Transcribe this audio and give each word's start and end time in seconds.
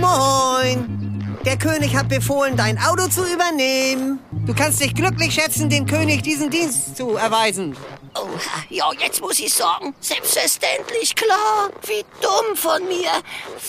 Moin! 0.00 1.02
Der 1.44 1.56
König 1.56 1.96
hat 1.96 2.08
befohlen, 2.08 2.56
dein 2.56 2.78
Auto 2.78 3.08
zu 3.08 3.24
übernehmen. 3.24 4.20
Du 4.46 4.54
kannst 4.54 4.80
dich 4.80 4.94
glücklich 4.94 5.34
schätzen, 5.34 5.68
dem 5.68 5.86
König 5.86 6.22
diesen 6.22 6.50
Dienst 6.50 6.96
zu 6.96 7.16
erweisen. 7.16 7.76
Oh, 8.14 8.28
ja, 8.70 8.90
jetzt 8.98 9.20
muss 9.20 9.38
ich 9.40 9.52
sagen, 9.52 9.94
selbstverständlich 10.00 11.14
klar. 11.14 11.70
Wie 11.86 12.04
dumm 12.20 12.56
von 12.56 12.86
mir. 12.86 13.10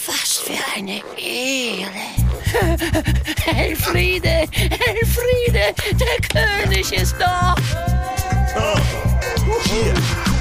Was 0.06 0.38
für 0.38 0.78
eine 0.78 1.02
Ehre. 1.18 1.90
Elfriede, 3.58 4.48
Elfriede, 4.52 5.74
der 5.94 6.68
König 6.68 6.92
ist 6.94 7.16
da. 7.20 7.56
Oh, 8.56 8.80
hier. 9.64 10.33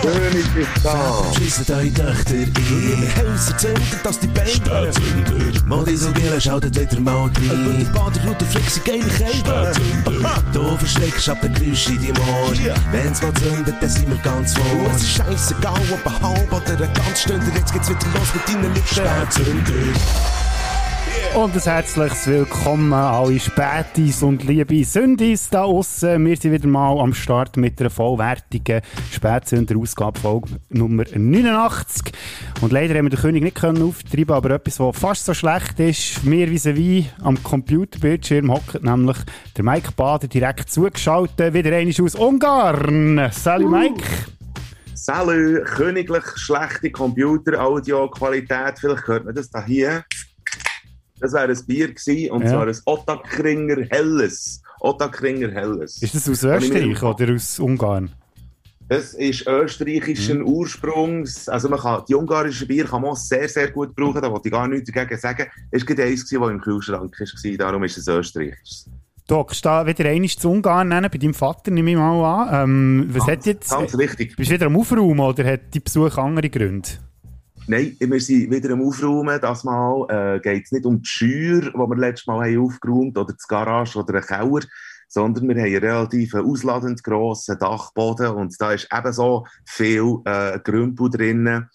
König 0.00 0.46
ist 0.56 0.84
da. 0.84 1.22
Schiessen 1.36 1.74
eure 1.74 1.92
Töchter 1.92 2.34
in 2.34 3.08
Häuser 3.16 3.56
zünden, 3.56 4.00
dass 4.02 4.18
die 4.18 4.26
Beine 4.28 4.48
Spätzünder. 4.48 5.66
Modi 5.66 5.96
so 5.96 6.10
Gille 6.12 6.40
schaltet 6.40 6.78
wieder 6.78 7.00
mal 7.00 7.22
rein. 7.22 7.30
Über 7.36 7.72
die 7.72 7.84
Baderroute 7.84 8.44
fliegt 8.44 8.70
sie 8.70 8.80
geile 8.80 9.04
Kälte. 9.04 9.72
Du 10.52 10.76
verschreckst 10.76 11.28
ab 11.28 11.40
den 11.40 11.54
Geräusch 11.54 11.88
in 11.88 12.00
die 12.00 12.12
Moor. 12.12 12.52
Wenn's 12.90 13.22
mal 13.22 13.32
zündet, 13.34 13.74
dann 13.80 13.90
sind 13.90 14.08
wir 14.08 14.18
ganz 14.18 14.54
vor. 14.54 14.90
Es 14.94 15.02
ist 15.02 15.16
scheissegal, 15.16 15.80
ob 15.90 16.06
ein 16.06 16.22
halb 16.22 16.52
oder 16.52 16.84
ein 16.84 16.94
ganz 16.94 17.22
Stunde. 17.22 17.46
Jetzt 17.54 17.72
geht's 17.72 17.88
wieder 17.88 18.06
los 18.14 18.34
mit 18.34 18.48
deinen 18.48 18.74
Lippen. 18.74 18.86
Spätzünder. 18.86 20.51
Und 21.34 21.54
ein 21.54 21.62
herzliches 21.62 22.26
Willkommen 22.26 22.92
alle 22.92 23.40
Spätis 23.40 24.22
und 24.22 24.44
liebe 24.44 24.84
Sündis 24.84 25.48
da 25.48 25.62
aussen. 25.62 26.26
Wir 26.26 26.36
sind 26.36 26.52
wieder 26.52 26.68
mal 26.68 27.00
am 27.00 27.14
Start 27.14 27.56
mit 27.56 27.80
einer 27.80 27.88
vollwertigen 27.88 28.82
Spätsünder-Ausgabe 29.10 30.20
Folge 30.20 30.50
Nummer 30.68 31.04
89. 31.10 32.12
Und 32.60 32.70
leider 32.70 32.94
haben 32.94 33.06
wir 33.06 33.10
den 33.10 33.18
König 33.18 33.42
nicht 33.44 33.56
können 33.56 33.82
auftreiben, 33.82 34.34
aber 34.34 34.50
etwas, 34.50 34.78
was 34.78 34.98
fast 34.98 35.24
so 35.24 35.32
schlecht 35.32 35.80
ist, 35.80 36.22
mir 36.22 36.48
vis-à-vis 36.48 37.06
am 37.22 37.42
Computerbildschirm 37.42 38.52
hockt 38.52 38.82
nämlich 38.82 39.16
der 39.56 39.64
Mike 39.64 39.92
Bader 39.96 40.28
direkt 40.28 40.70
zugeschaltet, 40.70 41.54
wieder 41.54 41.74
einmal 41.74 41.94
aus 42.02 42.14
Ungarn. 42.14 43.30
Salut 43.32 43.70
Mike! 43.70 44.04
Salut, 44.94 45.64
königlich 45.64 46.24
schlechte 46.36 46.90
Computer-Audio-Qualität. 46.92 48.78
Vielleicht 48.78 49.08
hört 49.08 49.24
man 49.24 49.34
das 49.34 49.50
da 49.50 49.64
hier. 49.64 50.04
Das 51.22 51.32
wäre 51.32 51.48
ein 51.48 51.66
Bier 51.66 51.94
gewesen, 51.94 52.32
und 52.32 52.42
ja. 52.42 52.48
zwar 52.50 52.66
ein 52.66 52.76
Ottakringer 52.84 53.86
Helles. 53.90 54.60
Ottakringer 54.80 55.50
Helles. 55.52 56.02
Ist 56.02 56.14
das 56.16 56.28
aus 56.28 56.42
Österreich 56.42 57.02
oder 57.02 57.34
aus 57.34 57.60
Ungarn? 57.60 58.10
Das 58.88 59.14
ist 59.14 59.46
österreichischen 59.46 60.40
mhm. 60.40 60.48
Ursprungs. 60.48 61.48
Also 61.48 61.68
man 61.68 61.78
kann, 61.78 62.02
die 62.08 62.14
ungarische 62.14 62.66
Bier 62.66 62.84
kann 62.84 63.02
man 63.02 63.14
sehr, 63.14 63.48
sehr 63.48 63.70
gut 63.70 63.94
brauchen. 63.94 64.20
Da 64.20 64.30
wollte 64.30 64.48
ich 64.48 64.52
gar 64.52 64.66
nichts 64.66 64.90
dagegen 64.92 65.18
sagen. 65.18 65.46
Es 65.70 65.88
war 65.88 66.04
eins, 66.04 66.28
das 66.28 66.32
im 66.32 66.60
Kühlschrank 66.60 67.14
war. 67.18 67.56
Darum 67.56 67.84
ist 67.84 67.96
es 67.96 68.08
österreichisch. 68.08 68.84
Du 69.28 69.36
hockst 69.36 69.64
da 69.64 69.86
wieder 69.86 70.04
einmal 70.06 70.28
zu 70.28 70.50
Ungarn 70.50 70.88
nennen, 70.88 71.08
bei 71.10 71.16
deinem 71.16 71.32
Vater, 71.32 71.70
nehme 71.70 71.92
ich 71.92 71.96
mal 71.96 72.50
an. 72.50 72.68
Ähm, 72.68 73.06
was 73.10 73.26
ganz, 73.26 73.38
hat 73.38 73.46
jetzt, 73.46 73.70
ganz 73.70 73.96
richtig. 73.96 74.36
Bist 74.36 74.50
du 74.50 74.54
wieder 74.54 74.66
am 74.66 74.76
Aufräumen 74.76 75.20
oder 75.20 75.44
hat 75.44 75.72
die 75.72 75.80
Besuch 75.80 76.18
andere 76.18 76.50
Gründe? 76.50 76.88
Nein, 77.68 77.96
wir 78.00 78.20
sind 78.20 78.50
wieder 78.50 78.72
am 78.72 78.82
Aufräumen. 78.82 79.40
Das 79.40 79.62
Mal 79.62 80.06
äh, 80.08 80.40
geht 80.40 80.64
es 80.64 80.72
nicht 80.72 80.84
um 80.84 81.00
die 81.00 81.08
Schür, 81.08 81.60
die 81.60 81.78
wir 81.78 81.96
letztes 81.96 82.26
Mal 82.26 82.44
haben 82.44 82.58
aufgeräumt 82.58 83.16
oder 83.16 83.32
das 83.32 83.46
Garage 83.46 84.00
oder 84.00 84.14
einen 84.14 84.26
Keller, 84.26 84.66
sondern 85.06 85.48
wir 85.48 85.54
haben 85.54 85.66
einen 85.66 85.76
relativ 85.76 86.34
ausladend 86.34 87.04
grossen 87.04 87.58
Dachboden 87.60 88.34
und 88.34 88.60
da 88.60 88.72
ist 88.72 88.88
ebenso 88.92 89.46
viel 89.64 90.18
äh, 90.24 90.58
Grümpel 90.58 91.08
drin. 91.10 91.68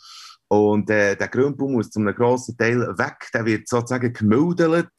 Und 0.49 0.89
äh, 0.89 1.16
der 1.16 1.27
Grümpel 1.29 1.69
muss 1.69 1.89
zu 1.89 2.01
einem 2.01 2.13
grossen 2.13 2.57
Teil 2.57 2.81
weg. 2.97 3.29
Der 3.33 3.45
wird 3.45 3.69
sozusagen 3.69 4.11
gemüdelt. 4.11 4.91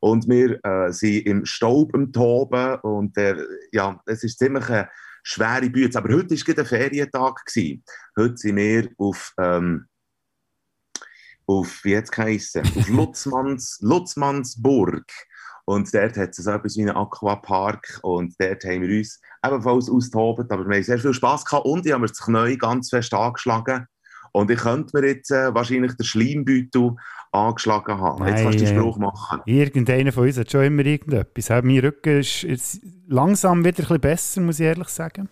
Und 0.00 0.28
wir 0.28 0.62
äh, 0.64 0.92
sind 0.92 1.26
im 1.26 1.46
Staub 1.46 1.94
am 1.94 2.12
Toben. 2.12 2.76
Und 2.80 3.16
äh, 3.16 3.36
ja, 3.72 3.98
es 4.04 4.22
ist 4.22 4.38
ziemlich 4.38 4.68
eine 4.68 4.88
schwere 5.22 5.70
Bühne. 5.70 5.90
Aber 5.94 6.14
heute 6.14 6.34
war 6.34 6.58
ein 6.58 6.66
Ferientag. 6.66 7.44
Gewesen. 7.46 7.84
Heute 8.18 8.36
sind 8.36 8.56
wir 8.56 8.90
auf. 8.98 9.32
Ähm, 9.38 9.86
auf, 11.46 11.80
wie 11.84 11.92
jetzt 11.92 12.12
geheissen, 12.12 12.62
auf 12.62 12.88
Lutzmanns, 12.88 13.78
Lutzmannsburg. 13.80 15.06
Und 15.66 15.92
dort 15.94 16.16
hat 16.16 16.30
es 16.30 16.36
so 16.36 16.50
etwas 16.50 16.76
wie 16.76 16.82
einen 16.82 16.96
Aquapark 16.96 18.00
und 18.02 18.34
dort 18.38 18.64
haben 18.64 18.82
wir 18.82 18.98
uns 18.98 19.20
ebenfalls 19.44 19.88
austobt, 19.88 20.52
aber 20.52 20.68
wir 20.68 20.76
haben 20.76 20.82
sehr 20.82 20.98
viel 20.98 21.14
Spass 21.14 21.44
gehabt 21.44 21.64
und 21.64 21.86
ich 21.86 21.92
habe 21.92 22.02
mir 22.02 22.08
das 22.08 22.20
Knie 22.20 22.58
ganz 22.58 22.90
fest 22.90 23.14
angeschlagen. 23.14 23.86
Und 24.32 24.50
ich 24.50 24.58
könnte 24.58 24.98
mir 24.98 25.06
jetzt 25.06 25.30
äh, 25.30 25.54
wahrscheinlich 25.54 25.94
den 25.94 26.04
Schleimbeutel 26.04 26.96
angeschlagen 27.30 27.98
haben. 27.98 28.24
Nein, 28.24 28.34
jetzt 28.34 28.42
kannst 28.42 28.60
du 28.60 28.64
den 28.64 28.76
Spruch 28.76 28.98
machen. 28.98 29.40
Irgendeiner 29.46 30.12
von 30.12 30.24
uns 30.24 30.36
hat 30.36 30.50
schon 30.50 30.64
immer 30.64 30.84
irgendetwas. 30.84 31.48
Mein 31.62 31.78
Rücken 31.78 32.18
ist 32.18 32.42
jetzt 32.42 32.80
langsam 33.06 33.64
wieder 33.64 33.78
ein 33.78 33.86
bisschen 33.86 34.00
besser, 34.00 34.40
muss 34.40 34.60
ich 34.60 34.66
ehrlich 34.66 34.88
sagen. 34.88 35.28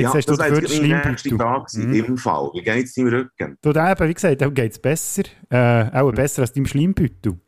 Jetzt 0.00 0.12
ja, 0.12 0.18
hast 0.18 0.28
du 0.28 0.36
mein 0.36 0.52
nächster 0.52 1.36
Tag 1.36 1.74
mhm. 1.74 1.94
im 1.94 2.16
Fall. 2.16 2.50
Wie 2.54 2.62
geht 2.62 2.86
es 2.86 2.94
deinem 2.94 3.08
Rücken? 3.08 3.58
Du, 3.62 3.70
eben, 3.70 4.08
wie 4.08 4.14
gesagt, 4.14 4.54
geht 4.54 4.72
es 4.72 4.78
besser. 4.78 5.22
Äh, 5.50 5.90
auch 5.92 6.10
mhm. 6.10 6.14
besser 6.14 6.42
als 6.42 6.52
deinem 6.52 6.66
Schleimbeutel. 6.66 7.38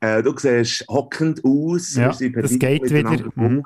Äh, 0.00 0.22
du 0.22 0.36
siehst 0.36 0.84
hockend 0.88 1.44
aus. 1.44 1.94
Ja, 1.94 2.08
das 2.08 2.58
geht 2.58 2.90
wieder. 2.90 3.18
Mhm. 3.34 3.64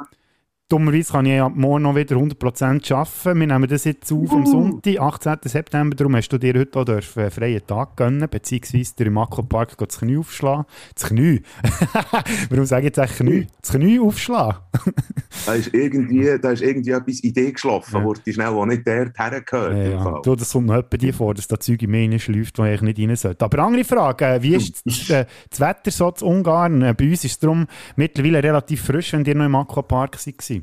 Dummerweise 0.68 1.12
kann 1.12 1.26
ich 1.26 1.34
ja 1.34 1.48
morgen 1.48 1.84
noch 1.84 1.94
wieder 1.94 2.16
100% 2.16 2.92
arbeiten. 2.92 3.38
Wir 3.38 3.46
nehmen 3.46 3.68
das 3.68 3.84
jetzt 3.84 4.10
auf 4.10 4.32
am 4.32 4.44
Sonntag, 4.46 4.98
18. 4.98 5.36
September. 5.44 5.94
Darum 5.94 6.16
hast 6.16 6.28
du 6.30 6.38
dir 6.38 6.54
heute 6.54 6.80
auch 6.80 6.88
einen 6.88 7.30
freien 7.30 7.64
Tag 7.64 7.96
gönnen, 7.96 8.28
beziehungsweise 8.28 8.96
dir 8.96 9.06
im 9.06 9.16
Aquapark 9.16 9.78
das 9.78 10.00
Knie 10.00 10.16
aufschlagen. 10.16 10.64
Das 10.92 11.04
Knie? 11.04 11.42
Warum 12.50 12.64
sage 12.64 12.80
ich 12.80 12.86
jetzt 12.86 12.98
echt 12.98 13.18
Knie? 13.18 13.46
Das 13.60 13.70
Knie 13.70 14.00
aufschlagen. 14.00 14.58
da, 15.46 15.54
ist 15.54 15.72
irgendwie, 15.72 16.36
da 16.42 16.50
ist 16.50 16.62
irgendwie 16.62 16.90
etwas 16.90 17.22
Idee 17.22 17.52
geschlafen, 17.52 18.04
ja. 18.04 18.12
die 18.26 18.32
schnell 18.32 18.48
auch 18.48 18.66
nicht 18.66 18.84
dort 18.84 19.16
hergehört. 19.16 19.72
Ja, 19.72 19.84
ja. 19.84 20.20
Du, 20.24 20.34
das 20.34 20.50
kommt 20.50 20.66
noch 20.66 20.74
etwa 20.74 20.96
dir 20.96 21.14
vor, 21.14 21.32
dass 21.34 21.46
da 21.46 21.60
Zeug 21.60 21.80
in 21.82 21.92
mir 21.92 22.18
schläft, 22.18 22.58
wo 22.58 22.64
ich 22.64 22.82
nicht 22.82 22.98
rein 22.98 23.14
sollte. 23.14 23.44
Aber 23.44 23.60
andere 23.60 23.84
Frage, 23.84 24.24
äh, 24.24 24.42
wie 24.42 24.56
ist 24.56 24.84
das, 24.84 25.10
äh, 25.10 25.26
das 25.48 25.60
Wetter 25.60 25.92
so 25.92 26.10
zu 26.10 26.26
Ungarn? 26.26 26.82
Äh, 26.82 26.92
bei 26.98 27.04
uns 27.04 27.24
ist 27.24 27.30
es 27.30 27.38
darum 27.38 27.68
mittlerweile 27.94 28.42
relativ 28.42 28.82
frisch, 28.82 29.12
wenn 29.12 29.24
ihr 29.24 29.36
noch 29.36 29.46
im 29.46 29.54
Aquapark 29.54 30.16
seid. 30.18 30.55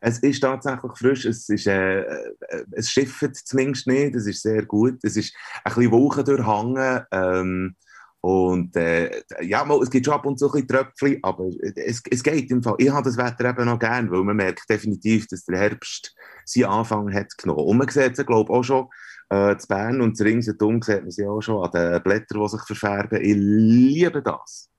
Es 0.00 0.18
ist 0.18 0.40
tatsächlich 0.40 0.92
frisch, 0.96 1.24
es, 1.24 1.48
ist, 1.48 1.66
äh, 1.66 2.00
äh, 2.00 2.24
es 2.72 2.90
schifft 2.90 3.36
zumindest 3.46 3.86
nicht, 3.86 4.14
es 4.14 4.26
ist 4.26 4.42
sehr 4.42 4.64
gut, 4.64 5.02
es 5.02 5.16
ist 5.16 5.34
ein 5.64 5.74
bisschen 5.74 5.92
Wolken 5.92 6.24
durchhangen 6.24 7.02
ähm, 7.10 7.76
und 8.24 8.74
äh, 8.74 9.22
ja, 9.42 9.68
es 9.82 9.90
gibt 9.90 10.06
schon 10.06 10.14
ab 10.14 10.24
und 10.24 10.38
zu 10.38 10.50
ein 10.50 10.66
Tröpfchen, 10.66 11.18
aber 11.22 11.46
es, 11.76 12.02
es 12.10 12.22
geht 12.22 12.50
im 12.50 12.62
Fall. 12.62 12.76
Ich 12.78 12.90
habe 12.90 13.04
das 13.04 13.18
Wetter 13.18 13.50
eben 13.50 13.66
noch 13.66 13.78
gern, 13.78 14.10
weil 14.10 14.24
man 14.24 14.36
merkt 14.36 14.64
definitiv, 14.70 15.26
dass 15.26 15.44
der 15.44 15.58
Herbst 15.58 16.14
seinen 16.46 16.64
Anfang 16.64 17.12
hat 17.12 17.36
genommen. 17.36 17.66
Und 17.66 17.76
man 17.76 17.88
sieht 17.90 18.18
es, 18.18 18.24
glaube 18.24 18.50
ich, 18.50 18.58
auch 18.58 18.62
schon 18.62 18.88
äh, 19.28 19.58
zu 19.58 19.68
Bern 19.68 20.00
und 20.00 20.16
zu 20.16 20.24
ringsherum 20.24 20.80
sieht 20.80 21.02
man 21.02 21.10
sie 21.10 21.26
auch 21.26 21.42
schon 21.42 21.64
an 21.64 21.70
den 21.72 22.02
Blättern, 22.02 22.40
die 22.40 22.48
sich 22.48 22.62
verfärben. 22.62 23.20
Ich 23.20 23.36
liebe 23.36 24.22
das. 24.22 24.70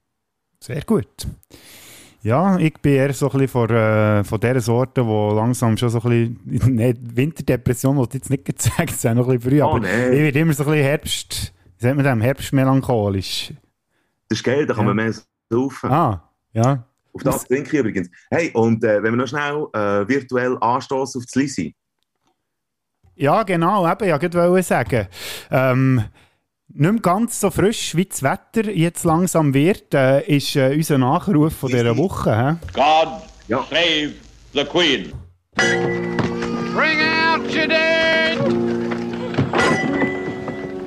Sehr 0.59 0.81
gut. 0.81 1.27
Ja, 2.25 2.57
ich 2.57 2.73
bin 2.81 2.93
eher 2.93 3.13
so 3.13 3.27
ein 3.27 3.33
bisschen 3.33 3.47
von, 3.49 3.69
äh, 3.69 4.23
von 4.23 4.39
dieser 4.39 4.59
Sorte, 4.59 5.05
wo 5.05 5.31
langsam 5.33 5.77
schon 5.77 5.89
so 5.89 6.01
ein 6.01 6.35
bisschen, 6.43 6.73
nicht, 6.75 7.15
Winterdepression 7.15 7.95
wollte 7.97 8.17
ich 8.17 8.23
jetzt 8.23 8.31
nicht 8.31 8.45
gezeigt, 8.45 8.89
es 8.89 8.95
ist 8.95 9.03
noch 9.03 9.29
ein 9.29 9.37
bisschen 9.37 9.41
früh, 9.41 9.61
oh, 9.61 9.67
aber 9.67 9.81
nee. 9.81 10.09
ich 10.09 10.21
werde 10.23 10.39
immer 10.39 10.53
so 10.53 10.63
ein 10.63 10.71
bisschen 10.71 10.85
Herbst, 10.85 11.53
wie 11.77 11.83
sagt 11.83 11.95
man 11.95 12.03
das, 12.03 12.25
Herbstmelancholisch. 12.25 13.53
Das 14.27 14.39
ist 14.39 14.43
geil, 14.43 14.65
da 14.65 14.73
kann 14.73 14.87
ja. 14.87 14.93
man 14.95 15.05
mehr 15.05 15.13
saufen. 15.51 15.91
Ah, 15.91 16.27
ja. 16.53 16.87
Auf 17.13 17.21
das 17.21 17.45
trinke 17.45 17.69
ich 17.69 17.79
übrigens. 17.79 18.09
Hey, 18.31 18.49
und 18.55 18.83
äh, 18.83 19.03
wenn 19.03 19.13
wir 19.13 19.17
noch 19.17 19.27
schnell 19.27 19.67
äh, 19.73 20.07
virtuell 20.07 20.57
anstoßen 20.59 21.21
auf 21.21 21.25
das 21.25 21.35
Lisi. 21.35 21.75
Ja, 23.13 23.43
genau, 23.43 23.87
eben, 23.87 24.07
ja, 24.07 24.17
ich 24.19 24.33
wollte 24.33 24.63
sagen. 24.63 25.07
Ähm, 25.51 26.03
nicht 26.73 26.91
mehr 26.91 27.01
ganz 27.01 27.39
so 27.39 27.51
frisch 27.51 27.95
wie 27.95 28.05
das 28.05 28.23
Wetter 28.23 28.69
jetzt 28.71 29.03
langsam 29.03 29.53
wird, 29.53 29.93
äh, 29.93 30.21
ist 30.25 30.55
äh, 30.55 30.73
unser 30.75 30.97
Nachruf 30.97 31.53
von 31.53 31.69
dieser 31.69 31.97
Woche. 31.97 32.59
He? 32.63 32.71
God 32.73 33.21
ja. 33.47 33.63
save 33.69 34.13
the 34.53 34.63
Queen. 34.65 35.13
Bring 36.73 36.99
out 37.01 37.41
your 37.53 37.67
dead! 37.67 38.37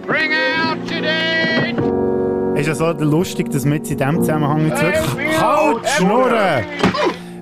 Bring 0.06 0.32
out 0.32 0.78
your 0.90 1.00
dead! 1.00 2.58
Ist 2.58 2.66
ja 2.66 2.74
so 2.74 2.90
lustig, 2.90 3.50
dass 3.50 3.64
wir 3.64 3.76
jetzt 3.76 3.90
in 3.90 3.98
diesem 3.98 4.20
Zusammenhang 4.20 4.68
jetzt 4.68 4.82
wirklich 4.82 5.40
Halt, 5.40 5.88
Schnurren! 5.96 6.64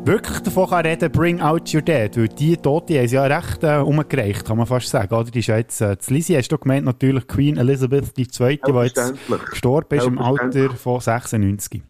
Wirklich 0.07 0.39
davon 0.41 0.69
kann 0.69 0.87
reden 0.87 1.11
Bring 1.11 1.41
Out 1.41 1.75
Your 1.75 1.83
Dead, 1.83 2.17
weil 2.17 2.29
die 2.29 2.57
Tote 2.57 2.99
haben 2.99 3.09
sie 3.09 3.17
ja 3.17 3.25
recht 3.25 3.65
äh, 3.65 3.79
umgereicht, 3.79 4.45
kann 4.45 4.57
man 4.57 4.67
fast 4.67 4.89
sagen. 4.89 5.13
Oder? 5.13 5.31
Die 5.31 5.41
ist 5.41 5.49
ja 5.49 5.57
jetzt, 5.57 5.81
äh, 5.81 5.97
Lizzie 6.09 6.37
hast 6.37 6.49
du 6.49 6.59
gemeint, 6.59 6.85
natürlich 6.85 7.27
Queen 7.27 7.57
Elizabeth 7.57 8.17
II, 8.17 8.27
die 8.27 8.73
jetzt 8.73 9.15
gestorben 9.51 9.99
ist 9.99 10.07
im 10.07 10.19
Alter 10.19 10.71
von 10.71 11.01
96. 11.01 11.83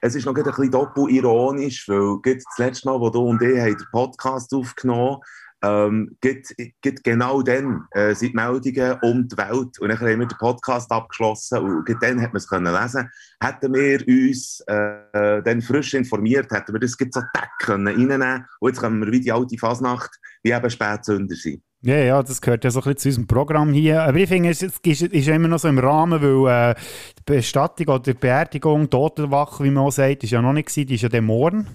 Es 0.00 0.14
ist 0.14 0.26
noch 0.26 0.34
ein 0.34 0.42
bisschen 0.42 0.70
doppelironisch, 0.70 1.88
weil 1.88 2.18
das 2.24 2.58
letzte 2.58 2.88
Mal, 2.88 3.00
wo 3.00 3.10
du 3.10 3.20
und 3.20 3.42
ich 3.42 3.76
den 3.76 3.86
Podcast 3.92 4.52
aufgenommen 4.54 5.18
ähm, 5.62 6.16
gibt, 6.20 6.54
gibt 6.80 7.04
genau 7.04 7.42
dann 7.42 7.84
äh, 7.92 8.14
sind 8.14 8.32
die 8.32 8.36
Meldungen 8.36 8.98
um 9.02 9.28
die 9.28 9.36
Welt. 9.36 9.78
Und 9.78 9.88
dann 9.88 10.00
haben 10.00 10.20
wir 10.20 10.26
den 10.26 10.38
Podcast 10.38 10.90
abgeschlossen 10.90 11.58
und 11.58 11.88
dann 12.00 12.20
hat 12.20 12.32
man 12.32 12.36
es 12.36 12.48
können 12.48 12.72
lesen. 12.72 13.10
Hätten 13.40 13.74
wir 13.74 14.00
uns 14.06 14.60
äh, 14.66 15.42
dann 15.42 15.62
frisch 15.62 15.94
informiert, 15.94 16.50
hätten 16.50 16.72
wir 16.72 16.80
das 16.80 16.96
gibt 16.96 17.14
so 17.14 17.20
Tag 17.32 17.50
können 17.60 17.86
reinnehmen 17.86 18.44
und 18.60 18.70
jetzt 18.70 18.80
können 18.80 19.04
wir 19.04 19.12
wie 19.12 19.20
die 19.20 19.32
alte 19.32 19.56
Fasnacht, 19.58 20.10
wie 20.42 20.50
eben 20.50 20.70
Spätsünder 20.70 21.34
sein. 21.36 21.62
Ja, 21.84 21.96
ja, 21.96 22.22
das 22.22 22.40
gehört 22.40 22.62
ja 22.62 22.70
so 22.70 22.78
ein 22.78 22.84
bisschen 22.84 22.98
zu 22.98 23.08
unserem 23.08 23.26
Programm 23.26 23.72
hier. 23.72 24.02
Aber 24.02 24.16
ich 24.16 24.28
finde, 24.28 24.50
es 24.50 24.62
ist, 24.62 24.86
ist, 24.86 25.28
immer 25.28 25.48
noch 25.48 25.58
so 25.58 25.66
im 25.66 25.80
Rahmen, 25.80 26.22
weil 26.22 26.70
äh, 26.70 26.74
die 27.18 27.22
Bestattung 27.24 27.88
oder 27.88 27.98
die 27.98 28.14
Beerdigung, 28.14 28.88
Totenwache, 28.88 29.64
wie 29.64 29.70
man 29.70 29.84
auch 29.84 29.90
sagt, 29.90 30.22
ist 30.22 30.30
ja 30.30 30.40
noch 30.40 30.52
nicht 30.52 30.68
gewesen, 30.68 30.86
die 30.86 30.94
ist 30.94 31.02
ja 31.02 31.08
dann 31.08 31.24
morgen 31.24 31.66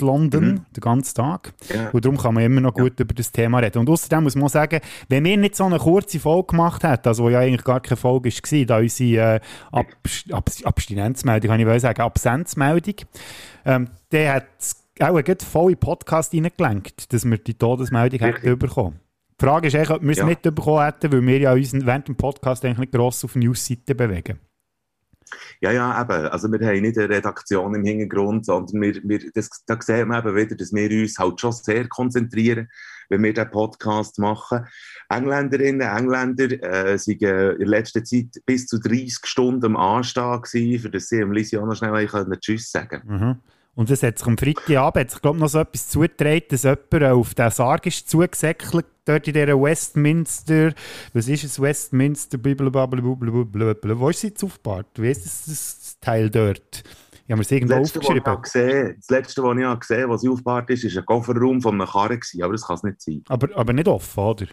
in 0.00 0.06
London, 0.06 0.44
Mhm. 0.44 0.60
den 0.76 0.80
ganzen 0.80 1.14
Tag. 1.14 1.52
Ja. 1.74 1.90
Und 1.90 2.04
darum 2.04 2.18
kann 2.18 2.34
man 2.34 2.42
immer 2.44 2.60
noch 2.60 2.74
gut 2.74 2.98
über 3.00 3.14
das 3.14 3.32
Thema 3.32 3.58
reden. 3.58 3.78
Und 3.78 3.88
außerdem 3.90 4.22
muss 4.22 4.34
man 4.34 4.44
auch 4.44 4.50
sagen, 4.50 4.80
wenn 5.08 5.24
wir 5.24 5.36
nicht 5.36 5.56
so 5.56 5.64
eine 5.64 5.78
kurze 5.78 6.20
Folge 6.20 6.48
gemacht 6.48 6.82
hätten, 6.84 7.08
also 7.08 7.24
wo 7.24 7.28
ja 7.30 7.40
eigentlich 7.40 7.64
gar 7.64 7.80
keine 7.80 7.96
Folge 7.96 8.30
war, 8.30 8.64
da 8.66 8.78
unsere 8.78 9.36
äh, 9.36 9.40
Abs 9.72 10.24
Abs 10.30 10.64
Abstinenzmeldung, 10.64 11.50
kann 11.50 11.60
ich 11.60 11.66
wohl 11.66 11.80
sagen, 11.80 12.00
Absenzmeldung, 12.02 12.94
ähm, 13.64 13.88
der 14.12 14.34
hat 14.34 14.44
auch 15.00 15.16
einen 15.16 15.38
vollen 15.38 15.76
Podcast 15.76 16.34
reingelenkt, 16.34 17.12
dass 17.12 17.24
wir 17.24 17.38
die 17.38 17.54
Todesmeldung 17.54 18.18
hätten 18.20 18.58
bekommen. 18.58 19.00
Die 19.40 19.44
Frage 19.44 19.68
ist 19.68 19.74
eigentlich, 19.76 19.90
ob 19.90 20.02
wir 20.02 20.10
es 20.10 20.18
Ja. 20.18 20.26
nicht 20.26 20.42
bekommen 20.42 20.84
hätten, 20.84 21.12
weil 21.12 21.22
wir 21.26 21.38
ja 21.38 21.52
uns 21.52 21.72
während 21.72 22.08
dem 22.08 22.16
Podcast 22.16 22.64
eigentlich 22.64 22.78
nicht 22.78 22.92
gross 22.92 23.24
auf 23.24 23.36
Newsseiten 23.36 23.96
bewegen. 23.96 24.40
Ja, 25.60 25.72
ja, 25.72 26.00
eben. 26.00 26.26
Also 26.26 26.50
wir 26.50 26.66
haben 26.66 26.80
nicht 26.80 26.98
eine 26.98 27.08
Redaktion 27.08 27.74
im 27.74 27.84
Hintergrund, 27.84 28.46
sondern 28.46 28.80
wir, 28.80 29.00
wir, 29.02 29.30
das, 29.32 29.50
da 29.66 29.80
sieht 29.80 30.06
man 30.06 30.26
eben 30.26 30.36
wieder, 30.36 30.56
dass 30.56 30.72
wir 30.72 30.90
uns 30.90 31.18
halt 31.18 31.40
schon 31.40 31.52
sehr 31.52 31.88
konzentrieren, 31.88 32.68
wenn 33.08 33.22
wir 33.22 33.32
diesen 33.32 33.50
Podcast 33.50 34.18
machen. 34.18 34.66
Engländerinnen, 35.08 35.80
Engländer 35.80 36.50
äh, 36.62 36.98
sind 36.98 37.22
äh, 37.22 37.52
in 37.52 37.68
letzter 37.68 38.04
Zeit 38.04 38.40
bis 38.44 38.66
zu 38.66 38.78
30 38.78 39.20
Stunden 39.24 39.64
am 39.64 39.76
Anstehen 39.76 40.42
gewesen, 40.42 40.82
für 40.82 40.90
das 40.90 41.08
sie 41.08 41.22
am 41.22 41.32
Lisi 41.32 41.56
auch 41.56 41.66
noch 41.66 41.76
schnell 41.76 42.06
können 42.06 42.40
Tschüss 42.40 42.70
sagen 42.70 43.02
Mhm. 43.06 43.36
Und 43.78 43.88
es 43.90 44.02
hat 44.02 44.18
sich 44.18 44.26
am 44.26 44.36
Freitagabend 44.36 45.04
hat 45.04 45.10
sich, 45.12 45.22
glaub, 45.22 45.36
noch 45.36 45.48
so 45.48 45.60
etwas 45.60 45.88
zugetragen, 45.88 46.42
dass 46.48 46.64
jemand 46.64 46.94
äh, 46.94 47.10
auf 47.10 47.32
den 47.34 47.48
Sarg 47.48 47.86
ist 47.86 48.10
zugesäckelt, 48.10 48.86
dort 49.04 49.28
in 49.28 49.34
dieser 49.34 49.62
Westminster, 49.62 50.72
was 51.12 51.28
ist 51.28 51.44
es, 51.44 51.62
Westminster, 51.62 52.38
blablabla, 52.38 53.04
wo 53.04 54.08
ist 54.10 54.20
sie 54.20 54.28
jetzt 54.28 54.42
aufgebaut? 54.42 54.86
Wie 54.96 55.08
ist 55.08 55.24
das, 55.24 55.44
das 55.46 55.96
Teil 56.00 56.28
dort? 56.28 56.82
Ich 57.24 57.30
habe 57.30 57.36
mir 57.36 57.42
es 57.42 57.52
irgendwo 57.52 57.74
Das 57.74 57.94
letzte, 57.94 58.00
was 58.00 58.02
ich 58.02 58.08
aufgeschrieben. 58.08 58.32
habe 58.32 58.42
gesehen, 58.42 58.96
das 58.98 59.10
letzte, 59.10 59.42
was 59.44 59.56
ich 59.56 59.64
habe 59.64 59.78
gesehen 59.78 60.10
was 60.10 60.22
ich 60.24 60.28
aufgebaut 60.28 60.70
ist, 60.70 60.82
ist 60.82 60.98
ein 60.98 61.06
Kofferraum 61.06 61.62
von 61.62 61.80
einem 61.80 61.88
Karren 61.88 62.20
aber 62.42 62.52
das 62.52 62.66
kann 62.66 62.76
es 62.76 62.82
nicht 62.82 63.00
sein. 63.00 63.22
Aber, 63.28 63.48
aber 63.56 63.72
nicht 63.72 63.86
offen, 63.86 64.24
oder? 64.24 64.46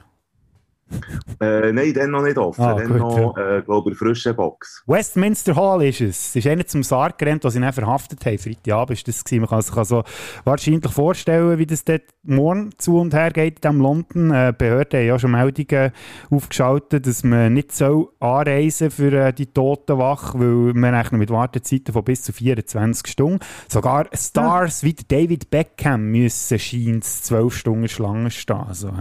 Äh, 1.41 1.71
nein, 1.71 1.93
dann 1.93 2.11
noch 2.11 2.21
nicht 2.21 2.37
offen, 2.37 2.61
Ah, 2.61 2.75
dann 2.75 2.89
gut, 2.89 2.97
noch, 2.99 3.37
äh, 3.37 3.61
glaube 3.63 3.91
ich, 3.91 3.97
frische 3.97 4.33
Box. 4.33 4.83
Westminster 4.85 5.55
Hall 5.55 5.83
ist 5.83 5.99
es. 5.99 6.29
Es 6.29 6.35
ist 6.35 6.47
einer 6.47 6.65
zum 6.65 6.83
Sarg 6.83 7.17
gerannt, 7.17 7.43
den 7.43 7.51
sie 7.51 7.59
dann 7.59 7.73
verhaftet 7.73 8.23
haben. 8.25 8.37
Freitagabend 8.37 8.97
ist 8.97 9.07
das 9.07 9.23
gewesen. 9.23 9.41
Man 9.41 9.49
kann 9.49 9.61
sich 9.61 9.75
also 9.75 10.03
wahrscheinlich 10.43 10.91
vorstellen, 10.91 11.57
wie 11.57 11.65
das 11.65 11.83
dort 11.83 12.03
morgen 12.23 12.69
zu 12.77 12.99
und 12.99 13.13
her 13.13 13.31
geht 13.31 13.55
in 13.55 13.61
diesem 13.61 13.81
London. 13.81 14.31
Äh, 14.31 14.53
Behörden 14.55 14.99
haben 14.99 15.07
ja 15.07 15.19
schon 15.19 15.31
Meldungen 15.31 15.91
aufgeschaltet, 16.29 17.07
dass 17.07 17.23
man 17.23 17.53
nicht 17.53 17.71
soll 17.71 18.09
anreisen 18.19 18.91
für 18.91 19.11
äh, 19.11 19.33
die 19.33 19.47
Totenwache, 19.47 20.39
weil 20.39 20.73
man 20.73 20.93
rechnet 20.93 21.19
mit 21.19 21.31
Wartezeiten 21.31 21.93
von 21.93 22.03
bis 22.03 22.21
zu 22.23 22.31
24 22.31 23.11
Stunden. 23.11 23.39
Sogar 23.67 24.07
Stars 24.13 24.83
wie 24.83 24.93
der 24.93 25.05
David 25.07 25.49
Beckham 25.49 26.11
müssen 26.11 26.59
scheint 26.59 27.03
12 27.03 27.55
Stunden 27.55 27.87
Schlange 27.87 28.29
stehen. 28.29 28.55
Also? 28.67 28.91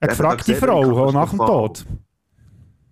Eine 0.00 0.10
Ja, 0.12 0.16
gefragte 0.16 0.52
man 0.52 0.60
Frau, 0.60 1.12
nach 1.12 1.30
dem. 1.30 1.38
Tod. 1.38 1.86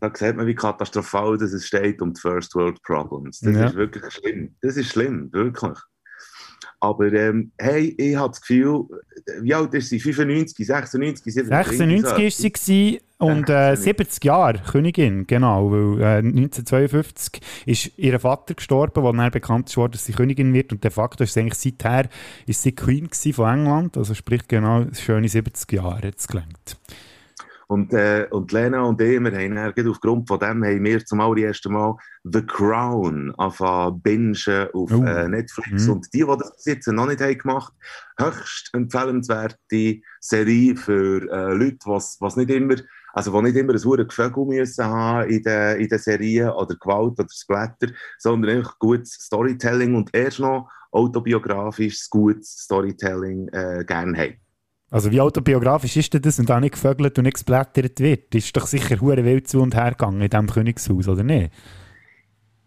Da 0.01 0.11
sieht 0.15 0.37
man, 0.37 0.47
wie 0.47 0.55
katastrophal 0.55 1.39
das 1.39 1.53
es 1.53 1.67
steht 1.67 2.01
um 2.03 2.13
die 2.13 2.21
First 2.21 2.55
World 2.55 2.83
Problems. 2.83 3.41
Das 3.41 3.55
Ja. 3.55 3.67
ist 3.67 3.75
wirklich 3.75 4.05
schlimm. 4.13 4.55
Das 4.61 4.77
ist 4.77 4.91
schlimm, 4.91 5.33
wirklich. 5.33 5.79
Aber 6.81 7.11
ähm, 7.13 7.53
hey, 7.59 7.95
ich 7.97 8.17
habe 8.17 8.29
das 8.31 8.41
Gefühl, 8.41 8.85
wie 9.41 9.55
alt 9.55 9.73
ist 9.75 9.89
sie? 9.89 10.01
95, 10.01 10.67
96, 10.67 11.33
70? 11.35 11.49
96 11.49 12.25
ist 12.27 12.39
sie 12.65 13.01
und 13.25 13.51
äh, 13.51 13.77
96. 13.77 13.85
70 14.05 14.25
Jahre 14.25 14.59
Königin, 14.59 15.27
genau, 15.27 15.71
weil 15.71 16.01
äh, 16.01 16.19
1952 16.19 17.41
ist 17.67 17.99
ihr 17.99 18.19
Vater 18.21 18.55
gestorben, 18.55 19.03
wo 19.03 19.13
dann 19.13 19.31
bekannt 19.31 19.69
ist 19.69 19.77
worden, 19.77 19.93
dass 19.93 20.05
sie 20.05 20.13
Königin 20.13 20.53
wird 20.53 20.73
und 20.73 20.83
de 20.83 20.91
facto 20.91 21.25
ist 21.25 21.35
sie 21.35 21.41
eigentlich 21.41 21.59
seither 21.59 22.09
ist 22.47 22.63
sie 22.63 22.73
Queen 22.73 23.09
von 23.33 23.49
England, 23.49 23.97
also 23.97 24.15
sprich 24.15 24.47
genau 24.49 24.87
schöne 24.93 25.29
70 25.29 25.73
Jahre 25.73 26.07
jetzt 26.09 26.29
gelangt. 26.29 26.77
Und, 27.67 27.93
äh, 27.95 28.27
und 28.31 28.53
Lena 28.53 28.83
und 28.83 29.01
ich, 29.01 29.19
wir 29.19 29.33
haben 29.33 29.55
dann 29.55 29.89
aufgrund 29.89 30.29
von 30.29 30.39
dem 30.39 30.65
haben 30.65 30.85
wir 30.85 31.05
zum 31.05 31.21
allerersten 31.21 31.73
Mal 31.73 31.97
The 32.25 32.43
Crown 32.43 33.35
angefangen 33.37 34.01
bingen 34.01 34.37
auf 34.73 34.93
Oh. 34.93 35.03
äh, 35.03 35.29
Netflix. 35.29 35.87
Mhm. 35.87 35.93
Und 35.93 36.13
die, 36.13 36.19
die 36.19 36.27
das 36.27 36.55
bis 36.57 36.65
jetzt 36.67 36.87
noch 36.89 37.07
nicht 37.07 37.21
haben 37.21 37.39
gemacht 37.39 37.73
höchst 38.19 38.71
empfehlenswerte 38.75 40.01
Serie 40.21 40.77
für 40.77 41.23
äh, 41.31 41.55
Leute, 41.55 41.79
was 41.87 42.19
was 42.21 42.37
nicht 42.37 42.51
immer, 42.51 42.77
also 43.15 43.31
die 43.33 43.43
nicht 43.45 43.57
immer 43.57 43.73
ein 43.75 43.85
hohes 43.85 44.09
Gefühl 44.09 44.33
müssen 44.47 44.85
haben 44.85 45.31
in 45.31 45.43
der, 45.43 45.77
in 45.77 45.89
der 45.89 45.99
Serie 46.01 46.53
oder 46.53 46.75
Gewalt 46.75 47.19
oder 47.19 47.29
Splatter, 47.31 47.89
sondern 48.19 48.59
einfach 48.59 48.79
gutes 48.79 49.13
Storytelling 49.13 49.95
und 49.95 50.11
erst 50.13 50.41
noch 50.41 50.69
autobiografisches, 50.91 52.11
gutes 52.11 52.51
Storytelling 52.59 53.49
äh, 53.49 53.85
gerne 53.87 54.19
haben. 54.19 54.35
Also 54.91 55.11
wie 55.11 55.21
autobiografisch 55.21 55.97
ist 55.97 56.13
denn 56.13 56.23
das, 56.23 56.39
wenn 56.39 56.47
da 56.47 56.61
nicht 56.61 56.75
gevögelt 56.75 57.17
und 57.19 57.25
nicht 57.25 57.35
gesplättert 57.35 57.99
wird? 58.01 58.35
Ist 58.35 58.57
doch 58.57 58.67
sicher 58.67 59.01
hure 59.01 59.25
wild 59.25 59.49
zu 59.49 59.61
und 59.61 59.75
her 59.75 59.91
gegangen 59.91 60.21
in 60.21 60.31
diesem 60.31 60.49
Königshaus, 60.49 61.09
oder 61.09 61.25
nicht? 61.25 61.53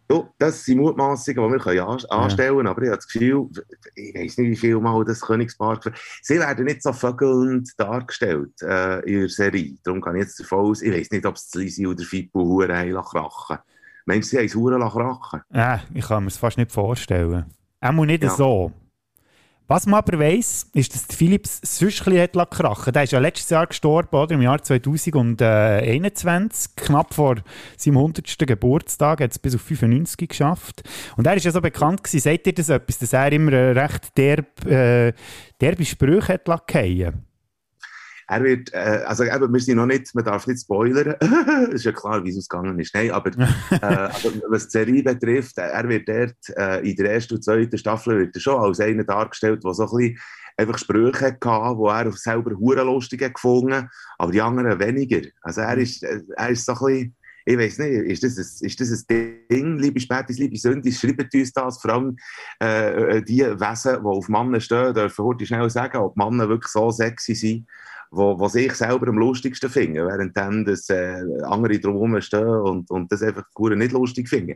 Ja, 0.09 0.29
das 0.37 0.63
sind 0.63 0.77
Mutmaßungen, 0.77 1.43
die 1.47 1.51
wir 1.53 1.59
können 1.59 1.79
anstellen 2.09 2.55
können, 2.55 2.67
aber 2.67 2.81
ich 2.81 2.87
habe 2.87 2.97
das 2.97 3.07
Gefühl, 3.07 3.49
ich 3.95 4.15
weiß 4.15 4.37
nicht, 4.37 4.51
wie 4.51 4.55
viel 4.55 4.79
Mal 4.79 5.03
das 5.03 5.19
Königspaar... 5.19 5.79
Sie 6.21 6.39
werden 6.39 6.65
nicht 6.65 6.81
so 6.81 6.93
vögelnd 6.93 7.69
dargestellt 7.77 8.53
äh, 8.61 8.99
in 9.01 9.19
der 9.21 9.29
Serie. 9.29 9.75
Darum 9.83 9.99
kann 10.01 10.15
ich 10.15 10.23
jetzt 10.23 10.39
davon 10.39 10.59
aus, 10.59 10.81
ich 10.81 10.93
weiß 10.93 11.11
nicht, 11.11 11.25
ob 11.25 11.35
es 11.35 11.53
Lisi 11.53 11.85
oder 11.85 12.03
Fippo 12.03 12.39
Huren 12.41 12.93
krachen. 13.03 13.57
Meinst 14.05 14.31
du, 14.31 14.37
sie 14.37 14.37
haben 14.37 14.45
es 14.45 14.55
Huren 14.55 14.81
krachen? 14.81 15.41
Äh, 15.51 15.79
ich 15.93 16.07
kann 16.07 16.23
mir 16.23 16.29
es 16.29 16.37
fast 16.37 16.57
nicht 16.57 16.71
vorstellen. 16.71 17.45
Auch 17.81 17.91
nicht 18.05 18.23
Ja. 18.23 18.29
so. 18.29 18.71
Was 19.69 19.85
man 19.85 19.97
aber 19.97 20.17
weiss, 20.17 20.69
ist, 20.73 20.95
dass 20.95 21.13
Philips 21.13 21.59
bisschen 21.59 22.21
hat 22.21 22.49
krachen 22.49 22.93
Der 22.93 23.03
ist 23.03 23.11
ja 23.11 23.19
letztes 23.19 23.49
Jahr 23.49 23.67
gestorben, 23.67 24.15
oder? 24.15 24.35
im 24.35 24.41
Jahr 24.41 24.63
2021, 24.63 26.73
knapp 26.77 27.13
vor 27.13 27.35
seinem 27.75 27.97
100. 27.97 28.47
Geburtstag, 28.47 29.19
hat 29.19 29.31
es 29.31 29.39
bis 29.39 29.55
auf 29.55 29.61
95 29.61 30.29
geschafft. 30.29 30.83
Und 31.17 31.27
er 31.27 31.35
ist 31.35 31.43
ja 31.43 31.51
so 31.51 31.59
bekannt 31.59 32.01
gewesen, 32.01 32.23
sagt 32.23 32.47
ihr 32.47 32.53
das 32.53 32.69
etwas, 32.69 32.99
dass 32.99 33.11
er 33.11 33.29
immer 33.33 33.51
recht 33.51 34.17
derb, 34.17 34.65
äh, 34.65 35.11
derbe 35.59 35.83
Sprüche 35.83 36.35
hat 36.35 36.47
lassen? 36.47 37.26
Er 38.29 38.43
wird, 38.43 38.73
äh, 38.73 39.03
also 39.05 39.23
eben, 39.23 39.53
wir 39.53 39.59
sind 39.61 39.77
noch 39.77 39.85
nicht, 39.85 40.13
man 40.13 40.25
darf 40.25 40.47
nicht 40.47 40.61
spoilern. 40.61 41.15
ist 41.71 41.85
ja 41.85 41.93
klar, 41.93 42.23
wie 42.23 42.29
es 42.29 42.37
ausgegangen 42.37 42.77
ist. 42.79 42.93
Nein, 42.93 43.11
aber, 43.11 43.31
äh, 43.71 43.75
aber 43.81 44.11
was 44.49 44.67
die 44.67 44.71
Serie 44.71 45.03
betrifft, 45.03 45.57
äh, 45.57 45.69
er 45.69 45.87
wird 45.87 46.09
dort 46.09 46.57
äh, 46.57 46.89
in 46.89 46.95
der 46.97 47.13
ersten 47.13 47.35
und 47.35 47.43
zweiten 47.43 47.77
Staffel 47.77 48.19
wird 48.19 48.35
er 48.35 48.41
schon 48.41 48.61
als 48.61 48.81
einer 48.81 49.05
dargestellt, 49.05 49.63
der 49.63 49.73
so 49.73 49.83
ein 49.83 49.97
bisschen 49.97 50.19
einfach 50.57 50.77
Sprüche 50.77 51.25
hatte, 51.25 51.37
die 51.41 51.87
er 51.87 52.11
selber 52.13 52.57
hure 52.57 52.83
lustig 52.83 53.23
hat 53.23 53.35
gefunden, 53.35 53.89
aber 54.17 54.31
die 54.31 54.41
anderen 54.41 54.79
weniger. 54.79 55.21
Also 55.41 55.61
er 55.61 55.77
ist, 55.77 56.03
äh, 56.03 56.21
er 56.35 56.49
ist 56.49 56.65
so 56.65 56.73
ein 56.73 56.77
bisschen, 56.79 57.15
ich 57.45 57.57
weiß 57.57 57.77
nicht, 57.79 58.11
ist 58.11 58.23
das, 58.23 58.37
ein, 58.37 58.67
ist 58.67 58.81
das 58.81 59.05
ein 59.09 59.47
Ding, 59.49 59.77
liebe 59.77 60.01
Spätis, 60.01 60.37
liebe 60.37 60.57
Sündis, 60.57 60.99
schreibt 60.99 61.33
uns 61.33 61.53
das, 61.53 61.79
vor 61.79 61.93
allem 61.93 62.17
äh, 62.59 63.21
die 63.21 63.39
Wesen, 63.39 64.01
die 64.01 64.05
auf 64.05 64.27
Männer 64.27 64.59
stehen, 64.59 64.93
dürfen 64.93 65.23
heute 65.23 65.45
schnell 65.45 65.69
sagen, 65.69 65.97
ob 65.99 66.17
Männer 66.17 66.49
wirklich 66.49 66.71
so 66.71 66.91
sexy 66.91 67.35
sind, 67.35 67.67
wo, 68.11 68.39
was 68.39 68.55
ich 68.55 68.73
selber 68.73 69.07
am 69.07 69.17
lustigsten 69.17 69.69
finde, 69.69 70.05
während 70.05 70.35
dann 70.35 70.65
das, 70.65 70.89
äh, 70.89 71.23
andere 71.43 71.79
drumherum 71.79 72.19
stehen 72.21 72.47
und, 72.47 72.89
und 72.89 73.11
das 73.11 73.21
einfach 73.21 73.45
nicht 73.57 73.91
lustig 73.91 74.29
finden. 74.29 74.55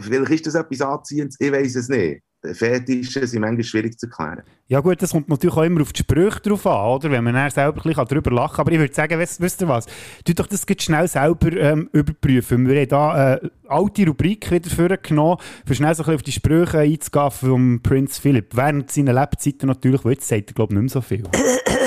Vielleicht 0.00 0.30
ist 0.30 0.46
das 0.46 0.54
etwas 0.54 0.80
Anziehendes, 0.80 1.36
ich 1.38 1.52
weiß 1.52 1.76
es 1.76 1.88
nicht. 1.88 2.22
Fetische 2.42 3.26
sind 3.26 3.40
manchmal 3.40 3.64
schwierig 3.64 3.98
zu 3.98 4.06
erklären. 4.06 4.42
Ja 4.66 4.80
gut, 4.80 5.02
das 5.02 5.10
kommt 5.10 5.28
natürlich 5.28 5.56
auch 5.56 5.62
immer 5.62 5.82
auf 5.82 5.92
die 5.92 6.00
Sprüche 6.00 6.40
drauf 6.40 6.66
an, 6.66 6.86
oder? 6.86 7.10
Wenn 7.10 7.24
man 7.24 7.34
dann 7.34 7.50
selber 7.50 7.78
ein 7.78 7.82
bisschen 7.82 8.06
darüber 8.08 8.30
lachen 8.30 8.56
kann. 8.56 8.62
Aber 8.62 8.72
ich 8.72 8.78
würde 8.78 8.94
sagen, 8.94 9.18
wisst, 9.18 9.40
wisst 9.40 9.60
ihr 9.60 9.68
was? 9.68 9.86
Tut 10.24 10.38
doch 10.38 10.46
das 10.46 10.64
jetzt 10.66 10.82
schnell 10.82 11.06
selber 11.06 11.52
ähm, 11.52 11.90
überprüfen. 11.92 12.66
Wir 12.66 12.80
haben 12.80 12.88
da 12.88 13.10
eine 13.10 13.50
alte 13.68 14.06
Rubrik 14.06 14.50
wieder 14.50 14.70
vorgenommen, 14.70 15.36
für 15.66 15.74
schnell 15.74 15.94
so 15.94 16.02
ein 16.02 16.06
bisschen 16.06 16.14
auf 16.14 16.22
die 16.22 16.32
Sprüche 16.32 16.78
einzugehen 16.78 17.30
vom 17.30 17.80
Prinz 17.82 18.18
Philipp. 18.18 18.56
Während 18.56 18.90
seiner 18.90 19.12
Lebzeiten 19.12 19.66
natürlich, 19.66 20.04
weil 20.04 20.12
jetzt 20.12 20.28
sagt 20.28 20.50
er 20.50 20.54
glaube 20.54 20.72
ich 20.72 20.80
nicht 20.80 20.94
mehr 20.94 21.02
so 21.02 21.02
viel. 21.02 21.24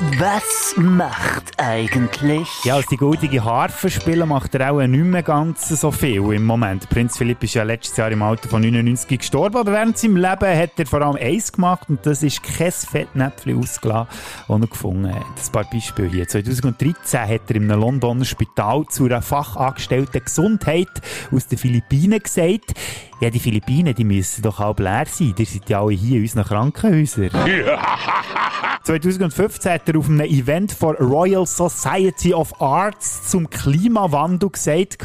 Was 0.00 0.74
macht 0.76 1.57
eigentlich? 1.58 2.48
Ja, 2.64 2.76
als 2.76 2.86
die 2.86 2.96
goldige 2.96 3.44
Harfe 3.44 3.90
spielen, 3.90 4.28
macht 4.28 4.54
er 4.54 4.72
auch 4.72 4.80
nicht 4.80 5.04
mehr 5.04 5.22
ganz 5.22 5.68
so 5.68 5.90
viel 5.90 6.32
im 6.32 6.46
Moment. 6.46 6.88
Prinz 6.88 7.18
Philipp 7.18 7.42
ist 7.42 7.54
ja 7.54 7.64
letztes 7.64 7.96
Jahr 7.96 8.10
im 8.10 8.22
Alter 8.22 8.48
von 8.48 8.62
99 8.62 9.18
gestorben, 9.18 9.56
aber 9.56 9.72
während 9.72 9.98
seinem 9.98 10.16
Leben 10.16 10.58
hat 10.58 10.78
er 10.78 10.86
vor 10.86 11.02
allem 11.02 11.16
eins 11.16 11.52
gemacht 11.52 11.88
und 11.88 12.04
das 12.06 12.22
ist 12.22 12.42
kein 12.42 12.72
Fettnäpfchen 12.72 13.58
ausgelassen, 13.58 14.08
das 14.46 14.60
er 14.60 14.66
gefunden 14.66 15.14
hat. 15.14 15.22
Ein 15.22 15.52
paar 15.52 15.64
Beispiele 15.64 16.08
hier. 16.08 16.28
2013 16.28 17.20
hat 17.20 17.40
er 17.48 17.56
in 17.56 17.70
einem 17.70 17.80
Londoner 17.80 18.24
Spital 18.24 18.86
zu 18.88 19.06
einer 19.06 19.22
Fachangestellten 19.22 20.24
Gesundheit 20.24 20.88
aus 21.32 21.48
den 21.48 21.58
Philippinen 21.58 22.20
gesagt, 22.22 22.74
ja, 23.20 23.30
die 23.30 23.40
Philippinen, 23.40 23.94
die 23.94 24.04
müssen 24.04 24.42
doch 24.42 24.60
halb 24.60 24.78
leer 24.78 25.06
sein. 25.10 25.34
Die 25.36 25.44
sind 25.44 25.68
ja 25.68 25.82
alle 25.82 25.92
hier 25.92 26.18
in 26.18 26.22
unseren 26.22 26.44
Krankenhäusern. 26.44 27.30
2015 28.84 29.72
hat 29.72 29.88
er 29.88 29.98
auf 29.98 30.08
einem 30.08 30.20
Event 30.20 30.70
von 30.70 30.94
Royal 30.96 31.44
Society 31.56 32.34
of 32.34 32.60
Arts 32.60 33.28
zum 33.28 33.48
Klimawandel 33.48 34.50
gesagt, 34.50 35.04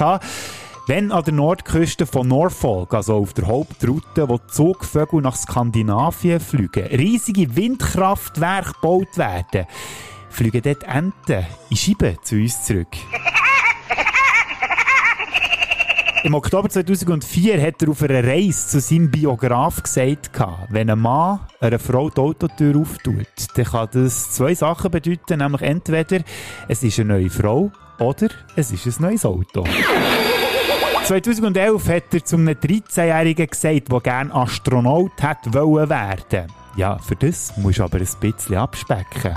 wenn 0.88 1.12
an 1.12 1.24
der 1.24 1.34
Nordküste 1.34 2.06
von 2.06 2.28
Norfolk, 2.28 2.94
also 2.94 3.16
auf 3.16 3.34
der 3.34 3.48
Hauptroute, 3.48 4.28
wo 4.28 4.38
Zugvögel 4.38 5.22
nach 5.22 5.36
Skandinavien 5.36 6.40
fliegen, 6.40 6.86
riesige 6.88 7.56
Windkraftwerke 7.56 8.74
gebaut 8.74 9.18
werden, 9.18 9.66
fliegen 10.30 10.62
dort 10.62 10.84
Enten 10.84 11.46
in 11.70 11.78
Scheiben 11.78 12.18
zu 12.24 12.36
uns 12.36 12.64
zurück. 12.64 12.88
Im 16.24 16.36
Oktober 16.36 16.70
2004 16.70 17.62
hat 17.62 17.84
er 17.84 17.90
auf 17.90 18.02
einer 18.02 18.24
Reise 18.24 18.68
zu 18.70 18.80
seinem 18.80 19.12
Biograf 19.12 19.84
gesagt, 19.84 20.32
wenn 20.70 20.90
ein 20.90 20.98
Mann 20.98 21.42
einer 21.60 21.80
Frau 21.80 22.10
die 22.10 22.22
Autotür 22.22 22.78
auftut, 22.78 23.28
dann 23.56 23.66
kann 23.66 23.90
das 23.92 24.32
zwei 24.32 24.56
Sachen 24.56 24.90
bedeuten, 24.90 25.40
nämlich 25.40 25.62
entweder 25.64 26.24
es 26.70 26.82
ist 26.82 26.98
eine 27.00 27.16
neue 27.16 27.30
Frau 27.30 27.74
oder 28.00 28.30
es 28.56 28.72
ist 28.72 28.88
ein 28.88 29.04
neues 29.04 29.26
Auto. 29.26 29.66
2011 31.04 31.90
hat 31.90 32.14
er 32.14 32.24
zu 32.24 32.38
einem 32.38 32.56
13-Jährigen 32.56 33.48
gesagt, 33.48 33.92
der 33.92 34.00
gerne 34.00 34.34
Astronaut 34.34 35.12
wollen 35.48 35.90
werden. 35.90 36.48
Ja, 36.78 36.98
für 37.00 37.18
das 37.18 37.52
musst 37.58 37.80
du 37.80 37.84
aber 37.84 37.98
ein 37.98 38.08
bisschen 38.22 38.56
abspecken. 38.56 39.36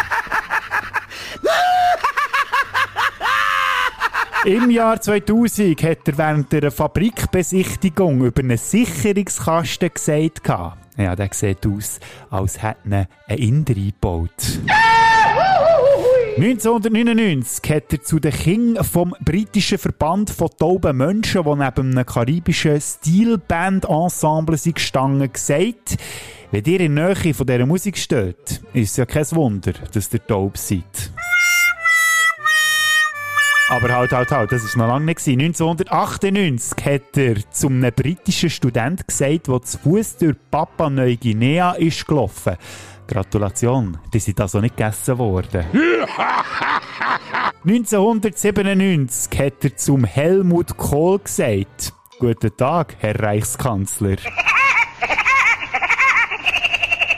Im 4.46 4.70
Jahr 4.70 5.00
2000 5.00 5.82
hat 5.82 6.06
er 6.06 6.18
während 6.18 6.54
einer 6.54 6.70
Fabrikbesichtigung 6.70 8.24
über 8.24 8.42
einen 8.42 8.56
Sicherungskasten 8.56 9.90
gesagt. 9.92 10.48
Ja, 10.96 11.16
der 11.16 11.30
sieht 11.32 11.66
aus, 11.66 11.98
als 12.30 12.62
hätte 12.62 12.78
er 12.88 13.08
einen 13.26 13.38
Inder 13.42 13.74
eingebaut. 13.74 14.60
1999 16.36 17.70
hat 17.74 17.92
er 17.92 18.02
zu 18.04 18.20
den 18.20 18.30
King 18.30 18.76
vom 18.84 19.16
britischen 19.18 19.78
Verband 19.78 20.30
von 20.30 20.50
tauben 20.56 20.96
Menschen, 20.96 21.42
die 21.42 21.50
neben 21.50 21.98
einem 21.98 22.06
karibischen 22.06 22.80
Steelband-Ensemble 22.80 24.58
sind 24.58 24.76
gestanden, 24.76 25.32
gesagt, 25.32 25.96
wenn 26.52 26.64
ihr 26.64 26.78
in 26.78 26.94
der 26.94 27.16
Nähe 27.16 27.34
von 27.34 27.48
dieser 27.48 27.66
Musik 27.66 27.98
steht, 27.98 28.62
ist 28.72 28.92
es 28.92 28.96
ja 28.96 29.06
kein 29.06 29.28
Wunder, 29.32 29.72
dass 29.92 30.14
ihr 30.14 30.24
taub 30.24 30.56
seid. 30.56 31.10
Aber 33.68 33.88
halt, 33.96 34.12
halt, 34.12 34.30
halt, 34.30 34.52
das 34.52 34.76
war 34.76 34.86
noch 34.86 34.94
lange 34.94 35.06
nicht. 35.06 35.26
1998 35.26 36.84
hat 36.84 37.16
er 37.16 37.50
zu 37.50 37.66
einem 37.66 37.92
britischen 37.92 38.48
Student 38.48 39.08
gesagt, 39.08 39.48
der 39.48 39.62
zu 39.62 39.78
Fuß 39.78 40.18
durch 40.18 40.36
Papua 40.50 40.88
Neuguinea 40.88 41.72
ist 41.72 42.06
gelaufen. 42.06 42.56
Gratulation, 43.08 43.98
die 44.12 44.20
sind 44.20 44.40
also 44.40 44.60
nicht 44.60 44.76
gegessen 44.76 45.18
worden. 45.18 45.64
1997 47.64 49.38
hat 49.40 49.64
er 49.64 49.76
zum 49.76 50.04
Helmut 50.04 50.76
Kohl 50.76 51.18
gesagt, 51.18 51.92
Guten 52.20 52.56
Tag, 52.56 52.94
Herr 53.00 53.20
Reichskanzler. 53.20 54.16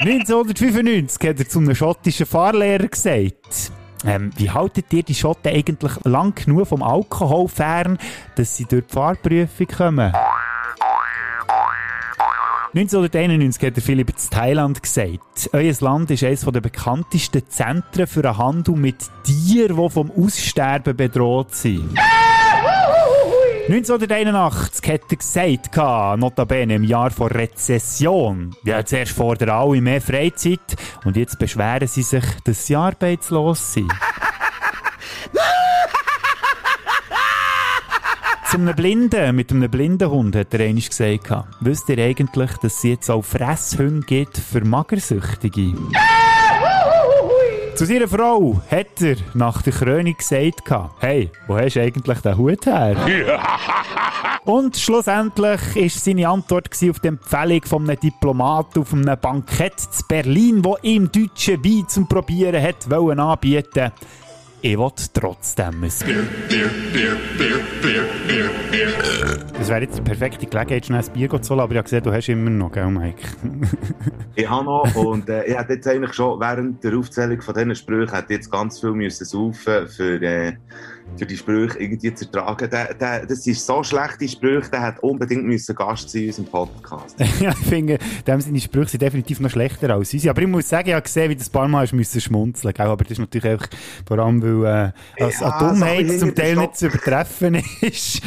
1995 0.01 1.29
hat 1.29 1.41
er 1.41 1.49
zu 1.49 1.59
einem 1.59 1.75
schottischen 1.75 2.25
Fahrlehrer 2.27 2.89
gesagt, 2.89 3.73
ähm, 4.07 4.31
wie 4.37 4.51
haltet 4.51 4.93
ihr 4.93 5.03
die 5.03 5.15
Schotten 5.15 5.53
eigentlich 5.53 5.93
lang 6.05 6.35
genug 6.35 6.69
vom 6.69 6.83
Alkohol 6.83 7.49
fern, 7.49 7.99
dass 8.37 8.57
sie 8.57 8.65
durch 8.65 8.87
die 8.87 8.93
Fahrprüfung 8.93 9.67
kommen? 9.67 10.13
1991 12.75 13.67
hat 13.67 13.83
Philipp 13.83 14.11
in 14.11 14.31
Thailand 14.31 14.83
gesagt, 14.83 15.51
euer 15.53 15.75
Land 15.81 16.11
ist 16.11 16.23
eines 16.23 16.43
der 16.43 16.61
bekanntesten 16.61 17.49
Zentren 17.49 18.07
für 18.07 18.23
den 18.23 18.37
Handel 18.37 18.77
mit 18.77 18.97
Tieren, 19.25 19.77
die 19.77 19.91
vom 19.91 20.11
Aussterben 20.11 20.95
bedroht 20.95 21.55
sind. 21.55 21.99
1981 23.69 24.91
hat 24.91 25.03
er 25.11 25.17
gesagt, 25.19 25.77
notabene 26.19 26.77
im 26.77 26.85
Jahr 26.85 27.11
vor 27.11 27.31
Rezession. 27.31 28.57
Ja, 28.65 28.83
zuerst 28.83 29.13
fordern 29.13 29.51
alle 29.51 29.83
mehr 29.83 30.01
Freizeit 30.01 30.75
und 31.05 31.19
jetzt 31.19 31.39
beschweren 31.39 31.87
sie 31.87 32.01
sich, 32.01 32.25
dass 32.45 32.67
sie 32.67 32.77
arbeitslos 32.77 33.75
sind. 33.75 33.93
Zu 38.51 38.57
einem 38.57 38.75
Blinden, 38.75 39.37
mit 39.37 39.53
einem 39.53 39.71
blinden 39.71 40.11
Hund 40.11 40.35
hat 40.35 40.55
er 40.55 40.61
einmal 40.61 40.83
gesagt, 40.83 41.31
wisst 41.61 41.91
ihr 41.91 41.99
eigentlich, 41.99 42.51
dass 42.63 42.77
es 42.79 42.83
jetzt 42.85 43.11
auch 43.11 43.23
Fresshunde 43.23 44.07
gibt 44.07 44.39
für 44.39 44.65
Magersüchtige? 44.65 45.75
Zu 47.79 47.85
seiner 47.85 48.09
Frau 48.09 48.61
hat 48.73 49.01
er 49.03 49.15
nach 49.35 49.63
der 49.63 49.73
Krönung 49.73 50.17
gesagt, 50.17 50.69
hey, 50.99 51.31
wo 51.47 51.57
hast 51.57 51.77
du 51.77 51.81
eigentlich 51.81 52.19
den 52.19 52.37
Hut 52.37 52.67
her? 52.67 52.97
Und 54.45 54.77
schlussendlich 54.77 55.77
war 55.77 55.89
seine 55.89 56.29
Antwort 56.29 56.71
auf 56.73 56.99
die 56.99 57.07
Empfehlung 57.07 57.63
von 57.65 57.89
einem 57.89 58.01
Diplomat 58.01 58.77
auf 58.77 58.93
einem 58.93 59.17
Bankett 59.21 59.79
zu 59.79 60.03
Berlin, 60.09 60.65
wo 60.65 60.77
ihm 60.83 61.09
deutsche 61.13 61.57
Wein 61.63 61.85
zum 61.87 62.09
Probieren 62.09 62.61
hat 62.61 62.91
wollen 62.91 63.21
anbieten 63.21 63.93
ich 64.61 64.77
will 64.77 64.91
trotzdem 65.13 65.67
ein 65.67 65.81
Bier. 65.81 66.25
Bier, 66.49 66.71
Bier, 66.93 67.17
Bier, 67.39 67.61
Bier, 67.81 68.03
Bier, 68.27 68.51
Bier. 68.71 68.89
Das 69.57 69.69
wäre 69.69 69.83
jetzt 69.83 69.99
die 69.99 70.03
perfekte 70.03 70.47
Gelegenheit, 70.47 70.87
schnell 70.87 71.03
ein 71.03 71.13
Bier 71.13 71.43
zu 71.43 71.51
holen, 71.51 71.61
aber 71.61 71.73
ich 71.73 71.79
habe 71.79 71.85
gesehen, 71.85 72.03
du 72.03 72.13
hast 72.13 72.29
immer 72.29 72.51
noch, 72.51 72.73
gell, 72.73 72.91
Mike? 72.91 73.23
ich 74.35 74.49
habe 74.49 74.65
noch 74.65 74.95
und 74.97 75.29
äh, 75.29 75.45
ich 75.45 75.57
hätte 75.57 75.75
jetzt 75.75 75.87
eigentlich 75.87 76.15
schon 76.15 76.41
während 76.41 76.83
der 76.83 76.97
Aufzählung 76.97 77.41
von 77.41 77.55
diesen 77.55 77.75
Sprüchen 77.75 78.13
hätte 78.13 78.33
jetzt 78.33 78.51
ganz 78.51 78.81
viel 78.81 78.93
müssen 78.93 79.25
saufen 79.25 79.87
für, 79.87 80.23
äh, 80.23 80.57
für 81.17 81.27
die 81.27 81.37
Sprüche 81.37 81.79
irgendwie 81.79 82.15
zu 82.15 82.25
ertragen. 82.25 82.71
Der, 82.71 82.95
der, 82.95 83.27
das 83.27 83.47
ist 83.47 83.67
so 83.67 83.83
schlechte 83.83 84.29
Sprüche, 84.29 84.71
der 84.71 84.81
hat 84.81 85.03
unbedingt 85.03 85.45
müssen 85.45 85.75
Gast 85.75 86.11
sein 86.11 86.23
in 86.23 86.29
unserem 86.29 86.47
Podcast. 86.47 87.19
ja, 87.41 87.51
ich 87.51 87.67
finde, 87.67 87.99
dem 88.27 88.41
seine 88.41 88.61
Sprüche 88.61 88.91
sind 88.91 89.03
definitiv 89.03 89.41
noch 89.41 89.51
schlechter 89.51 89.91
als 89.91 90.13
unsere. 90.13 90.31
Aber 90.31 90.43
ich 90.43 90.49
muss 90.49 90.69
sagen, 90.69 90.89
ich 90.89 90.95
habe 90.95 91.03
gesehen, 91.03 91.31
wie 91.31 91.37
das 91.37 91.51
paar 91.51 91.69
Mal 91.69 91.89
müssen 91.93 92.21
schmunzeln, 92.21 92.75
gell? 92.75 92.87
aber 92.87 93.05
das 93.05 93.13
ist 93.13 93.19
natürlich 93.19 93.47
einfach 93.47 93.69
vor 94.07 94.19
allem, 94.19 94.43
weil 94.43 94.93
äh, 95.19 95.25
als 95.25 95.41
ja, 95.41 95.59
Dummheit 95.59 96.19
zum 96.19 96.35
Teil 96.35 96.57
nicht 96.57 96.77
zu 96.77 96.87
übertreffen 96.87 97.63
ist. 97.81 98.23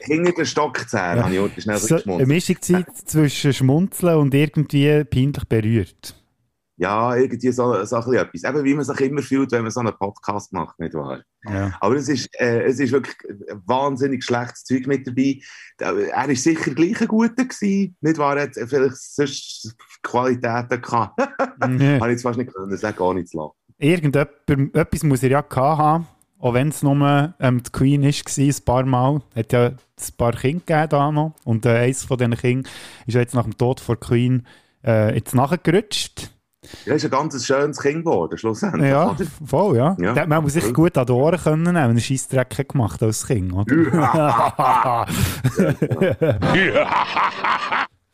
hinter 0.00 0.32
den 0.32 0.46
Stockzähnen 0.46 1.32
ja. 1.32 1.40
habe 1.40 1.50
ich 1.56 1.62
schnell 1.62 1.78
so, 1.78 1.94
geschmunzelt. 1.96 2.08
Eine 2.08 2.26
Mischung 2.26 2.56
zwischen 3.04 3.52
Schmunzeln 3.52 4.16
und 4.18 4.34
irgendwie 4.34 5.04
peinlich 5.04 5.44
berührt 5.48 6.14
ja, 6.78 7.16
irgendwie 7.16 7.52
so, 7.52 7.84
so 7.84 7.96
ein 7.96 8.14
etwas. 8.14 8.44
Eben 8.44 8.64
wie 8.64 8.74
man 8.74 8.84
sich 8.84 9.00
immer 9.00 9.22
fühlt, 9.22 9.50
wenn 9.52 9.62
man 9.62 9.70
so 9.70 9.80
einen 9.80 9.96
Podcast 9.96 10.52
macht, 10.52 10.78
nicht 10.78 10.94
wahr? 10.94 11.22
Ja. 11.44 11.76
Aber 11.80 11.94
es 11.96 12.08
ist, 12.08 12.28
äh, 12.38 12.64
es 12.64 12.78
ist 12.78 12.92
wirklich 12.92 13.16
wahnsinnig 13.66 14.22
schlechtes 14.22 14.64
Zeug 14.64 14.86
mit 14.86 15.06
dabei. 15.06 15.40
Er 15.78 16.28
ist 16.28 16.42
sicher 16.42 16.74
gleich 16.74 17.00
ein 17.00 17.08
guter 17.08 17.44
gewesen, 17.44 17.96
nicht 18.00 18.18
wahr? 18.18 18.36
Er 18.36 18.42
hat 18.44 18.54
vielleicht 18.54 18.96
sonst 18.96 19.74
Qualitäten 20.02 20.82
gehabt. 20.82 21.18
nee. 21.68 21.98
Habe 21.98 22.08
ich 22.08 22.12
jetzt 22.12 22.22
fast 22.22 22.38
nicht 22.38 22.52
können 22.52 22.76
sagen, 22.76 22.96
gar 22.96 23.14
nicht 23.14 23.28
zu 23.28 23.38
lachen. 23.38 23.52
Irgendetwas 23.78 25.02
muss 25.02 25.22
er 25.22 25.30
ja 25.30 25.40
gehabt 25.40 25.78
haben. 25.78 26.06
Auch 26.38 26.52
wenn 26.52 26.68
es 26.68 26.82
nur 26.82 27.34
ähm, 27.40 27.62
die 27.62 27.72
Queen 27.72 28.02
war, 28.02 28.12
ein 28.38 28.64
paar 28.64 28.84
Mal. 28.84 29.22
Es 29.34 29.38
hat 29.38 29.52
ja 29.52 29.66
ein 29.68 29.76
paar 30.18 30.32
Kinder 30.32 30.60
gegeben 30.66 30.88
da 30.90 31.10
noch. 31.10 31.34
Und 31.44 31.64
äh, 31.64 31.78
eines 31.78 32.04
von 32.04 32.18
diesen 32.18 32.36
Kindern 32.36 32.70
ist 33.06 33.14
ja 33.14 33.20
jetzt 33.20 33.34
nach 33.34 33.44
dem 33.44 33.56
Tod 33.56 33.80
von 33.80 33.98
Queen 33.98 34.46
äh, 34.84 35.14
jetzt 35.14 35.34
nachgerutscht 35.34 36.35
ja, 36.84 36.94
ist 36.94 37.04
ein 37.04 37.10
ganz 37.10 37.44
schönes 37.44 37.80
Kind 37.80 38.04
geworden, 38.04 38.36
schlussendlich. 38.36 38.90
Ja, 38.90 39.10
oder? 39.10 39.24
voll, 39.46 39.76
ja. 39.76 39.96
ja. 39.98 40.26
Man 40.26 40.42
muss 40.42 40.54
sich 40.54 40.72
gut 40.72 40.96
an 40.98 41.06
die 41.06 41.12
Ohren 41.12 41.38
können 41.38 41.62
nehmen, 41.62 41.88
wenn 41.88 41.96
er 41.96 42.00
Scheissdreck 42.00 42.68
gemacht 42.68 43.02
als 43.02 43.26
Kind, 43.26 43.52
oder? 43.52 45.06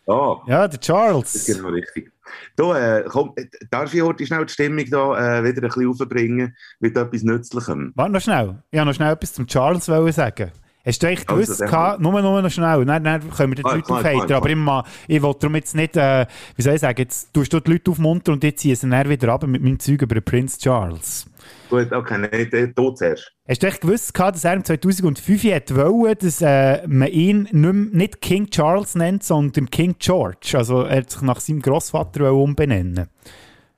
oh. 0.07 0.39
Ja, 0.47 0.69
der 0.69 0.81
Charles. 0.81 1.33
Das 1.33 1.49
ist 1.49 1.57
genau 1.57 1.69
richtig. 1.69 2.13
Du, 2.57 2.73
äh, 2.73 3.05
komm, 3.09 3.35
darf 3.71 3.93
ich 3.95 4.03
heute 4.03 4.27
schnell 4.27 4.45
die 4.47 4.53
Stimmung 4.53 4.85
da, 4.91 5.39
äh, 5.39 5.45
wieder 5.45 5.63
ein 5.63 5.69
bisschen 5.69 5.89
aufbringen 5.89 6.57
mit 6.81 6.97
etwas 6.97 7.23
Nützlichem? 7.23 7.93
Warte 7.95 8.13
noch 8.13 8.21
schnell. 8.21 8.63
Ich 8.71 8.79
wollte 8.79 8.89
noch 8.89 8.95
schnell 8.95 9.13
etwas 9.13 9.33
zum 9.33 9.47
Charles 9.47 9.87
sagen. 9.87 10.51
Hast 10.85 11.01
du 11.03 11.07
echt 11.07 11.29
Also, 11.29 11.41
gewusst, 11.43 11.61
der- 11.61 11.69
gehabt, 11.69 12.01
nur, 12.01 12.21
nur 12.21 12.43
noch 12.43 12.51
schnell, 12.51 12.85
dann, 12.85 13.05
dann 13.05 13.31
können 13.31 13.53
wir 13.53 13.57
die 13.57 13.65
Ah, 13.65 13.75
Leute 13.77 13.93
aufheitern, 13.93 14.33
aber 14.33 14.51
immer, 14.51 14.85
ich 15.07 15.23
will 15.23 15.35
darum 15.39 15.55
jetzt 15.55 15.77
nicht, 15.77 15.97
äh, 15.97 16.27
wie 16.57 16.63
soll 16.63 16.75
ich 16.75 16.81
sagen, 16.81 16.99
jetzt 17.01 17.33
tust 17.33 17.53
du 17.53 17.61
die 17.61 17.71
Leute 17.73 17.91
aufmuntern 17.93 18.35
und 18.35 18.43
jetzt 18.45 18.61
ziehen 18.63 18.75
sie 18.75 18.89
dann 18.91 19.09
wieder 19.09 19.29
ab 19.33 19.47
mit 19.47 19.63
meinem 19.63 19.79
Zeug 19.79 20.03
über 20.03 20.17
den 20.17 20.25
Prince 20.25 20.59
Charles. 20.59 21.27
Gut, 21.71 21.93
okay, 21.93 22.19
nein, 22.19 22.73
du 22.75 22.91
zuerst. 22.91 23.33
Hast 23.49 23.63
du 23.63 23.67
echt 23.69 23.81
gewusst, 23.81 24.13
gehabt, 24.13 24.37
dass 24.37 24.45
er 24.45 24.55
im 24.55 24.65
2005 24.65 25.45
hätte 25.45 25.77
wollen, 25.77 26.17
dass 26.21 26.43
äh, 26.43 26.87
man 26.89 27.09
ihn 27.09 27.43
nicht, 27.43 27.53
mehr- 27.53 27.73
nicht 27.73 28.21
King 28.21 28.51
Charles 28.51 28.95
nennt, 28.97 29.23
sondern 29.23 29.71
King 29.71 29.95
George? 29.99 30.55
Also 30.55 30.83
er 30.83 30.99
hat 30.99 31.11
sich 31.11 31.23
nach 31.23 31.39
seinem 31.41 31.63
Grossvater 31.63 32.33
umbenennen. 32.33 33.07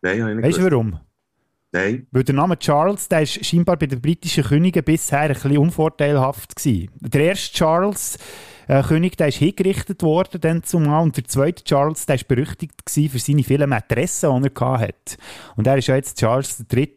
Nein, 0.00 0.18
ich 0.18 0.24
nicht 0.36 0.42
Weißt 0.46 0.58
du 0.58 0.70
warum? 0.70 0.98
Nein. 1.74 2.06
Weil 2.12 2.22
der 2.22 2.36
Name 2.36 2.56
Charles, 2.56 3.08
der 3.08 3.22
ist 3.22 3.44
scheinbar 3.44 3.76
bei 3.76 3.86
den 3.86 4.00
britischen 4.00 4.44
Königen 4.44 4.84
bisher 4.84 5.22
ein 5.22 5.32
bisschen 5.32 5.58
unvorteilhaft 5.58 6.54
gewesen. 6.54 6.88
Der 7.00 7.24
erste 7.24 7.52
Charles 7.52 8.16
äh, 8.68 8.80
König, 8.84 9.16
der 9.16 9.26
ist 9.28 9.38
hingerichtet 9.38 10.04
worden 10.04 10.40
dann 10.40 10.62
zumal 10.62 11.02
und 11.02 11.16
der 11.16 11.24
zweite 11.24 11.64
Charles, 11.64 12.06
der 12.06 12.14
ist 12.14 12.28
berüchtigt 12.28 12.86
gewesen 12.86 13.10
für 13.10 13.18
seine 13.18 13.42
vielen 13.42 13.68
Mätressen, 13.68 14.40
die 14.40 14.50
er 14.54 14.78
hatte. 14.78 15.16
Und 15.56 15.66
er 15.66 15.76
ist 15.76 15.88
ja 15.88 15.96
jetzt 15.96 16.16
Charles 16.16 16.64
III. 16.72 16.92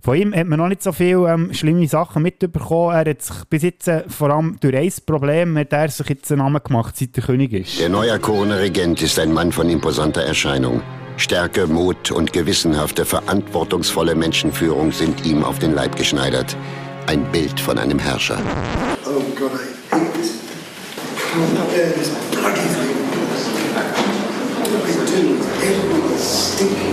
Von 0.00 0.16
ihm 0.16 0.32
hat 0.32 0.46
man 0.46 0.60
noch 0.60 0.68
nicht 0.68 0.84
so 0.84 0.92
viele 0.92 1.28
ähm, 1.28 1.52
schlimme 1.52 1.88
Sachen 1.88 2.22
mitbekommen. 2.22 2.94
Er 2.94 3.10
hat 3.10 3.20
sich 3.20 3.44
bis 3.46 3.64
jetzt 3.64 3.88
äh, 3.88 4.04
vor 4.08 4.30
allem 4.30 4.58
durch 4.60 4.76
ein 4.76 4.92
Problem 5.06 5.58
hat 5.58 5.72
er 5.72 5.88
sich 5.88 6.08
jetzt 6.08 6.30
einen 6.30 6.38
Namen 6.38 6.62
gemacht, 6.62 6.96
seit 6.96 7.18
er 7.18 7.24
König 7.24 7.52
ist. 7.52 7.80
Der 7.80 7.88
neu 7.88 8.06
erkorene 8.06 8.60
Regent 8.60 9.02
ist 9.02 9.18
ein 9.18 9.32
Mann 9.32 9.50
von 9.50 9.68
imposanter 9.68 10.22
Erscheinung. 10.22 10.82
Stärke, 11.18 11.66
Mut 11.66 12.10
und 12.10 12.32
gewissenhafte, 12.32 13.04
verantwortungsvolle 13.04 14.14
Menschenführung 14.14 14.92
sind 14.92 15.26
ihm 15.26 15.44
auf 15.44 15.58
den 15.58 15.74
Leib 15.74 15.96
geschneidert. 15.96 16.56
Ein 17.06 17.24
Bild 17.32 17.58
von 17.58 17.76
einem 17.78 17.98
Herrscher. 17.98 18.38
Oh 19.04 19.20
God, 19.38 19.52
I 19.52 19.94
hate 19.94 20.12
this. 20.14 20.38
Can't 21.32 21.54
bear 21.74 21.92
this 21.92 22.10
bloody 22.30 22.60
thing. 22.60 22.96
I 23.74 24.90
do. 25.06 25.38
Everyone 25.62 26.18
stinking. 26.18 26.88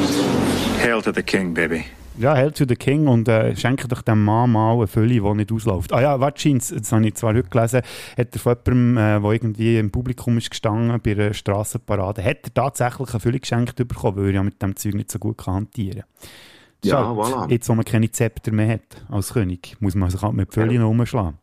Hail 0.79 1.01
to 1.01 1.11
the 1.11 1.23
king, 1.23 1.53
baby. 1.53 1.85
Ja, 2.17 2.33
Hail 2.33 2.51
to 2.53 2.63
the 2.67 2.75
King 2.75 3.07
und 3.07 3.27
äh, 3.27 3.55
schenke 3.57 3.89
doch 3.89 4.01
dem 4.01 4.23
Mann 4.23 4.51
mal 4.51 4.75
eine 4.75 4.87
Fülle, 4.87 5.19
die 5.21 5.33
nicht 5.33 5.51
ausläuft. 5.51 5.91
Ah 5.91 6.01
ja, 6.01 6.19
warte, 6.19 6.41
scheint's, 6.41 6.69
das 6.69 6.91
habe 6.93 7.05
ich 7.05 7.15
zwar 7.15 7.33
heute 7.33 7.49
gelesen, 7.49 7.81
hat 8.17 8.33
er 8.33 8.39
von 8.39 8.55
jemandem, 8.65 8.97
äh, 8.97 9.21
der 9.21 9.31
irgendwie 9.31 9.77
im 9.77 9.91
Publikum 9.91 10.37
ist 10.37 10.49
gestanden, 10.49 11.01
bei 11.01 11.11
einer 11.11 11.33
Strassenparade, 11.33 12.23
hat 12.23 12.37
er 12.43 12.53
tatsächlich 12.53 13.09
eine 13.09 13.19
Fülle 13.19 13.39
geschenkt 13.39 13.75
bekommen, 13.75 14.17
weil 14.17 14.27
er 14.27 14.31
ja 14.35 14.43
mit 14.43 14.61
dem 14.61 14.75
Zeug 14.77 14.93
nicht 14.93 15.11
so 15.11 15.19
gut 15.19 15.45
hantieren 15.45 16.03
kann. 16.03 16.89
Ja, 16.89 17.11
voilà. 17.11 17.49
Jetzt, 17.49 17.67
wo 17.67 17.75
man 17.75 17.83
keine 17.83 18.09
Zepter 18.09 18.51
mehr 18.51 18.69
hat 18.75 19.05
als 19.09 19.33
König, 19.33 19.75
muss 19.81 19.95
man 19.95 20.09
sich 20.09 20.21
halt 20.21 20.35
mit 20.35 20.53
Füllen 20.53 20.71
ja. 20.71 20.85
umschlagen. 20.85 21.37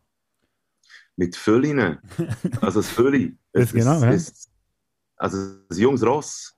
Mit 1.15 1.35
Füllen. 1.35 1.99
Also 2.61 2.79
das 2.79 2.89
Fülli. 2.89 3.37
Das 3.51 3.71
genau, 3.71 4.01
ja. 4.01 4.09
ist, 4.09 4.49
also 5.17 5.37
das 5.69 5.77
junges 5.77 6.03
Ross. 6.03 6.55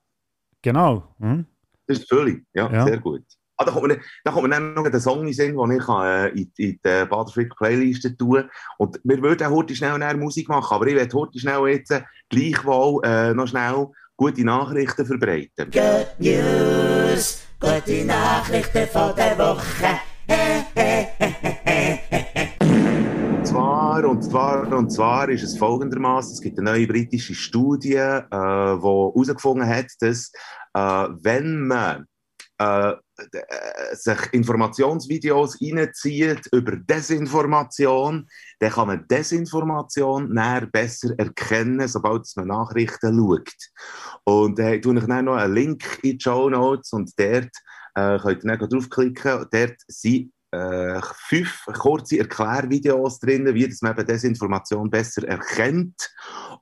Genau. 0.62 1.14
Hm? 1.18 1.44
Das 1.86 1.98
ist 1.98 2.08
Fülli. 2.08 2.46
Ja, 2.54 2.72
Ja. 2.72 2.84
sehr 2.84 2.98
gut. 2.98 3.24
Ah, 3.58 3.64
da, 3.64 3.72
kommt 3.72 3.88
mir, 3.88 4.00
da 4.22 4.32
kommt 4.32 4.44
mir 4.44 4.50
dann 4.50 4.74
noch 4.74 4.86
den 4.86 5.00
Song 5.00 5.20
in 5.20 5.26
den 5.26 5.32
Sinn, 5.32 5.56
den 5.56 5.70
ich 5.70 5.88
äh, 5.88 6.28
in, 6.28 6.52
in 6.58 6.78
die 6.84 7.06
Baderfrick 7.06 7.56
Playliste 7.56 8.14
tun 8.14 8.50
Und 8.76 9.00
wir 9.02 9.22
würden 9.22 9.48
heute 9.48 9.74
schnell 9.74 10.16
Musik 10.16 10.48
machen, 10.48 10.74
aber 10.74 10.86
ich 10.86 10.94
werde 10.94 11.16
heute 11.16 11.38
schnell 11.38 11.66
jetzt 11.68 11.90
äh, 11.90 12.02
gleichwohl 12.28 13.02
äh, 13.04 13.32
noch 13.32 13.48
schnell 13.48 13.86
gute 14.14 14.44
Nachrichten 14.44 15.06
verbreiten. 15.06 15.70
Good 15.70 16.06
News, 16.18 17.46
gute 17.58 18.04
Nachrichten 18.04 18.88
von 18.88 19.16
der 19.16 19.38
Woche. 19.38 20.00
Und 22.60 23.46
zwar, 23.46 24.04
und 24.04 24.22
zwar, 24.22 24.72
und 24.76 24.90
zwar 24.90 25.28
ist 25.30 25.44
es 25.44 25.56
folgendermaßen: 25.56 26.34
Es 26.34 26.42
gibt 26.42 26.58
eine 26.58 26.72
neue 26.72 26.86
britische 26.86 27.34
Studie, 27.34 27.94
äh, 27.94 28.22
die 28.28 28.34
herausgefunden 28.34 29.66
hat, 29.66 29.86
dass 30.00 30.30
äh, 30.74 31.08
wenn 31.22 31.66
man 31.66 32.06
äh, 32.58 32.90
äh, 32.90 32.96
sich 33.92 34.18
Informationsvideos 34.32 35.58
reinzieht 35.60 36.46
über 36.52 36.76
Desinformation, 36.76 38.28
dann 38.58 38.70
kann 38.70 38.88
man 38.88 39.08
Desinformation 39.08 40.32
näher 40.32 40.66
besser 40.66 41.14
erkennen, 41.18 41.88
sobald 41.88 42.26
man 42.36 42.48
Nachrichten 42.48 43.16
schaut. 43.18 43.54
Und 44.24 44.58
äh, 44.58 44.76
ich 44.76 44.82
tue 44.82 44.96
euch 44.96 45.06
noch 45.06 45.36
einen 45.36 45.54
Link 45.54 45.98
in 46.02 46.18
die 46.18 46.22
Show 46.22 46.50
Notes 46.50 46.92
und 46.92 47.12
dort 47.18 47.50
äh, 47.94 48.18
könnt 48.18 48.44
ihr 48.44 48.56
draufklicken. 48.56 49.46
Dort 49.50 49.76
sind 49.88 50.32
äh, 50.56 51.00
fünf 51.28 51.64
kurze 51.78 52.18
Erklärvideos 52.18 53.18
drin, 53.18 53.54
wie 53.54 53.74
man 53.80 53.92
eben 53.92 54.06
Desinformation 54.06 54.90
besser 54.90 55.26
erkennt. 55.26 56.10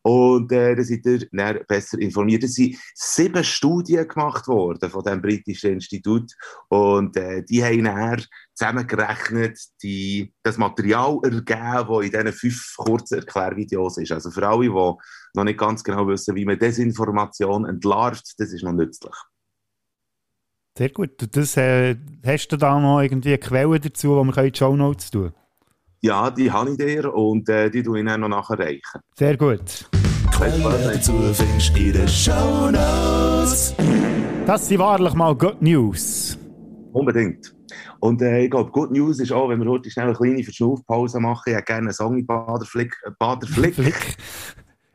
Und 0.03 0.53
äh, 0.53 0.75
dann 0.75 0.85
seid 0.85 1.07
ihr 1.07 1.29
dann 1.33 1.61
besser 1.67 1.99
informiert. 1.99 2.45
Es 2.45 2.55
sind 2.55 2.77
sieben 2.95 3.45
Studien 3.45 4.09
gemacht 4.09 4.49
worden 4.49 4.91
von 4.91 5.05
dem 5.05 5.23
britischen 5.23 5.73
Institut 5.73 6.33
und 6.69 7.17
äh, 7.17 7.43
die 7.45 7.65
haben 7.65 7.85
dann 7.85 8.25
zusammengerechnet 8.55 9.59
die, 9.83 10.33
das 10.43 10.59
Material 10.59 11.19
ergeben, 11.23 11.87
das 11.89 12.05
in 12.05 12.11
diesen 12.11 12.33
fünf 12.33 12.75
kurzen 12.77 13.19
Erklärvideos 13.21 13.99
ist. 13.99 14.13
Also 14.13 14.31
für 14.31 14.47
alle, 14.47 14.63
die 14.63 14.69
noch 15.35 15.45
nicht 15.45 15.59
ganz 15.59 15.83
genau 15.83 16.07
wissen, 16.09 16.35
wie 16.35 16.45
man 16.45 16.59
Desinformation 16.59 17.67
entlarvt, 17.67 18.35
das 18.39 18.53
ist 18.53 18.63
noch 18.63 18.73
nützlich. 18.73 19.15
Sehr 20.77 20.89
gut. 20.89 21.23
Und 21.23 21.37
Das, 21.37 21.57
äh, 21.57 21.97
hast 22.27 22.49
du 22.49 22.57
da 22.57 22.81
noch 22.81 23.01
irgendwie 23.01 23.29
eine 23.29 23.39
Quelle 23.39 23.79
dazu, 23.79 24.09
die 24.09 24.27
wir 24.27 24.39
in 24.39 24.53
die 24.53 24.59
Show 24.59 24.77
Notes 24.77 25.11
tun 25.11 25.33
Ja, 26.01 26.31
die 26.31 26.51
habe 26.51 26.71
ich 26.71 26.77
dir 26.77 27.15
und 27.15 27.49
äh, 27.49 27.71
die 27.71 27.83
tue 27.83 28.01
ich 28.01 28.07
dann 28.07 28.21
noch 28.21 28.29
nachreichen. 28.29 29.01
Sehr 29.17 29.37
gut. 29.37 29.89
Was? 30.37 30.61
dazu 30.85 31.13
findest 31.33 31.77
du 31.77 31.81
in 31.81 31.93
den 31.93 32.09
Shownotes. 32.09 33.75
Das 34.47 34.67
sind 34.67 34.81
wahrlich 34.81 35.15
mal 35.15 35.35
Good 35.37 35.63
News. 35.63 36.37
Unbedingt. 36.93 37.55
Und 38.01 38.21
äh, 38.21 38.43
ich 38.43 38.51
glaube, 38.51 38.73
Good 38.73 38.91
News 38.91 39.21
ist 39.21 39.31
auch, 39.31 39.49
wenn 39.49 39.61
wir 39.61 39.71
heute 39.71 39.91
schnell 39.91 40.07
eine 40.07 40.15
kleine 40.15 40.43
Verschnaufpause 40.43 41.21
machen, 41.21 41.43
ich 41.47 41.55
hätte 41.55 41.65
gerne 41.67 41.83
einen 41.83 41.93
Song 41.93 42.19
in 42.19 42.27
Baderflick. 42.27 42.97
Äh, 43.05 43.11
Baderflick. 43.17 43.77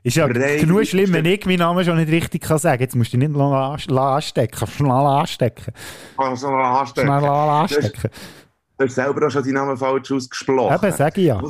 Ist 0.01 0.15
ja 0.15 0.27
Drei 0.27 0.57
genug 0.59 0.85
schlimm, 0.85 1.11
wenn 1.11 1.25
ich 1.25 1.45
meinen 1.45 1.59
Namen 1.59 1.83
schon 1.83 1.97
nicht 1.97 2.11
richtig 2.11 2.41
kann 2.41 2.57
sagen 2.57 2.81
Jetzt 2.81 2.95
musst 2.95 3.11
du 3.11 3.17
dich 3.17 3.27
nicht 3.27 3.37
anstecken. 3.37 4.67
Schnell 4.67 4.91
anstecken. 4.91 5.65
Also, 6.15 6.47
anstecken. 6.47 7.07
Schnell 7.07 7.29
anstecken. 7.29 8.09
du 8.77 8.85
hast 8.85 8.95
selber 8.95 9.27
auch 9.27 9.31
schon 9.31 9.43
die 9.43 9.51
Namen 9.51 9.77
falsch 9.77 10.11
ausgesprochen. 10.11 10.75
Eben, 10.75 10.95
sage 10.95 11.21
ich 11.21 11.27
ja. 11.27 11.41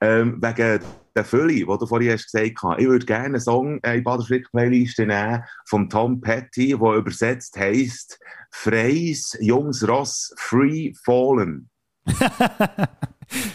Ähm, 0.00 0.42
wegen 0.42 0.80
der 1.14 1.24
Fülle, 1.24 1.54
die 1.54 1.64
du 1.64 1.86
vorhin 1.86 2.12
hast 2.12 2.30
gesagt 2.30 2.62
hast. 2.62 2.78
Ich 2.78 2.86
würde 2.86 3.06
gerne 3.06 3.24
einen 3.24 3.40
Song 3.40 3.80
äh, 3.82 3.96
in 3.96 4.04
Baderflick 4.04 4.50
Playlist 4.50 4.98
nehmen 4.98 5.42
von 5.66 5.88
Tom 5.88 6.20
Petty, 6.20 6.76
der 6.76 6.94
übersetzt 6.94 7.56
heisst 7.56 8.18
Freys 8.50 9.36
Jungs 9.40 9.86
Ross 9.88 10.34
Free 10.36 10.92
Fallen. 11.04 11.70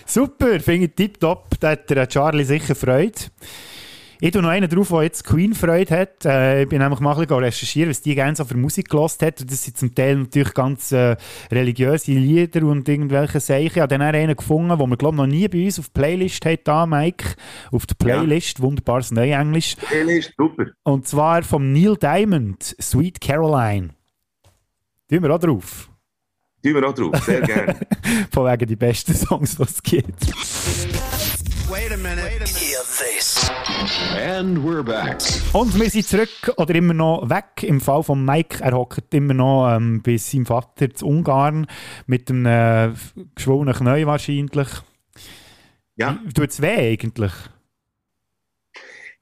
Super, 0.05 0.59
finde 0.59 0.87
ich 0.87 0.95
tipptopp. 0.95 1.59
Da 1.59 1.71
hat 1.71 1.89
der 1.89 2.07
Charlie 2.07 2.43
sicher 2.43 2.75
Freude. 2.75 3.19
Ich 4.23 4.29
tue 4.29 4.43
noch 4.43 4.49
einen 4.49 4.69
drauf, 4.69 4.89
der 4.89 5.01
jetzt 5.01 5.23
Queen 5.23 5.55
Freude 5.55 5.97
hat. 5.97 6.25
Äh, 6.25 6.61
ich 6.61 6.69
bin 6.69 6.77
nämlich 6.77 6.99
mal 6.99 7.13
ein 7.13 7.21
bisschen 7.21 7.43
recherchieren, 7.43 7.89
was 7.89 8.03
die 8.03 8.13
gerne 8.13 8.35
so 8.35 8.45
für 8.45 8.55
Musik 8.55 8.87
gelost 8.87 9.23
hat. 9.23 9.41
Und 9.41 9.51
das 9.51 9.63
sind 9.63 9.77
zum 9.77 9.95
Teil 9.95 10.15
natürlich 10.15 10.53
ganz 10.53 10.91
äh, 10.91 11.17
religiöse 11.51 12.11
Lieder 12.11 12.63
und 12.67 12.87
irgendwelche 12.87 13.39
Sachen. 13.39 13.65
Ich 13.65 13.79
habe 13.79 13.87
dann 13.87 14.03
einen 14.03 14.35
gefunden, 14.35 14.77
den 14.77 14.89
wir, 14.91 14.97
glaube 14.97 15.15
ich, 15.15 15.21
noch 15.21 15.25
nie 15.25 15.47
bei 15.47 15.65
uns 15.65 15.79
auf 15.79 15.87
die 15.87 15.99
Playlist 15.99 16.45
hat, 16.45 16.59
da, 16.65 16.85
Mike. 16.85 17.29
Auf 17.71 17.87
der 17.87 17.95
Playlist, 17.95 18.61
wunderbares 18.61 19.09
Neuenglisch. 19.09 19.75
Playlist, 19.87 20.33
super. 20.37 20.67
Und 20.83 21.07
zwar 21.07 21.41
vom 21.41 21.73
Neil 21.73 21.97
Diamond, 21.97 22.75
Sweet 22.79 23.19
Caroline. 23.19 23.89
Tun 25.09 25.23
wir 25.23 25.33
auch 25.33 25.39
drauf. 25.39 25.89
Tun 26.63 26.75
wir 26.75 26.87
auch 26.87 26.93
drauf, 26.93 27.23
sehr 27.23 27.41
gerne. 27.41 27.75
Von 28.31 28.45
wegen 28.45 28.67
die 28.67 28.75
besten 28.75 29.15
Songs, 29.15 29.57
die 29.57 29.63
es 29.63 29.81
gibt. 29.81 31.10
Wait 31.71 31.89
a 31.93 31.95
minute. 31.95 32.49
Hear 32.49 32.81
this. 32.99 33.49
And 34.17 34.57
we're 34.57 34.83
back. 34.83 35.21
Und 35.53 35.79
wir 35.79 35.89
sind 35.89 36.05
zurück 36.05 36.53
oder 36.57 36.75
immer 36.75 36.93
noch 36.93 37.29
weg. 37.29 37.63
Im 37.63 37.79
Fall 37.79 38.03
von 38.03 38.25
Mike, 38.25 38.61
er 38.61 38.73
hockt 38.73 39.13
immer 39.13 39.33
noch 39.33 39.73
ähm, 39.73 40.01
bei 40.01 40.17
seinem 40.17 40.45
Vater 40.45 40.93
zu 40.93 41.07
Ungarn 41.07 41.67
mit 42.07 42.29
einem 42.29 42.45
äh, 42.45 42.89
geschwollenen 43.35 43.73
Knie 43.73 44.05
wahrscheinlich. 44.05 44.67
Ja. 45.95 46.19
Tut 46.35 46.49
es 46.49 46.61
weh 46.61 46.91
eigentlich? 46.91 47.31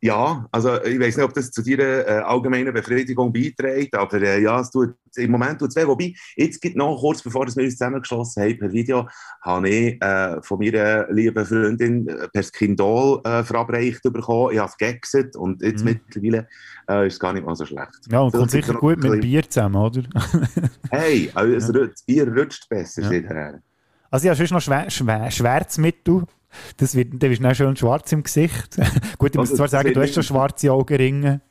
Ja, 0.01 0.47
also 0.53 0.81
ich 0.83 0.97
weiß 0.97 1.17
nicht, 1.17 1.25
ob 1.25 1.33
das 1.33 1.51
zu 1.51 1.61
deiner 1.61 2.07
äh, 2.07 2.21
allgemeinen 2.23 2.73
Befriedigung 2.73 3.33
beiträgt, 3.33 3.93
aber 3.95 4.21
äh, 4.21 4.41
ja, 4.41 4.61
es 4.61 4.71
tut, 4.71 4.93
im 5.17 5.31
Moment 5.31 5.59
tut 5.59 5.69
es 5.69 5.75
weh. 5.75 5.85
Wobei, 5.85 6.13
jetzt 6.37 6.61
gibt 6.61 6.77
noch 6.77 6.97
kurz 6.97 7.21
bevor 7.21 7.45
wir 7.47 7.63
uns 7.63 7.73
zusammengeschlossen 7.77 8.43
haben 8.43 8.57
per 8.59 8.71
Video, 8.71 9.09
habe 9.41 9.67
ich 9.69 10.01
äh, 10.01 10.41
von 10.41 10.59
meiner 10.59 11.11
lieben 11.11 11.45
Freundin 11.45 12.07
äh, 12.07 12.29
per 12.29 12.43
Skindol 12.43 13.19
äh, 13.25 13.43
verabreicht 13.43 14.01
bekommen. 14.03 14.53
Ich 14.53 14.59
habe 14.59 14.69
es 14.71 14.77
gegessen 14.77 15.31
und 15.35 15.61
jetzt 15.61 15.83
Mhm. 15.83 15.99
mittlerweile 16.07 16.47
äh, 16.89 17.07
ist 17.07 17.13
es 17.15 17.19
gar 17.19 17.33
nicht 17.33 17.45
mal 17.45 17.55
so 17.57 17.65
schlecht. 17.65 17.89
Ja, 18.09 18.21
und 18.21 18.31
kommt 18.31 18.51
sicher 18.51 18.75
gut 18.75 18.99
mit 18.99 19.19
Bier 19.19 19.49
zusammen, 19.49 19.75
oder? 19.75 20.03
Hey, 20.91 21.29
also 21.33 21.73
rutscht- 21.73 21.89
das 21.91 22.03
Bier 22.03 22.27
rutscht 22.33 22.69
besser, 22.69 23.11
Ja. 23.11 23.59
Also 24.11 24.27
ja, 24.27 24.33
sonst 24.33 24.51
noch 24.51 24.61
Schwer 24.61 24.89
Schwer 24.89 25.29
Schwärzmittel. 25.29 26.23
Das 26.77 26.95
wird, 26.95 27.13
dann 27.21 27.29
bist 27.29 27.41
du 27.43 27.75
schwarz 27.75 28.11
im 28.11 28.23
Gesicht. 28.23 28.77
Gut, 29.17 29.31
ich 29.31 29.37
muss 29.37 29.51
Also, 29.51 29.57
zwar 29.57 29.67
sagen, 29.67 29.93
du 29.93 30.01
hast 30.01 30.13
schon 30.13 30.23
schwarze 30.23 30.71
Augenringe. 30.71 31.41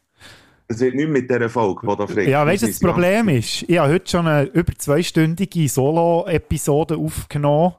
Es 0.71 0.81
wird 0.81 0.95
nicht 0.95 1.09
mit 1.09 1.31
dieser 1.31 1.49
Folge, 1.49 1.87
die 1.87 1.97
da 1.97 2.07
fragt. 2.07 2.29
Ja, 2.29 2.45
weißt 2.45 2.63
du, 2.63 2.67
das 2.67 2.79
Problem 2.79 3.29
ist? 3.31 3.63
Ich 3.69 3.79
habe 3.79 3.93
heute 3.93 4.11
schon 4.11 4.27
eine 4.27 4.49
über 4.49 4.75
zweistündige 4.77 5.67
Solo-Episode 5.67 6.99
aufgenommen 6.99 7.75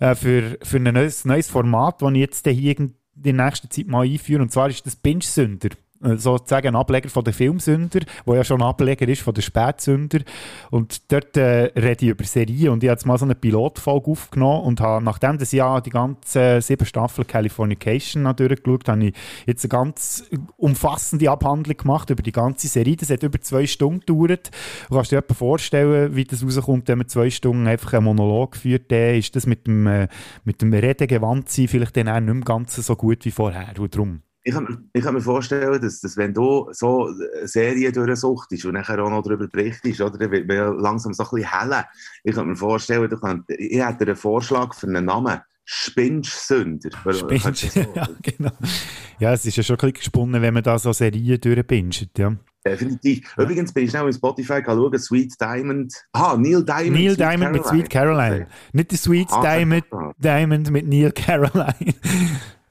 äh, 0.00 0.14
für, 0.14 0.56
für 0.62 0.78
ein 0.78 0.84
neues, 0.84 1.26
neues 1.26 1.50
Format, 1.50 2.00
das 2.00 2.12
ich 2.12 2.18
jetzt 2.18 2.46
hier 2.48 2.78
in 2.78 2.94
der 3.14 3.34
nächsten 3.34 3.70
Zeit 3.70 3.88
mal 3.88 4.06
einführe. 4.06 4.40
Und 4.40 4.52
zwar 4.52 4.70
ist 4.70 4.86
das 4.86 4.96
Binge-Sünder. 4.96 5.70
Äh, 6.02 6.16
Sozusagen 6.16 6.68
ein 6.68 6.76
Ableger 6.76 7.08
von 7.08 7.24
der 7.24 7.32
Filmsünder, 7.32 8.00
der 8.26 8.34
ja 8.34 8.44
schon 8.44 8.60
ein 8.60 8.68
Ableger 8.68 9.08
ist 9.08 9.22
von 9.22 9.34
der 9.34 9.42
Spätsünder. 9.42 10.20
Und 10.70 11.10
dort 11.12 11.36
äh, 11.36 11.72
rede 11.76 12.04
ich 12.04 12.10
über 12.10 12.24
Serien. 12.24 12.70
Und 12.70 12.82
ich 12.82 12.88
habe 12.88 12.94
jetzt 12.96 13.06
mal 13.06 13.18
so 13.18 13.24
eine 13.24 13.34
Pilotfolge 13.34 14.10
aufgenommen 14.10 14.64
und 14.64 14.80
habe, 14.80 15.04
nachdem 15.04 15.38
das 15.38 15.52
Jahr 15.52 15.80
die 15.80 15.90
ganzen 15.90 16.60
sieben 16.60 16.86
Staffeln 16.86 17.26
Californication 17.26 18.24
durchgeschaut, 18.36 18.88
habe 18.88 19.06
ich 19.06 19.14
jetzt 19.46 19.64
eine 19.64 19.68
ganz 19.68 20.24
umfassende 20.56 21.30
Abhandlung 21.30 21.76
gemacht 21.76 22.10
über 22.10 22.22
die 22.22 22.32
ganze 22.32 22.68
Serie. 22.68 22.96
Das 22.96 23.10
hat 23.10 23.22
über 23.22 23.40
zwei 23.40 23.66
Stunden 23.66 24.00
gedauert. 24.00 24.50
Du 24.88 24.96
kannst 24.96 25.12
dir 25.12 25.18
etwa 25.18 25.34
vorstellen, 25.34 26.14
wie 26.16 26.24
das 26.24 26.44
rauskommt, 26.44 26.88
wenn 26.88 26.98
man 26.98 27.08
zwei 27.08 27.30
Stunden 27.30 27.66
einfach 27.66 27.94
einen 27.94 28.04
Monolog 28.04 28.56
führt. 28.56 28.90
Dann 28.90 29.14
ist 29.14 29.36
das 29.36 29.46
mit 29.46 29.66
dem, 29.66 29.86
äh, 29.86 30.08
mit 30.44 30.62
dem 30.62 30.72
Redegewandt 30.72 31.48
sein 31.48 31.68
vielleicht 31.68 31.96
dann 31.96 32.08
auch 32.08 32.20
nicht 32.20 32.34
mehr 32.34 32.44
ganz 32.44 32.74
so 32.74 32.96
gut 32.96 33.24
wie 33.24 33.30
vorher. 33.30 33.68
Und 33.78 33.94
darum. 33.94 34.22
Ich 34.46 34.52
kann, 34.54 34.64
mir- 34.64 34.78
ich 34.92 35.02
kann 35.02 35.14
mir 35.14 35.20
vorstellen, 35.22 35.80
dass, 35.80 36.00
dass 36.00 36.16
wenn 36.18 36.34
du 36.34 36.68
so 36.72 37.08
Serien 37.44 37.92
durchsuchtest 37.92 38.64
und 38.66 38.74
nachher 38.74 39.02
auch 39.02 39.08
noch 39.10 39.22
darüber 39.22 39.48
berichtest, 39.48 40.00
oder, 40.02 40.18
dann 40.18 40.30
wird 40.30 40.46
man 40.46 40.56
ja 40.56 40.68
langsam 40.68 41.12
so 41.14 41.22
ein 41.24 41.28
bisschen 41.30 41.50
heller. 41.60 41.86
Ich 42.22 42.34
kann 42.34 42.46
mir 42.48 42.56
vorstellen, 42.56 43.08
du 43.08 43.16
könnt, 43.18 43.44
ich 43.48 43.82
hätte 43.82 44.04
einen 44.04 44.16
Vorschlag 44.16 44.74
für 44.74 44.86
einen 44.86 45.06
Namen. 45.06 45.40
Spinch-Sünder. 45.66 46.90
Binge. 47.26 47.54
ja, 47.94 48.08
genau. 48.22 48.50
Ja, 49.18 49.32
es 49.32 49.46
ist 49.46 49.56
ja 49.56 49.62
schon 49.62 49.76
ein 49.76 49.78
bisschen 49.78 49.92
gesponnen, 49.94 50.42
wenn 50.42 50.52
man 50.52 50.62
da 50.62 50.78
so 50.78 50.92
Serien 50.92 51.40
durchbinscht. 51.40 52.18
Ja. 52.18 52.34
Definitiv. 52.66 53.34
Übrigens 53.38 53.72
bin 53.72 53.84
ich 53.84 53.90
schnell 53.90 54.06
in 54.06 54.12
Spotify 54.12 54.62
schauen, 54.64 54.98
Sweet 54.98 55.40
Diamond. 55.40 55.94
Ah, 56.12 56.36
Neil 56.38 56.64
Diamond. 56.64 56.92
Neil 56.92 57.10
Sweet 57.14 57.20
Diamond 57.20 57.52
mit 57.52 57.66
Sweet 57.66 57.90
Caroline. 57.90 58.46
Nicht 58.72 58.90
der 58.90 58.98
Sweet 58.98 59.28
Ah, 59.30 59.40
Diamond. 59.42 59.84
Diamond 60.18 60.70
mit 60.70 60.86
Neil 60.86 61.12
Caroline. 61.12 61.74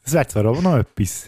Das 0.03 0.11
wäre 0.13 0.27
zwar 0.27 0.45
auch 0.47 0.61
noch 0.61 0.77
etwas. 0.79 1.27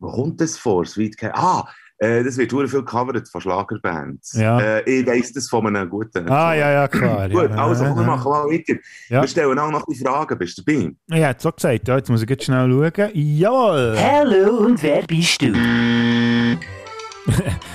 Wo 0.00 0.10
kommt 0.10 0.40
das 0.40 0.56
vor? 0.56 0.86
Sweet 0.86 1.18
Caroline? 1.18 1.38
Ah, 1.38 1.68
äh, 1.98 2.24
das 2.24 2.38
wird 2.38 2.50
sehr 2.50 2.68
viel 2.68 2.80
gecovert 2.80 3.28
von 3.28 3.40
Schlagerbands. 3.42 4.32
Ja. 4.32 4.58
Äh, 4.58 5.00
ich 5.00 5.06
weiss 5.06 5.34
das 5.34 5.50
von 5.50 5.66
einem 5.66 5.90
guten. 5.90 6.26
Ah, 6.30 6.54
ja, 6.54 6.72
ja, 6.72 6.88
klar. 6.88 7.28
Gut, 7.28 7.50
ja, 7.50 7.66
also 7.66 7.84
ja, 7.84 7.94
wir 7.94 8.00
ja. 8.00 8.06
machen 8.06 8.30
mal 8.30 8.44
weiter. 8.46 8.80
Ja. 9.10 9.20
Wir 9.20 9.28
stellen 9.28 9.58
auch 9.58 9.70
noch 9.70 9.84
die 9.84 9.96
Fragen. 9.96 10.38
Bist 10.38 10.56
du 10.56 10.62
dabei? 10.62 11.18
Ja, 11.18 11.28
hat 11.28 11.42
so 11.42 11.52
gesagt. 11.52 11.86
Ja, 11.86 11.98
jetzt 11.98 12.08
muss 12.08 12.22
ich 12.22 12.30
jetzt 12.30 12.44
schnell 12.44 12.70
schauen. 12.70 13.10
Jawohl! 13.12 13.98
Hallo 13.98 14.56
und 14.64 14.82
wer 14.82 15.02
bist 15.02 15.42
du? 15.42 15.52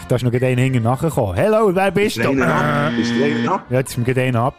Da 0.07 0.17
ist 0.17 0.23
noch 0.23 0.31
gerade 0.31 0.47
einer 0.47 0.61
hinten 0.61 0.83
nachgekommen. 0.83 1.35
Hello, 1.35 1.73
wer 1.73 1.89
bist 1.89 2.17
du? 2.17 2.21
Bist 2.21 2.33
du 2.39 2.43
einer 2.43 3.51
ab? 3.51 3.65
Ja, 3.69 3.79
jetzt 3.79 3.91
ist 3.91 3.97
mir 3.97 4.03
gerade 4.03 4.21
einer 4.21 4.41
ab. 4.41 4.55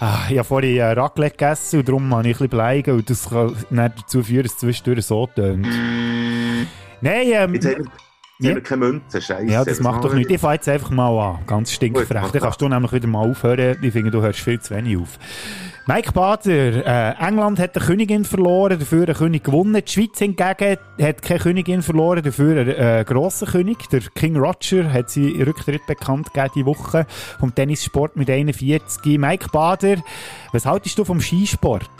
Ah, 0.00 0.24
ich 0.28 0.36
habe 0.36 0.44
vorhin 0.44 0.76
äh, 0.76 0.92
Raclette 0.92 1.36
gegessen 1.36 1.78
und 1.78 1.88
darum 1.88 2.14
habe 2.14 2.22
ich 2.22 2.28
ein 2.28 2.32
bisschen 2.32 2.48
bleiben 2.48 2.94
und 2.94 3.08
das 3.08 3.30
kann 3.30 3.54
dann 3.70 3.92
dazu 3.96 4.22
führen, 4.22 4.42
dass 4.42 4.52
es 4.52 4.58
zwischendurch 4.58 5.06
so 5.06 5.26
tönt. 5.28 5.68
Nein, 7.02 7.26
ähm, 7.26 7.54
Jetzt 7.54 7.66
haben 7.66 7.90
wir, 8.38 8.50
Ja. 8.54 8.60
keine 8.60 8.86
Münze. 8.86 9.20
Scheiße. 9.20 9.44
ja, 9.52 9.64
das 9.64 9.80
macht 9.80 10.02
doch 10.04 10.14
nichts. 10.14 10.32
Ich 10.32 10.40
fange 10.40 10.54
jetzt 10.54 10.68
einfach 10.68 10.90
mal 10.90 11.16
an. 11.18 11.38
Ganz 11.46 11.72
stinkfrech. 11.72 12.08
Dann 12.08 12.40
kannst 12.42 12.60
du 12.60 12.68
nämlich 12.68 12.92
wieder 12.92 13.06
mal 13.06 13.28
aufhören. 13.30 13.76
Ich 13.82 13.92
finde, 13.92 14.10
du 14.10 14.20
hörst 14.22 14.40
viel 14.40 14.60
zu 14.60 14.74
wenig 14.74 14.96
auf. 14.96 15.18
Mike 15.86 16.12
Bader, 16.12 16.86
äh, 16.86 17.14
England 17.26 17.58
hat 17.58 17.76
eine 17.76 17.84
Königin 17.84 18.24
verloren, 18.24 18.78
dafür 18.78 19.04
einen 19.04 19.16
König 19.16 19.42
gewonnen. 19.42 19.82
Die 19.84 19.92
Schweiz 19.92 20.16
hingegen 20.18 20.76
hat 21.00 21.22
keine 21.22 21.40
Königin 21.40 21.82
verloren, 21.82 22.22
dafür 22.22 22.60
einen 22.60 22.68
äh, 22.68 23.04
grossen 23.04 23.48
König. 23.48 23.88
Der 23.90 24.00
King 24.14 24.36
Roger 24.36 24.92
hat 24.92 25.10
seinen 25.10 25.42
Rücktritt 25.42 25.84
bekannt 25.86 26.32
gegeben 26.32 26.52
diese 26.54 26.66
Woche 26.66 27.06
vom 27.40 27.52
Tennissport 27.52 28.14
mit 28.16 28.30
41. 28.30 29.18
Mike 29.18 29.48
Bader, 29.52 29.96
was 30.52 30.66
haltest 30.66 30.98
du 30.98 31.04
vom 31.04 31.20
Skisport? 31.20 31.90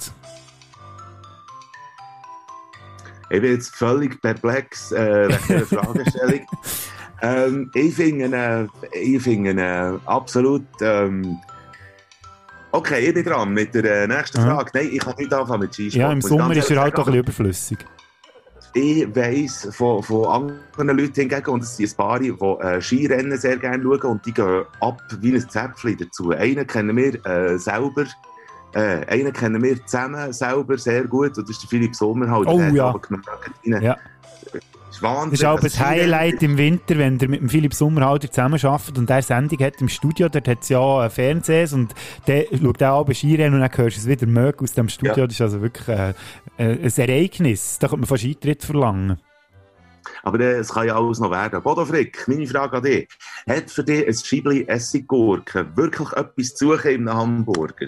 Ich 3.32 3.40
bin 3.40 3.52
jetzt 3.52 3.74
völlig 3.74 4.20
perplex 4.20 4.92
äh, 4.92 5.26
wegen 5.26 5.38
dieser 5.48 5.66
Fragestellung. 5.66 6.46
ähm, 7.22 7.70
ich 7.72 7.94
finde 7.94 8.36
äh, 8.36 8.66
ich 8.98 9.22
finde 9.22 9.52
äh, 9.62 9.98
absolut. 10.04 10.66
Ähm, 10.82 11.38
okay, 12.72 13.08
ich 13.08 13.14
bin 13.14 13.24
dran 13.24 13.54
mit 13.54 13.74
der 13.74 13.84
äh, 13.84 14.06
nächsten 14.06 14.38
Aha. 14.40 14.56
Frage. 14.56 14.70
Nein, 14.74 14.90
ich 14.92 14.98
kann 14.98 15.14
nicht 15.16 15.32
anfangen 15.32 15.60
mit 15.60 15.72
Skisport. 15.72 15.98
Ja, 15.98 16.12
im 16.12 16.20
Sommer 16.20 16.54
ist 16.54 16.70
er 16.70 16.82
halt 16.82 16.98
doch 16.98 17.06
ein 17.06 17.12
bisschen 17.12 17.20
überflüssig. 17.20 17.78
Ich 18.74 19.16
weiss 19.16 19.66
von, 19.72 20.02
von 20.02 20.26
anderen 20.26 20.98
Leuten 20.98 21.20
hingegen, 21.20 21.50
und 21.50 21.62
es 21.62 21.78
sind 21.78 21.90
ein 21.90 21.96
paar, 21.96 22.18
die 22.20 22.28
äh, 22.28 22.82
Skirennen 22.82 23.38
sehr 23.38 23.56
gerne 23.56 23.82
schauen 23.82 24.02
und 24.02 24.26
die 24.26 24.32
gehen 24.32 24.64
ab 24.80 25.00
wie 25.20 25.34
ein 25.34 25.48
Zäpfchen 25.48 25.96
dazu. 25.96 26.32
Einen 26.32 26.66
kennen 26.66 26.94
wir 26.94 27.24
äh, 27.24 27.58
selber, 27.58 28.04
äh, 28.74 29.04
einen 29.06 29.32
kennen 29.32 29.62
wir 29.62 29.84
zusammen 29.86 30.32
selber 30.32 30.78
sehr 30.78 31.04
gut 31.04 31.36
und 31.38 31.48
das 31.48 31.50
ist 31.56 31.62
der 31.62 31.68
Philipp 31.68 31.94
Sommerhalt. 31.94 32.46
Oh, 32.48 32.58
Der 32.58 32.70
ja. 32.70 32.86
aber 32.88 33.00
gemerkt, 33.00 33.28
rein. 33.66 33.82
Ja. 33.82 33.96
Das 34.52 34.96
ist 34.98 35.02
Wahnsinn. 35.02 35.30
Das 35.30 35.40
ist 35.40 35.46
auch 35.46 35.54
Also 35.56 35.66
ein 35.66 35.70
Skirennen- 35.70 35.88
Highlight 36.02 36.42
im 36.42 36.58
Winter, 36.58 36.98
wenn 36.98 37.18
ihr 37.18 37.28
mit 37.28 37.40
dem 37.40 37.48
Philipp 37.48 37.72
Sommerhalter 37.74 38.30
zusammenarbeitet 38.30 38.98
und 38.98 39.08
der 39.08 39.22
Sendung 39.22 39.58
hat 39.60 39.80
im 39.80 39.88
Studio, 39.88 40.28
dort 40.28 40.46
hat 40.48 40.62
es 40.62 40.68
ja 40.68 41.00
ein 41.00 41.10
Fernsehen 41.10 41.68
und 41.72 41.94
der 42.26 42.46
schaut 42.62 42.82
auch 42.82 43.00
ab 43.00 43.14
Skirennen 43.14 43.54
und 43.54 43.60
dann 43.60 43.70
hörst 43.74 43.96
du 43.96 44.00
es 44.00 44.06
wieder 44.06 44.26
mögen 44.26 44.60
aus 44.64 44.72
dem 44.72 44.88
Studio. 44.90 45.16
Ja. 45.16 45.26
Das 45.26 45.34
ist 45.34 45.40
also 45.40 45.62
wirklich 45.62 45.88
äh, 45.88 46.10
äh, 46.10 46.72
ein 46.84 46.92
Ereignis. 46.96 47.78
Da 47.78 47.88
könnte 47.88 48.00
man 48.00 48.06
fast 48.06 48.24
Eintritt 48.24 48.62
verlangen. 48.64 49.18
Aber 50.24 50.40
äh, 50.40 50.54
es 50.58 50.68
kann 50.72 50.86
ja 50.86 50.96
alles 50.96 51.20
noch 51.20 51.30
werden. 51.30 51.62
Bodo 51.62 51.86
Frick, 51.86 52.24
meine 52.28 52.46
Frage 52.46 52.76
an 52.76 52.82
dich. 52.82 53.08
Hat 53.48 53.70
für 53.70 53.84
dich 53.84 54.06
ein 54.06 54.14
Scheibli 54.14 54.64
Essiggurken 54.68 55.74
wirklich 55.76 56.12
etwas 56.12 56.54
zu 56.54 56.68
suchen 56.74 56.90
in 56.90 57.08
einem 57.08 57.18
Hamburger? 57.18 57.86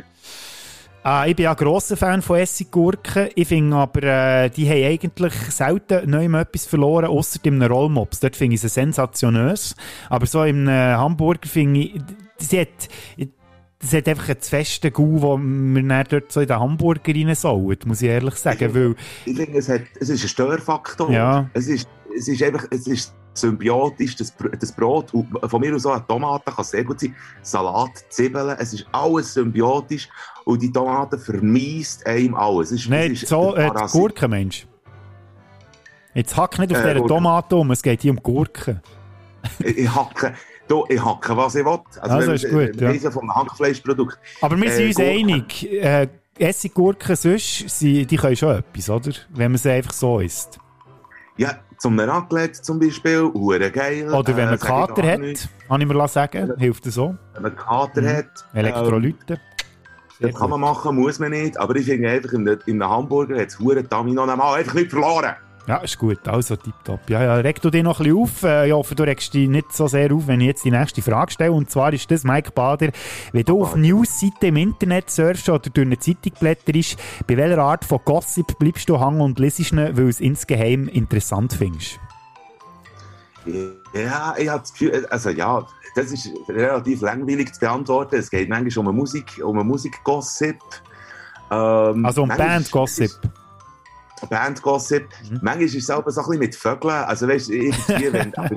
Ah, 1.06 1.26
ich 1.26 1.36
bin 1.36 1.44
ja 1.44 1.50
ein 1.50 1.56
grosser 1.56 1.98
Fan 1.98 2.22
von 2.22 2.38
Essiggurken. 2.38 3.28
Ich 3.34 3.48
finde 3.48 3.76
aber, 3.76 4.02
äh, 4.04 4.48
die 4.48 4.66
haben 4.66 4.84
eigentlich 4.84 5.34
selten 5.50 6.08
neu 6.08 6.24
etwas 6.40 6.64
verloren, 6.64 7.04
außer 7.04 7.40
einem 7.44 7.60
Rollmops. 7.62 8.20
Dort 8.20 8.34
finde 8.34 8.54
ich 8.54 8.62
sie 8.62 8.70
sensationös. 8.70 9.76
Aber 10.08 10.24
so 10.24 10.44
im 10.44 10.66
äh, 10.66 10.94
Hamburger 10.94 11.46
finde 11.46 11.80
ich, 11.80 12.00
sie 12.38 12.60
hat, 12.60 12.88
das 13.80 13.92
hat 13.92 14.08
einfach 14.08 14.30
einen 14.30 14.40
zu 14.40 14.48
festen 14.48 14.90
Gau, 14.94 15.20
wo 15.20 15.36
wir 15.36 16.04
dort 16.04 16.32
so 16.32 16.40
in 16.40 16.48
den 16.48 16.58
Hamburger 16.58 17.14
rein 17.14 17.34
sollen, 17.34 17.78
muss 17.84 18.00
ich 18.00 18.08
ehrlich 18.08 18.36
sagen. 18.36 18.74
Weil, 18.74 18.94
Ich 19.26 19.36
finde, 19.36 19.58
es, 19.58 19.68
hat, 19.68 19.82
es 20.00 20.08
ist 20.08 20.24
ein 20.24 20.28
Störfaktor. 20.28 21.10
Ja. 21.10 21.50
Es, 21.52 21.68
ist, 21.68 21.86
es 22.16 22.28
ist 22.28 22.42
einfach 22.42 22.66
es 22.70 22.86
ist 22.86 23.14
symbiotisch, 23.34 24.14
das, 24.16 24.32
das 24.60 24.70
Brot. 24.72 25.12
Und 25.12 25.28
von 25.50 25.60
mir 25.60 25.74
aus 25.74 25.84
auch 25.86 25.94
eine 25.94 26.06
Tomate 26.06 26.52
kann 26.52 26.64
sehr 26.64 26.84
gut 26.84 27.00
sein. 27.00 27.14
Salat, 27.42 27.90
Zwiebeln, 28.08 28.56
es 28.58 28.72
ist 28.74 28.86
alles 28.92 29.34
symbiotisch. 29.34 30.08
Und 30.44 30.62
die 30.62 30.70
Tomate 30.70 31.18
vermiest 31.18 32.06
einem 32.06 32.34
alles. 32.34 32.70
Es 32.70 32.82
ist, 32.82 32.88
nein, 32.90 33.12
es 33.12 33.22
ist 33.24 33.28
so, 33.30 33.56
äh. 33.56 33.70
Gurken, 33.90 34.30
Mensch. 34.30 34.66
Jetzt 36.14 36.36
hack 36.36 36.58
nicht 36.60 36.72
auf 36.72 36.84
Äh, 36.84 36.94
dieser. 36.94 37.06
Tomate 37.06 37.56
um, 37.56 37.70
es 37.72 37.82
geht 37.82 38.02
hier 38.02 38.12
um 38.12 38.22
Gurken. 38.22 38.80
Ich, 39.58 39.88
hacke, 39.92 40.34
du, 40.68 40.84
ich 40.88 41.04
hacke, 41.04 41.36
was 41.36 41.54
ich 41.56 41.64
will. 41.64 41.78
Also 42.00 42.16
wenn 42.18 42.34
ist 42.34 42.44
wir- 42.44 42.68
gut, 42.70 42.80
wir 42.80 42.94
ja. 42.94 43.10
vom 43.10 43.34
Hackfleischprodukt. 43.34 44.18
Aber 44.40 44.56
wir 44.60 44.70
sind 44.70 44.82
Äh, 44.82 44.86
uns 44.86 44.96
Gurken. 44.96 45.10
einig, 45.12 45.72
äh, 45.72 46.08
Essiggurken 46.38 47.16
sonst, 47.16 47.68
sie, 47.68 48.06
die 48.06 48.16
können 48.16 48.36
schon 48.36 48.56
etwas, 48.58 48.88
oder? 48.90 49.12
Wenn 49.30 49.52
man 49.52 49.58
sie 49.58 49.70
einfach 49.70 49.92
so 49.92 50.20
isst. 50.20 50.58
Ja, 51.36 51.58
zum 51.78 51.98
Raclette 51.98 52.62
zum 52.62 52.78
Beispiel, 52.78 53.22
hure 53.34 53.70
geil. 53.70 54.12
Oder 54.12 54.36
wenn 54.36 54.44
man 54.46 54.54
Äh, 54.54 54.58
sag 54.58 54.68
ich 54.68 54.94
Kater 54.96 55.02
hat, 55.12 55.48
kann 55.68 55.80
ich 55.80 55.86
mir 55.86 55.94
sagen, 56.08 56.52
hilft 56.58 56.86
das 56.86 56.94
so. 56.94 57.14
Wenn 57.34 57.42
man 57.42 57.56
Kater 57.56 58.02
Mhm. 58.02 58.08
hat. 58.08 58.44
ähm, 58.54 58.58
Elektrolyte. 58.60 59.40
Sehr 60.18 60.28
Das 60.30 60.38
kann 60.38 60.50
man 60.50 60.60
machen, 60.60 60.94
muss 60.96 61.18
man 61.18 61.30
nicht. 61.30 61.58
Aber 61.58 61.74
ich 61.76 61.86
finde 61.86 62.08
einfach, 62.08 62.32
in 62.32 62.48
einem 62.48 62.88
Hamburger 62.88 63.40
hat 63.40 63.48
es 63.48 63.58
hure 63.58 63.86
Tamino 63.86 64.24
einfach 64.54 64.74
nicht 64.74 64.90
verloren. 64.90 65.34
Ja, 65.66 65.78
ist 65.78 65.98
gut, 65.98 66.28
also 66.28 66.56
tipptopp. 66.56 67.08
Ja, 67.08 67.22
ja, 67.22 67.34
reg 67.36 67.60
du 67.62 67.70
dich 67.70 67.82
noch 67.82 67.98
ein 67.98 68.04
bisschen 68.04 68.22
auf. 68.22 68.42
Äh, 68.42 68.66
Ich 68.66 68.72
hoffe, 68.74 68.94
du 68.94 69.02
regst 69.02 69.32
dich 69.32 69.48
nicht 69.48 69.72
so 69.72 69.86
sehr 69.86 70.12
auf, 70.12 70.26
wenn 70.26 70.40
ich 70.42 70.48
jetzt 70.48 70.64
die 70.64 70.70
nächste 70.70 71.00
Frage 71.00 71.32
stelle. 71.32 71.52
Und 71.52 71.70
zwar 71.70 71.90
ist 71.94 72.10
das, 72.10 72.22
Mike 72.22 72.50
Bader, 72.50 72.90
wenn 73.32 73.44
du 73.44 73.62
auf 73.62 73.74
Newsseiten 73.74 74.48
im 74.48 74.56
Internet 74.56 75.08
surfst 75.08 75.48
oder 75.48 75.70
durch 75.70 75.86
eine 75.86 75.98
Zeitung 75.98 76.32
blätterst, 76.38 76.98
bei 77.26 77.38
welcher 77.38 77.58
Art 77.62 77.84
von 77.86 77.98
Gossip 78.04 78.58
bleibst 78.58 78.90
du 78.90 79.00
hängen 79.00 79.22
und 79.22 79.38
liest 79.38 79.72
ihn, 79.72 79.78
weil 79.78 79.94
du 79.94 80.08
es 80.08 80.20
insgeheim 80.20 80.86
interessant 80.88 81.54
findest? 81.54 81.98
Ja, 83.94 84.34
ich 84.36 84.48
habe 84.48 84.60
das 84.60 84.72
Gefühl, 84.72 85.06
also 85.06 85.30
ja, 85.30 85.66
das 85.94 86.12
ist 86.12 86.30
relativ 86.48 87.00
langweilig 87.00 87.54
zu 87.54 87.60
beantworten. 87.60 88.16
Es 88.16 88.30
geht 88.30 88.48
manchmal 88.50 88.88
um 88.88 88.96
Musik, 88.96 89.40
um 89.42 89.56
Musikgossip. 89.66 90.58
Ähm, 91.50 92.04
Also 92.04 92.22
um 92.22 92.28
Bandgossip. 92.28 93.12
Bandgossip. 94.28 95.08
Mhm. 95.30 95.40
Manchmal 95.42 95.62
ist 95.62 95.74
es 95.74 95.86
selber 95.86 96.10
so 96.10 96.20
ein 96.20 96.26
bisschen 96.26 96.40
mit 96.40 96.54
Vögeln. 96.54 97.04
Also 97.04 97.28
weißt 97.28 97.48
du, 97.48 97.52
irgendwie, 97.52 98.12
wenn, 98.12 98.34
aber, 98.36 98.56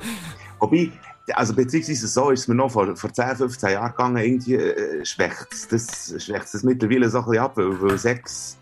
wobei, 0.59 0.91
also 1.33 1.53
beziehungsweise 1.53 2.07
so 2.07 2.29
ist 2.29 2.41
es 2.41 2.47
mir 2.47 2.55
noch 2.55 2.71
vor, 2.71 2.95
vor 2.95 3.11
10, 3.11 3.35
15 3.35 3.71
Jahren 3.71 3.91
gegangen, 3.91 4.17
irgendwie 4.17 4.55
äh, 4.55 5.05
schwächt 5.05 5.47
es 5.51 5.67
das, 5.67 6.23
schwächt 6.23 6.53
das 6.53 6.63
mittlerweile 6.63 7.09
so 7.09 7.19
ein 7.19 7.25
bisschen 7.25 7.43
ab, 7.43 7.57
weil, 7.57 7.81
weil 7.81 7.97
Sex 7.97 8.57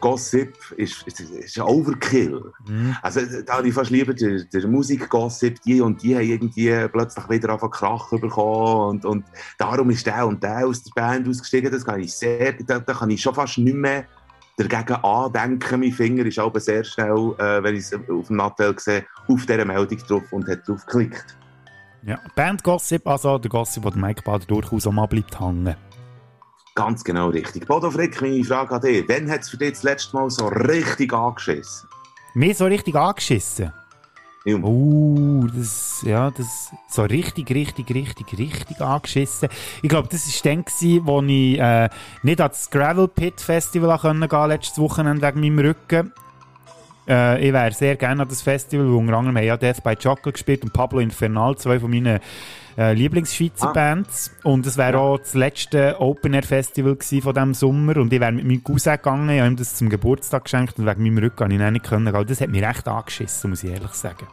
Gossip 0.00 0.56
ist, 0.76 1.06
ist, 1.06 1.20
ist 1.20 1.58
ein 1.58 1.64
Overkill. 1.64 2.52
Mhm. 2.66 2.96
Also 3.02 3.20
da 3.46 3.58
habe 3.58 3.68
ich 3.68 3.74
fast 3.74 3.90
lieber 3.90 4.14
der, 4.14 4.44
der 4.44 4.66
Musik-Gossip, 4.66 5.60
die 5.62 5.80
und 5.80 6.02
die 6.02 6.16
haben 6.16 6.24
irgendwie 6.24 6.88
plötzlich 6.88 7.28
wieder 7.28 7.54
auf 7.54 7.70
Krach 7.70 8.08
bekommen 8.10 8.88
und, 8.88 9.04
und 9.04 9.24
darum 9.58 9.90
ist 9.90 10.06
der 10.06 10.26
und 10.26 10.42
der 10.42 10.66
aus 10.66 10.82
der 10.82 10.92
Band 10.94 11.28
ausgestiegen. 11.28 11.70
Das 11.70 11.84
kann 11.84 12.00
ich 12.00 12.14
sehr, 12.14 12.54
da, 12.54 12.78
da 12.80 12.94
kann 12.94 13.10
ich 13.10 13.20
schon 13.20 13.34
fast 13.34 13.58
nicht 13.58 13.76
mehr 13.76 14.06
dagegen 14.56 14.94
andenken. 15.04 15.80
Mein 15.80 15.92
Finger 15.92 16.26
ist 16.26 16.38
aber 16.38 16.60
sehr 16.60 16.84
schnell, 16.84 17.34
äh, 17.38 17.62
wenn 17.62 17.74
ich 17.74 17.84
es 17.84 17.94
auf 17.94 18.26
dem 18.26 18.36
Nattel 18.36 18.78
sehe, 18.78 19.04
auf 19.28 19.46
dieser 19.46 19.64
Meldung 19.64 19.98
drauf 19.98 20.32
und 20.32 20.48
hat 20.48 20.66
drauf 20.66 20.84
geklickt. 20.86 21.36
Ja. 22.02 22.18
Band-Gossip, 22.34 23.06
also 23.06 23.38
der 23.38 23.50
Gossip, 23.50 23.82
der 23.82 23.96
Mike 23.96 24.22
Bader 24.22 24.46
durchaus 24.46 24.86
auch 24.86 24.92
mal 24.92 25.06
bleibt 25.06 25.38
hängen. 25.38 25.76
Ganz 26.74 27.04
genau 27.04 27.28
richtig. 27.28 27.66
Bodo 27.66 27.90
Frick, 27.90 28.20
meine 28.22 28.44
Frage 28.44 28.74
an 28.74 28.80
dich. 28.80 29.04
Wann 29.08 29.30
hat 29.30 29.40
es 29.40 29.50
für 29.50 29.58
dich 29.58 29.72
das 29.72 29.82
letzte 29.82 30.16
Mal 30.16 30.30
so 30.30 30.46
richtig 30.46 31.12
angeschissen? 31.12 31.88
Mir 32.34 32.54
so 32.54 32.64
richtig 32.66 32.94
angeschissen? 32.94 33.72
Ja. 34.44 34.56
Uh, 34.56 35.46
das, 35.54 36.02
ja, 36.06 36.30
das, 36.30 36.72
so 36.88 37.02
richtig, 37.02 37.50
richtig, 37.50 37.94
richtig, 37.94 38.38
richtig 38.38 38.80
angeschissen. 38.80 39.50
Ich 39.82 39.88
glaube, 39.88 40.08
das 40.10 40.26
war 40.26 40.52
dann, 40.52 40.64
gewesen, 40.64 41.06
wo 41.06 41.20
ich 41.22 41.58
äh, 41.58 41.90
nicht 42.22 42.40
ans 42.40 42.70
Gravel 42.70 43.08
Pit 43.08 43.40
Festival 43.40 43.98
können 43.98 44.26
gehen 44.26 44.48
letztes 44.48 44.78
Wochenende 44.78 45.26
wegen 45.26 45.40
meinem 45.40 45.58
Rücken. 45.58 46.12
Äh, 47.06 47.46
ich 47.46 47.52
wäre 47.52 47.72
sehr 47.72 47.96
gerne 47.96 48.22
an 48.22 48.28
das 48.28 48.40
Festival, 48.40 48.90
wo 48.90 48.96
unter 48.96 49.18
anderem 49.18 49.36
haben 49.36 49.44
ja 49.44 49.58
Death 49.58 49.82
by 49.82 49.94
Chocolate 49.94 50.32
gespielt 50.32 50.62
und 50.62 50.72
Pablo 50.72 51.00
Infernal, 51.00 51.56
zwei 51.56 51.78
von 51.78 51.90
meinen 51.90 52.20
äh, 52.80 52.94
Lieblingsschweizer 52.94 53.68
Ah. 53.68 53.72
Bands. 53.72 54.30
Und 54.42 54.66
es 54.66 54.78
wäre 54.78 54.98
auch 54.98 55.18
das 55.18 55.34
letzte 55.34 56.00
Open 56.00 56.32
Air 56.32 56.42
Festival 56.42 56.94
gewesen 56.94 57.20
von 57.22 57.34
diesem 57.34 57.54
Sommer. 57.54 57.98
Und 57.98 58.12
ich 58.12 58.20
wäre 58.20 58.32
mit 58.32 58.46
meinem 58.46 58.64
Cousin 58.64 58.94
gegangen, 58.94 59.28
ich 59.28 59.38
habe 59.40 59.50
ihm 59.50 59.56
das 59.56 59.76
zum 59.76 59.90
Geburtstag 59.90 60.44
geschenkt 60.44 60.78
und 60.78 60.86
wegen 60.86 61.02
meinem 61.02 61.18
Rücken 61.18 61.44
habe 61.44 61.52
ich 61.52 61.70
nicht 61.72 61.84
können. 61.84 62.26
Das 62.26 62.40
hat 62.40 62.48
mich 62.48 62.64
recht 62.64 62.88
angeschissen, 62.88 63.50
muss 63.50 63.62
ich 63.62 63.70
ehrlich 63.70 63.92
sagen. 63.92 64.26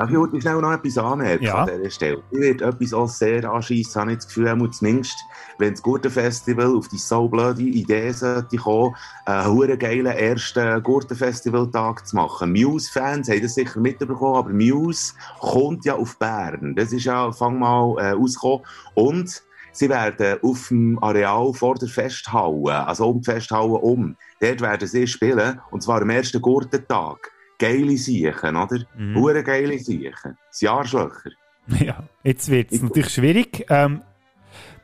Ich 0.00 0.16
heute 0.16 0.40
schnell 0.40 0.60
noch 0.60 0.72
etwas 0.72 0.96
anmerken 0.96 1.42
Ja. 1.44 1.64
an 1.64 1.70
dieser 1.76 1.90
Stelle? 1.90 2.22
Ich 2.30 2.38
werde 2.38 2.66
etwas 2.66 2.92
auch 2.94 3.08
sehr 3.08 3.50
anschiessen, 3.50 4.00
habe 4.00 4.12
ich 4.12 4.18
das 4.18 4.28
Gefühl, 4.28 4.70
zumindest, 4.70 5.16
wenn 5.58 5.72
das 5.72 5.82
Gurtenfestival 5.82 6.76
auf 6.76 6.86
die 6.86 6.98
so 6.98 7.28
blöde 7.28 7.62
Idee 7.62 8.12
sollte 8.12 8.56
kommen, 8.58 8.94
einen 9.24 9.78
geilen 9.78 10.06
ersten 10.06 10.80
Gurtenfestivaltag 10.84 12.06
zu 12.06 12.14
machen. 12.14 12.52
Muse-Fans 12.52 13.28
haben 13.28 13.42
das 13.42 13.56
sicher 13.56 13.80
mitbekommen, 13.80 14.36
aber 14.36 14.50
Muse 14.50 15.14
kommt 15.40 15.84
ja 15.84 15.96
auf 15.96 16.16
Bern. 16.16 16.76
Das 16.76 16.92
ist 16.92 17.04
ja, 17.04 17.32
fang 17.32 17.58
mal 17.58 17.96
äh, 17.98 18.12
ausgekommen. 18.12 18.64
Und 18.94 19.42
sie 19.72 19.88
werden 19.88 20.38
auf 20.42 20.68
dem 20.68 21.02
Areal 21.02 21.52
vor 21.54 21.74
der 21.74 21.88
Festhalle, 21.88 22.86
also 22.86 23.08
um 23.10 23.20
die 23.20 23.30
Festhalle 23.32 23.72
um, 23.72 24.16
dort 24.40 24.60
werden 24.60 24.86
sie 24.86 25.08
spielen, 25.08 25.60
und 25.72 25.82
zwar 25.82 26.02
am 26.02 26.10
ersten 26.10 26.40
Gurtentag. 26.40 27.32
Geile 27.58 27.96
Siechen, 27.96 28.56
oder? 28.56 28.78
Mhm. 28.96 29.16
Hure 29.16 29.42
geile 29.42 29.78
Siechen. 29.78 30.36
Das 30.48 30.60
Jahrschlöcher. 30.60 31.30
Ja, 31.84 32.02
jetzt 32.22 32.50
wird 32.50 32.72
es 32.72 32.80
natürlich 32.80 33.10
schwierig. 33.10 33.66
Ähm, 33.68 34.00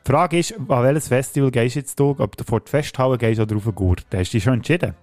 die 0.05 0.11
Frage 0.11 0.37
ist, 0.37 0.53
an 0.53 0.83
welches 0.83 1.07
Festival 1.07 1.49
gehst 1.49 1.75
du 1.75 1.79
jetzt 1.79 1.99
du? 1.99 2.15
Ob 2.19 2.37
du 2.37 2.43
vor 2.43 2.59
die 2.59 2.69
Festhalle 2.69 3.17
gehst 3.17 3.39
oder 3.39 3.55
auf 3.55 3.63
den 3.63 3.73
Gurt? 3.73 4.05
Hast 4.13 4.33
du 4.33 4.37
dich 4.37 4.43
schon 4.43 4.53
entschieden? 4.53 4.93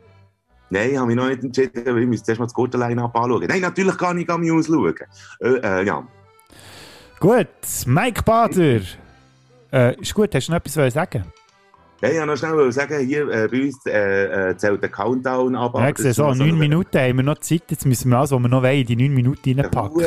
Nein, 0.70 0.90
ich 0.92 0.96
habe 0.96 1.08
mich 1.08 1.16
noch 1.16 1.28
nicht 1.28 1.42
entschieden, 1.42 1.84
weil 1.84 2.02
ich 2.02 2.08
müsste 2.08 2.30
erst 2.30 2.38
mal 2.38 2.46
das 2.46 2.54
Gurtenline-Up 2.54 3.16
anschauen. 3.16 3.46
Nein, 3.48 3.60
natürlich 3.60 3.98
kann 3.98 4.16
ich 4.16 4.28
mich 4.28 4.52
ausschauen. 4.52 4.94
Äh, 5.40 5.48
äh, 5.48 5.84
ja. 5.84 6.06
Gut, 7.18 7.48
Mike 7.86 8.22
Bader. 8.22 8.80
Äh, 9.72 10.00
ist 10.00 10.14
gut, 10.14 10.34
hast 10.34 10.46
du 10.48 10.52
noch 10.52 10.58
etwas 10.58 10.72
zu 10.72 10.90
sagen? 10.90 11.24
Ich 12.04 12.08
wollte 12.08 12.26
noch 12.26 12.36
schnell 12.36 12.72
sagen, 12.72 13.06
hier 13.06 13.28
äh, 13.30 13.46
bei 13.46 13.62
uns 13.62 13.86
äh, 13.86 14.50
äh, 14.50 14.56
zählt 14.56 14.82
der 14.82 14.90
Countdown 14.90 15.54
ab. 15.54 15.72
Ja, 15.76 15.88
ich 15.88 15.98
sehe 15.98 16.12
so, 16.12 16.34
neun 16.34 16.58
Minuten 16.58 16.98
haben 16.98 17.16
wir 17.18 17.22
noch 17.22 17.38
Zeit. 17.38 17.62
Jetzt 17.70 17.86
müssen 17.86 18.10
wir 18.10 18.18
alles, 18.18 18.32
was 18.32 18.40
wir 18.40 18.48
noch 18.48 18.62
wollen, 18.64 18.80
in 18.80 18.86
die 18.86 18.96
neun 18.96 19.14
Minuten 19.14 19.60
reinpacken. 19.60 20.00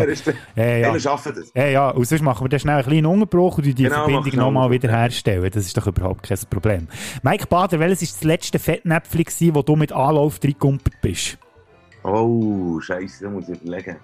Ja, 0.57 0.65
ja. 0.65 0.93
Wir 0.93 0.99
schaffen 0.99 1.31
das. 1.37 1.51
Ja, 1.55 1.67
ja, 1.67 1.89
und 1.91 2.05
sonst 2.05 2.21
machen 2.21 2.43
wir 2.43 2.49
dann 2.49 2.59
schnell 2.59 2.75
einen 2.75 2.83
kleinen 2.85 3.05
Unterbruch 3.05 3.59
und 3.59 3.65
die 3.65 3.73
Genau, 3.75 3.95
Verbindung 4.09 4.23
nochmal 4.25 4.65
Unterbruch. 4.65 4.71
wieder 4.71 4.89
herstellen. 4.91 5.49
Das 5.53 5.65
ist 5.65 5.77
doch 5.77 5.87
überhaupt 5.87 6.23
kein 6.23 6.37
Problem. 6.49 6.89
Mike 7.23 7.47
Bader, 7.47 7.79
welches 7.79 8.01
war 8.01 8.07
das 8.17 8.23
letzte 8.25 8.59
Fettnäpfchen, 8.59 9.23
gewesen, 9.23 9.55
wo 9.55 9.61
du 9.61 9.77
mit 9.77 9.93
Anlauf 9.93 10.39
reingekumpelt 10.43 10.99
bist? 11.01 11.37
Oh, 12.03 12.77
Scheiße, 12.81 13.23
da 13.23 13.29
muss 13.29 13.47
ich 13.47 13.61
überlegen. 13.61 13.95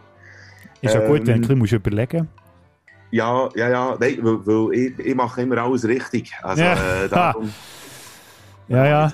Ist 0.81 0.95
ja 0.95 1.01
gut, 1.05 1.17
wenn 1.17 1.25
du 1.25 1.31
ein 1.31 1.35
Ähm, 1.35 1.41
bisschen 1.41 1.59
musst 1.59 1.73
überlegen 1.73 2.29
Ja, 3.11 3.49
ja, 3.55 3.69
ja, 3.69 3.97
nein, 3.99 4.17
weil, 4.21 4.45
weil 4.45 4.79
ich, 4.79 4.99
ich 4.99 5.15
mache 5.15 5.41
immer 5.41 5.57
alles 5.57 5.85
richtig. 5.85 6.31
Also, 6.41 6.63
Ja. 6.63 7.03
äh, 7.03 7.09
darum, 7.09 7.53
Ja, 8.67 8.85
ja. 8.85 9.11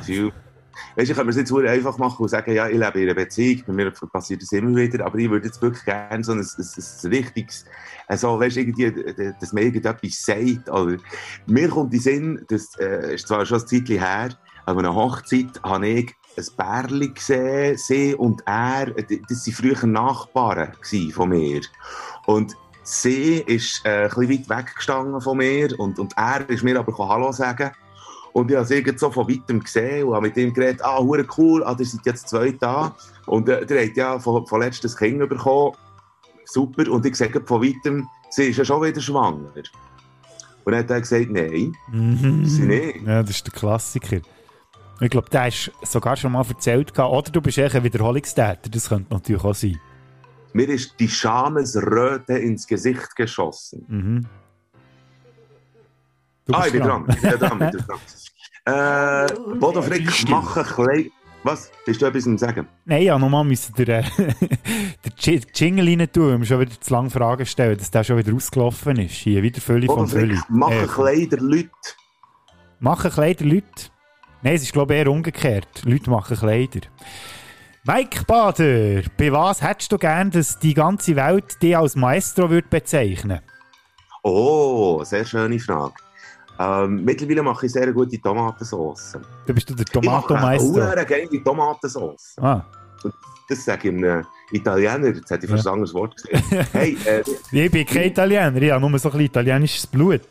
Weißt 0.95 1.09
du, 1.09 1.11
ich 1.11 1.17
könnte 1.17 1.25
mir 1.25 1.31
das 1.31 1.37
jetzt 1.37 1.53
einfach 1.53 1.97
machen 1.97 2.21
und 2.23 2.29
sagen, 2.29 2.53
ja, 2.53 2.67
ich 2.67 2.77
lebe 2.77 3.01
in 3.01 3.09
einer 3.09 3.15
Beziehung, 3.15 3.63
bei 3.65 3.73
mir 3.73 3.91
passiert 3.91 4.41
das 4.41 4.51
immer 4.51 4.75
wieder, 4.75 5.05
aber 5.05 5.17
ich 5.17 5.29
würde 5.29 5.47
jetzt 5.47 5.61
wirklich 5.61 5.83
gerne 5.85 6.23
so 6.23 6.33
ein, 6.33 6.39
ein, 6.39 6.45
ein 6.45 7.09
richtiges, 7.11 7.65
also, 8.07 8.39
weißt 8.39 8.55
du, 8.55 8.59
irgendwie, 8.61 9.33
dass 9.39 9.53
mir 9.53 9.61
irgendetwas 9.61 10.21
sagt, 10.21 10.69
oder, 10.69 10.97
mir 11.47 11.69
kommt 11.69 11.93
in 11.93 11.99
Sinn, 11.99 12.45
das 12.47 12.69
äh, 12.79 13.15
ist 13.15 13.27
zwar 13.27 13.45
schon 13.45 13.59
ein 13.59 13.67
Zeitchen 13.67 13.99
her, 13.99 14.29
aber 14.65 14.79
an 14.79 14.85
einer 14.85 14.95
Hochzeit 14.95 15.61
habe 15.63 15.87
ich 15.87 16.13
ein 16.37 16.45
Bärli 16.55 17.09
gesehen, 17.09 17.77
sie 17.77 18.15
und 18.15 18.41
er, 18.45 18.87
das 18.87 19.47
waren 19.47 19.53
früher 19.53 19.87
Nachbarn 19.87 20.73
von 21.11 21.29
mir. 21.29 21.61
Und 22.25 22.55
sie 22.87 23.39
ist 23.39 23.85
äh, 23.85 24.03
ein 24.03 24.09
bisschen 24.09 24.29
weit 24.49 24.65
weggestanden 24.65 25.19
von 25.19 25.37
mir 25.37 25.77
und, 25.77 25.99
und 25.99 26.13
er 26.15 26.49
ist 26.49 26.63
mir 26.63 26.79
aber 26.79 26.97
Hallo 26.97 27.31
sagen. 27.31 27.71
Und 28.31 28.49
ich 28.51 28.55
habe 28.57 28.65
sie 28.65 28.85
so 28.95 29.11
von 29.11 29.27
weitem 29.27 29.61
gesehen 29.61 30.07
und 30.07 30.13
habe 30.15 30.27
mit 30.27 30.37
ihm 30.37 30.53
geredet, 30.53 30.81
ah, 30.83 30.99
hure 30.99 31.25
cool, 31.37 31.63
ah, 31.63 31.75
ihr 31.77 31.85
seid 31.85 32.05
jetzt 32.05 32.29
zwei 32.29 32.51
da. 32.51 32.95
Und 33.25 33.49
äh, 33.49 33.87
hat 33.89 33.97
ja 33.97 34.19
von, 34.19 34.45
von 34.45 34.61
letztes 34.61 34.95
Kind 34.95 35.19
bekommen. 35.27 35.75
Super. 36.45 36.89
Und 36.89 37.05
ich 37.05 37.15
sage 37.15 37.41
von 37.45 37.61
weitem, 37.61 38.07
sie 38.29 38.45
ist 38.45 38.57
ja 38.57 38.63
schon 38.65 38.83
wieder 38.83 39.01
schwanger. 39.01 39.51
Und 40.63 40.71
dann 40.71 40.79
hat 40.79 40.89
er 40.89 41.01
gesagt, 41.01 41.29
nein, 41.29 41.73
Mhm. 41.91 42.45
sie 42.45 42.65
nicht. 42.65 43.01
Ja, 43.05 43.21
das 43.21 43.31
ist 43.31 43.47
der 43.47 43.53
Klassiker. 43.53 44.19
Ich 45.01 45.09
glaube, 45.09 45.29
der 45.29 45.43
hast 45.43 45.71
sogar 45.83 46.15
schon 46.15 46.31
mal 46.31 46.45
erzählt. 46.47 46.97
Oder 46.97 47.31
du 47.31 47.41
bist 47.41 47.57
eher 47.57 47.73
ein 47.73 47.83
Wiederholungstäter. 47.83 48.69
Das 48.69 48.89
könnte 48.89 49.13
natürlich 49.13 49.43
auch 49.43 49.55
sein. 49.55 49.79
Mir 50.57 50.69
ist 50.69 50.95
die 50.99 51.07
Schamesröte 51.07 52.33
ins 52.47 52.65
Gesicht 52.65 53.15
geschossen. 53.15 53.85
Mhm. 53.87 54.25
Ah, 56.51 56.65
ich 56.65 56.71
bin 56.71 56.81
dran. 56.83 57.05
Ich 57.09 57.21
bin 57.21 57.31
dran. 57.39 57.61
Ich 57.61 57.71
bin 57.77 57.85
dran. 57.85 59.25
äh, 59.25 59.55
Bodo 59.59 59.81
Frick, 59.81 60.09
mach 60.29 60.57
ein 60.57 60.63
klein... 60.65 61.11
Was? 61.43 61.69
Bist 61.85 62.01
du 62.01 62.07
etwas 62.07 62.23
zu 62.23 62.37
sagen? 62.37 62.67
Nein, 62.85 63.03
ja, 63.03 63.17
nochmal 63.19 63.43
müssen 63.43 63.77
wir 63.77 63.85
den, 63.85 64.03
den 64.17 65.13
Ji- 65.19 65.41
Jingle 65.53 65.87
rein 65.87 66.11
tun, 66.11 66.29
wenn 66.31 66.39
wir 66.39 66.45
schon 66.47 66.59
wieder 66.59 66.81
zu 66.81 66.91
lange 66.93 67.09
Fragen 67.11 67.45
stellen, 67.45 67.77
dass 67.77 67.91
der 67.91 68.03
schon 68.03 68.17
wieder 68.17 68.33
ausgelaufen 68.35 68.97
ist. 68.99 69.13
Hier, 69.13 69.43
wieder 69.43 69.61
Bodo 69.61 69.93
von 69.93 70.07
Fülli. 70.07 70.35
Frick, 70.35 70.49
mach 70.49 70.71
Äh, 70.71 70.81
ein 70.81 70.87
Kleider 70.87 71.37
Leute. 71.37 71.69
Machen 72.79 73.11
Kleider 73.11 73.45
Leute? 73.45 73.65
Nein, 74.41 74.55
es 74.55 74.63
ist 74.63 74.73
glaube 74.73 74.95
ich 74.95 74.99
eher 75.01 75.11
umgekehrt. 75.11 75.83
Leute 75.85 76.09
machen 76.09 76.35
Kleider. 76.35 76.81
Mike 77.87 78.25
Bader, 78.25 79.01
bei 79.17 79.31
was 79.31 79.61
hättest 79.61 79.93
du 79.93 79.97
gern, 79.97 80.29
dass 80.29 80.59
die 80.59 80.73
ganze 80.73 81.15
Welt 81.15 81.63
dich 81.63 81.77
als 81.77 81.95
Maestro 81.95 82.49
würde 82.49 82.67
bezeichnen 82.69 83.39
Oh, 84.23 85.01
sehr 85.05 85.23
schöne 85.23 85.57
Frage. 85.57 85.93
Ähm, 86.59 87.05
mittlerweile 87.05 87.43
mache 87.43 87.65
ich 87.65 87.71
sehr 87.71 87.93
gute 87.93 88.19
Tomatensauce. 88.19 89.17
Du 89.45 89.53
bist 89.53 89.69
du 89.69 89.73
der 89.73 89.85
Ich 90.01 90.09
mache 90.09 91.05
geile 91.05 91.41
Tomatensauce. 91.41 92.35
Ah. 92.41 92.61
Und 93.03 93.13
das 93.47 93.63
sage 93.63 93.87
ich 93.87 93.95
einem 93.95 94.25
Italiener. 94.51 95.07
Jetzt 95.07 95.31
hätte 95.31 95.45
ich 95.45 95.51
fast 95.51 95.65
ein 95.65 95.73
anderes 95.75 95.93
Wort 95.93 96.13
gesagt. 96.17 96.43
hey, 96.73 96.97
äh, 97.05 97.23
Ich 97.51 97.71
bin 97.71 97.85
kein 97.85 98.09
Italiener, 98.09 98.53
ich 98.61 98.69
habe 98.69 98.81
nur 98.81 98.99
so 98.99 99.07
ein 99.07 99.11
bisschen 99.13 99.25
italienisches 99.27 99.87
Blut. 99.87 100.27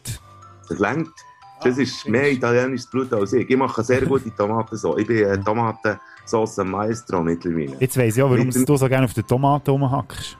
das 0.68 0.78
längt. 0.78 1.08
Das 1.64 1.78
ist 1.78 2.06
mehr 2.06 2.30
italienisches 2.30 2.90
Blut 2.90 3.10
als 3.14 3.32
ich. 3.32 3.48
Ich 3.48 3.56
mache 3.56 3.82
sehr 3.82 4.02
gute 4.02 4.30
Tomatensauce. 4.36 4.98
Ich 4.98 5.06
bin 5.06 5.24
äh, 5.24 5.38
Tomatensauce 6.26 6.64
Maestro 6.64 7.22
mittlerweile. 7.22 7.76
Jetzt 7.78 7.96
weiss 7.96 8.16
ich 8.16 8.22
auch, 8.22 8.30
warum 8.30 8.46
Mit 8.46 8.68
du 8.68 8.76
so 8.76 8.88
gerne 8.88 9.04
auf 9.04 9.14
den 9.14 9.26
Tomaten 9.26 9.70
rumhackst. 9.70 10.36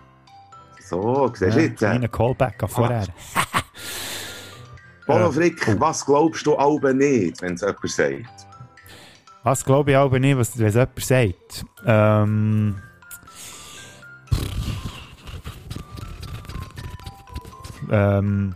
So, 0.82 1.28
siehst 1.34 1.42
du 1.42 1.46
Ja, 1.46 1.64
jetzt? 1.64 1.72
Äh, 1.82 1.86
kleiner 1.86 2.08
Callback 2.08 2.62
an 2.62 2.68
vorher. 2.68 3.06
Polo 5.06 5.28
Äh, 5.28 5.32
Frick, 5.32 5.80
was 5.80 6.04
glaubst 6.04 6.46
du 6.46 6.58
aber 6.58 6.92
nicht, 6.92 7.40
wenn 7.42 7.54
es 7.54 7.60
jemand 7.62 7.88
sagt? 7.88 8.24
Was 9.42 9.64
glaube 9.64 9.92
ich 9.92 9.96
aber 9.96 10.18
nicht, 10.18 10.36
was 10.36 10.58
wenn 10.58 10.66
es 10.66 10.74
jemand 10.74 11.00
sagt. 11.04 11.64
Ähm. 11.86 12.76
Ähm. 17.90 18.54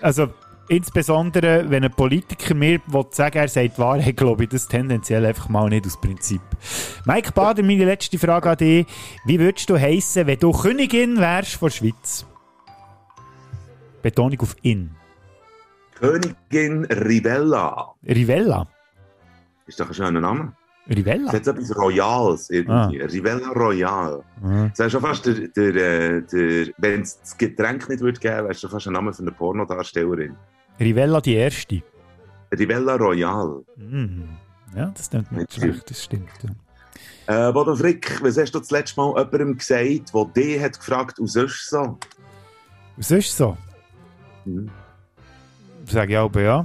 Also, 0.00 0.28
insbesondere, 0.68 1.68
wenn 1.68 1.84
ein 1.84 1.92
Politiker 1.92 2.54
mir 2.54 2.80
sagen 3.10 3.38
er 3.38 3.48
sagt 3.48 3.76
die 3.76 3.80
Wahrheit, 3.80 4.16
glaube 4.16 4.44
ich 4.44 4.50
das 4.50 4.68
tendenziell 4.68 5.24
einfach 5.24 5.48
mal 5.48 5.68
nicht 5.68 5.86
aus 5.86 6.00
Prinzip. 6.00 6.40
Mike 7.04 7.32
Bader, 7.32 7.62
meine 7.62 7.84
letzte 7.84 8.18
Frage 8.18 8.50
an 8.50 8.56
dich. 8.56 8.86
Wie 9.24 9.38
würdest 9.38 9.68
du 9.70 9.78
heißen, 9.78 10.26
wenn 10.26 10.38
du 10.38 10.52
Königin 10.52 11.18
wärst 11.18 11.54
von 11.54 11.68
der 11.68 11.76
Schweiz? 11.76 12.26
Betonung 14.02 14.40
auf 14.40 14.56
in. 14.62 14.90
Königin 15.94 16.84
Rivella. 16.84 17.94
Rivella. 18.06 18.66
Ist 19.66 19.80
doch 19.80 19.88
ein 19.88 19.94
schöner 19.94 20.20
Name. 20.20 20.52
Rivella? 20.88 21.28
Es 21.28 21.34
hat 21.34 21.46
etwas 21.48 21.76
Royales 21.76 22.50
irgendwie. 22.50 23.00
Rivella 23.00 23.48
Royal. 23.48 24.22
Ah. 24.42 24.68
Das 24.68 24.78
wäre 24.78 24.90
schon 24.90 25.00
fast 25.00 25.26
der, 25.26 25.48
der, 25.48 25.74
äh, 25.74 26.22
der 26.22 26.66
wenn 26.78 27.02
es 27.02 27.20
das 27.20 27.36
Getränk 27.36 27.88
nicht 27.88 28.00
würde 28.00 28.20
geben, 28.20 28.36
wäre 28.36 28.50
es 28.50 28.60
schon 28.60 28.70
fast 28.70 28.86
ein 28.86 28.92
Name 28.92 29.12
für 29.12 29.22
eine 29.22 29.32
Pornodarstellerin. 29.32 30.36
Rivella 30.78 31.20
die 31.20 31.34
erste. 31.34 31.82
Rivella 32.52 32.96
Royal. 32.96 33.64
Mhm. 33.76 34.28
Ja, 34.74 34.92
das 34.94 35.10
klingt 35.10 35.32
nicht 35.32 35.52
schlecht, 35.54 35.90
das 35.90 36.04
stimmt. 36.04 36.28
Ja. 36.42 37.48
Äh, 37.48 37.52
Bodo 37.52 37.74
Frick, 37.74 38.22
was 38.22 38.38
hast 38.38 38.52
du 38.52 38.58
das 38.58 38.70
letzte 38.70 39.00
Mal 39.00 39.16
jemandem 39.16 39.58
gesagt, 39.58 40.12
der 40.14 40.24
dich 40.26 40.60
hat 40.62 40.78
gefragt, 40.78 41.18
und 41.18 41.26
sonst 41.26 41.70
so? 41.70 41.98
Und 42.96 43.04
sonst 43.04 43.36
so? 43.36 43.56
Mhm. 44.44 44.70
Sag 45.86 46.10
ich 46.10 46.16
aber 46.16 46.40
ja. 46.40 46.62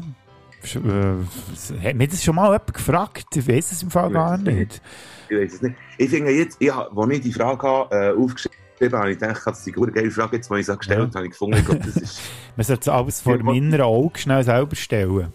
Äh, 0.64 1.84
Hat 1.84 1.96
mir 1.96 2.08
das 2.08 2.24
schon 2.24 2.36
mal 2.36 2.52
jemand 2.52 2.74
gefragt? 2.74 3.26
Ich 3.36 3.48
weiß 3.48 3.72
es 3.72 3.84
im 3.84 3.90
Fall 3.90 4.12
gar 4.12 4.38
nicht. 4.38 4.82
Ich 5.30 5.38
weiß 5.38 5.54
es 5.54 5.62
nicht. 5.62 5.76
Ich 5.98 6.10
finde 6.10 6.32
jetzt, 6.32 6.58
ich, 6.60 6.72
als 6.72 7.12
ich 7.12 7.22
die 7.22 7.34
Frage 7.34 7.68
habe, 7.68 7.96
äh, 7.96 8.12
aufgeschrieben 8.12 8.61
habe, 8.88 8.98
habe 8.98 9.12
ich 9.12 9.20
gedacht, 9.20 9.42
das 9.46 9.60
ist 9.60 9.68
eine 9.68 9.76
gute 9.76 9.92
geile 9.92 10.12
Frage, 10.12 10.38
jetzt, 10.38 10.50
die 10.50 10.56
ich 10.60 10.66
so 10.66 10.78
gestellt 10.78 11.10
Ja. 11.14 11.16
habe, 11.16 11.26
ich 11.26 11.32
gefunden, 11.32 11.64
glaube, 11.66 11.82
das 11.86 11.96
ist... 11.96 12.22
Man 12.56 12.64
sollte 12.66 12.82
es 12.82 12.88
alles 12.90 13.22
vor 13.22 13.38
dem 13.38 13.50
inneren 13.50 13.82
Auge 13.86 14.20
schnell 14.20 14.44
selber 14.44 14.76
stellen. 14.76 15.32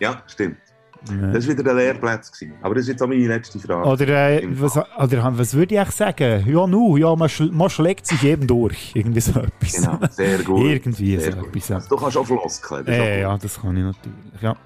Ja, 0.00 0.22
stimmt. 0.26 0.56
Ja. 1.10 1.32
Das 1.32 1.48
war 1.48 1.58
wieder 1.58 1.70
ein 1.72 1.76
Lehrplatz. 1.76 2.30
Gewesen. 2.30 2.54
Aber 2.62 2.74
das 2.74 2.82
ist 2.82 2.88
jetzt 2.90 3.02
auch 3.02 3.08
meine 3.08 3.26
letzte 3.26 3.58
Frage. 3.58 3.88
Oder, 3.88 4.08
äh, 4.08 4.46
was, 4.52 4.76
oder 4.76 5.36
was 5.36 5.54
würde 5.54 5.74
ich 5.74 5.80
eigentlich 5.80 5.96
sagen? 5.96 6.44
Ja, 6.46 6.66
nu, 6.66 6.96
ja, 6.96 7.14
man, 7.16 7.28
schl 7.28 7.50
man 7.50 7.70
schlägt 7.70 8.06
sich 8.06 8.22
eben 8.22 8.46
durch. 8.46 8.92
Irgendwie 8.94 9.20
so 9.20 9.40
etwas. 9.40 9.72
Genau, 9.72 9.98
sehr 10.10 10.38
gut. 10.38 10.64
Irgendwie 10.64 11.16
Sehr 11.18 11.32
so 11.32 11.38
gut. 11.38 11.48
etwas. 11.48 11.70
Also, 11.72 11.88
du 11.88 11.96
kannst 11.96 12.16
auch 12.16 12.26
floskeln. 12.26 12.86
Äh, 12.86 13.00
auch 13.24 13.32
ja, 13.32 13.38
das 13.38 13.60
kann 13.60 13.76
ich 13.76 13.82
natürlich. 13.82 14.42
Ja. 14.42 14.56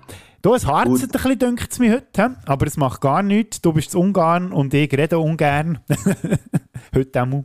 Du, 0.43 0.55
es 0.55 0.67
harzt 0.67 0.87
Gut. 0.89 1.03
ein 1.03 1.09
bisschen, 1.09 1.39
dünkt 1.39 1.73
es 1.73 1.79
mir 1.79 1.95
heute, 1.95 2.37
aber 2.45 2.67
es 2.67 2.77
macht 2.77 3.01
gar 3.01 3.23
nichts. 3.23 3.61
Du 3.63 3.73
bist 3.73 3.91
zu 3.91 3.99
Ungarn 3.99 4.53
und 4.53 4.73
ich 4.75 4.93
rede 4.93 5.19
ungern. 5.19 5.81
heute 6.95 7.21
einmal. 7.23 7.45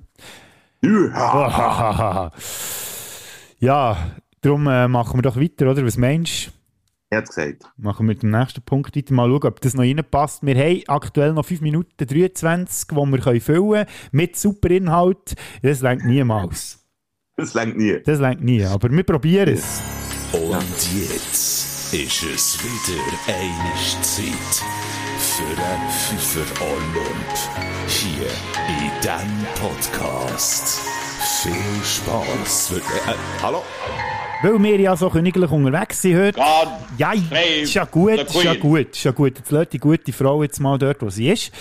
Ja. 0.83 2.31
ja, 3.59 3.97
darum 4.41 4.67
äh, 4.67 4.87
machen 4.87 5.17
wir 5.17 5.21
doch 5.21 5.39
weiter, 5.39 5.69
oder? 5.69 5.85
Was 5.85 5.97
meinst 5.97 6.47
du? 6.47 6.51
Er 7.11 7.17
hat 7.19 7.27
gesagt. 7.27 7.63
Machen 7.77 8.05
wir 8.05 8.13
mit 8.13 8.23
dem 8.23 8.31
nächsten 8.31 8.61
Punkt 8.61 8.95
weiter. 8.95 9.13
Mal 9.13 9.29
schauen, 9.29 9.43
ob 9.43 9.61
das 9.61 9.73
noch 9.73 9.83
reinpasst. 9.83 10.43
Wir 10.43 10.55
haben 10.55 10.83
aktuell 10.87 11.33
noch 11.33 11.45
5 11.45 11.61
Minuten 11.61 12.07
23, 12.07 12.87
die 12.87 12.95
wir 12.95 13.19
können 13.19 13.41
füllen 13.41 13.71
können. 13.71 13.85
Mit 14.11 14.37
super 14.37 14.69
Inhalt. 14.71 15.35
Das 15.61 15.81
längt 15.81 16.05
niemals. 16.05 16.79
Das 17.35 17.53
längt 17.53 17.77
nie. 17.77 17.99
Das 18.05 18.19
längt 18.19 18.41
nie. 18.41 18.63
Aber 18.63 18.89
wir 18.89 19.03
probieren 19.03 19.49
es. 19.49 19.81
Und 20.31 20.53
jetzt 21.09 21.93
ist 21.93 22.23
es 22.23 22.57
wieder 22.63 23.03
eine 23.27 24.01
Zeit 24.01 25.00
für 25.21 25.43
einen 25.43 25.89
Pfeifer 25.91 26.65
Olymp. 26.65 27.37
Hier 27.87 28.27
in 28.67 28.91
diesem 29.01 29.45
Podcast. 29.55 30.79
Viel 31.43 31.83
Spaß. 31.83 32.71
Äh, 32.71 32.81
hallo? 33.43 33.63
Weil 34.43 34.63
wir 34.63 34.79
ja 34.79 34.95
so 34.95 35.07
königlich 35.07 35.51
unterwegs 35.51 36.01
sind 36.01 36.17
heute. 36.17 36.39
God 36.39 36.67
Ja, 36.97 37.13
ist 37.13 37.73
ja 37.75 37.85
gut, 37.85 38.13
ist 38.13 38.43
ja 38.43 38.55
gut, 38.55 38.89
ist 38.95 39.03
ja 39.03 39.11
gut. 39.11 39.37
Jetzt 39.37 39.51
lässt 39.51 39.73
die 39.73 39.77
gute 39.77 40.11
Frau 40.11 40.41
jetzt 40.41 40.59
mal 40.59 40.79
dort, 40.79 41.03
wo 41.03 41.11
sie 41.11 41.29
ist. 41.29 41.51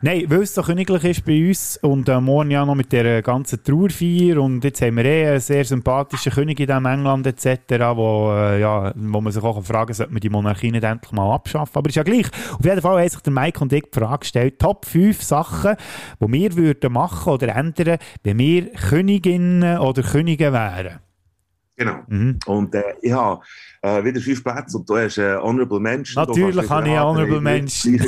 Nein, 0.00 0.24
weil 0.28 0.42
es 0.42 0.54
so 0.54 0.62
königlich 0.62 1.04
ist 1.04 1.26
bei 1.26 1.48
uns 1.48 1.76
und 1.82 2.08
äh, 2.08 2.18
morgen 2.18 2.50
ja 2.50 2.64
noch 2.64 2.74
mit 2.74 2.90
der 2.92 3.20
ganzen 3.20 3.62
Trauerfeier 3.62 4.40
und 4.40 4.64
jetzt 4.64 4.80
haben 4.80 4.96
wir 4.96 5.04
eh 5.04 5.28
einen 5.28 5.40
sehr 5.40 5.66
sympathischen 5.66 6.32
König 6.32 6.58
in 6.58 6.66
diesem 6.66 6.86
England 6.86 7.26
etc., 7.26 7.74
wo, 7.94 8.32
äh, 8.32 8.58
ja, 8.58 8.90
wo 8.96 9.20
man 9.20 9.30
sich 9.30 9.42
auch 9.42 9.62
fragen 9.62 9.92
sollte 9.92 10.12
man 10.12 10.20
die 10.20 10.30
Monarchie 10.30 10.70
nicht 10.70 10.84
endlich 10.84 11.12
mal 11.12 11.34
abschaffen. 11.34 11.76
Aber 11.76 11.90
ist 11.90 11.96
ja 11.96 12.02
gleich. 12.02 12.28
Auf 12.58 12.64
jeden 12.64 12.80
Fall 12.80 13.00
haben 13.02 13.08
sich 13.10 13.20
der 13.20 13.32
Mike 13.34 13.60
und 13.60 13.70
ich 13.74 13.84
die 13.92 13.98
Frage 13.98 14.20
gestellt, 14.20 14.58
Top 14.58 14.86
5 14.86 15.22
Sachen, 15.22 15.76
die 16.18 16.32
wir 16.32 16.56
würden 16.56 16.92
machen 16.94 17.34
oder 17.34 17.54
ändern, 17.54 17.98
wenn 18.24 18.38
wir 18.38 18.72
Königinnen 18.72 19.78
oder 19.78 20.02
Könige 20.02 20.54
wären. 20.54 21.00
Genau. 21.80 21.96
Mhm. 22.08 22.38
Und 22.44 22.74
äh, 22.74 22.82
ich 23.00 23.10
habe 23.10 23.40
äh, 23.80 24.04
wieder 24.04 24.20
fünf 24.20 24.44
Plätze 24.44 24.76
und 24.76 24.86
du 24.86 24.98
hast 24.98 25.16
äh, 25.16 25.38
Honorable. 25.38 25.78
Du 25.80 26.02
Natürlich 26.14 26.68
habe 26.68 26.90
ich 26.90 26.98
Honorable 26.98 27.68
viel- 27.68 27.98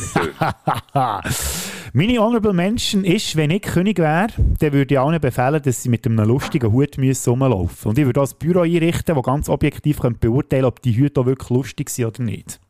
Meine 1.94 2.18
Honorable 2.18 2.52
Mention 2.52 3.02
ist, 3.02 3.34
wenn 3.34 3.50
ich 3.50 3.62
König 3.62 3.98
wäre, 3.98 4.26
dann 4.58 4.72
würde 4.74 4.94
ich 4.94 5.00
allen 5.00 5.18
befehlen, 5.18 5.62
dass 5.62 5.82
sie 5.82 5.88
mit 5.88 6.04
einem 6.04 6.18
lustigen 6.28 6.70
Hut 6.70 6.98
müssen 6.98 7.30
rumlaufen 7.30 7.88
Und 7.88 7.98
ich 7.98 8.04
würde 8.04 8.20
auch 8.20 8.30
ein 8.30 8.38
Büro 8.38 8.60
einrichten, 8.60 9.14
das 9.14 9.24
ganz 9.24 9.48
objektiv 9.48 10.00
beurteilen 10.00 10.42
könnte, 10.42 10.66
ob 10.66 10.82
die 10.82 10.94
Hüte 10.94 11.24
wirklich 11.24 11.48
lustig 11.48 11.88
sind 11.88 12.04
oder 12.04 12.22
nicht. 12.24 12.60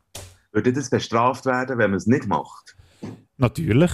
Würde 0.53 0.71
das 0.71 0.89
bestraft 0.89 1.45
werden, 1.45 1.79
wenn 1.79 1.91
man 1.91 1.97
es 1.97 2.07
nicht 2.07 2.27
macht? 2.27 2.77
Natürlich. 3.37 3.91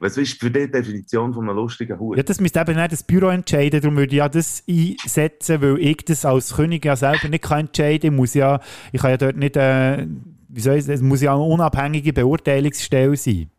Was 0.00 0.16
ist 0.16 0.40
für 0.40 0.50
dich 0.50 0.66
die 0.66 0.72
Definition 0.72 1.32
von 1.32 1.48
einem 1.48 1.56
lustigen 1.56 1.98
Hut? 1.98 2.16
Ja, 2.16 2.22
das 2.22 2.40
müsste 2.40 2.60
eben 2.60 2.76
nicht 2.76 2.92
das 2.92 3.02
Büro 3.02 3.28
entscheiden, 3.28 3.80
darum 3.80 3.96
würde 3.96 4.12
ich 4.12 4.18
ja 4.18 4.28
das 4.28 4.62
einsetzen, 4.68 5.62
weil 5.62 5.78
ich 5.78 5.98
das 6.04 6.24
als 6.24 6.54
König 6.54 6.84
ja 6.84 6.96
selber 6.96 7.28
nicht 7.28 7.44
kann 7.44 7.60
entscheiden 7.60 8.00
kann. 8.00 8.12
Ich 8.12 8.16
muss 8.16 8.34
ja, 8.34 8.60
ich 8.92 9.00
kann 9.00 9.10
ja 9.10 9.16
dort 9.16 9.36
nicht, 9.36 9.56
äh, 9.56 10.06
wie 10.48 10.60
soll 10.60 10.76
ich 10.76 10.84
sagen, 10.84 10.94
es 10.94 11.02
muss 11.02 11.22
ja 11.22 11.34
eine 11.34 11.42
unabhängige 11.42 12.12
Beurteilungsstelle 12.12 13.16
sein. 13.16 13.50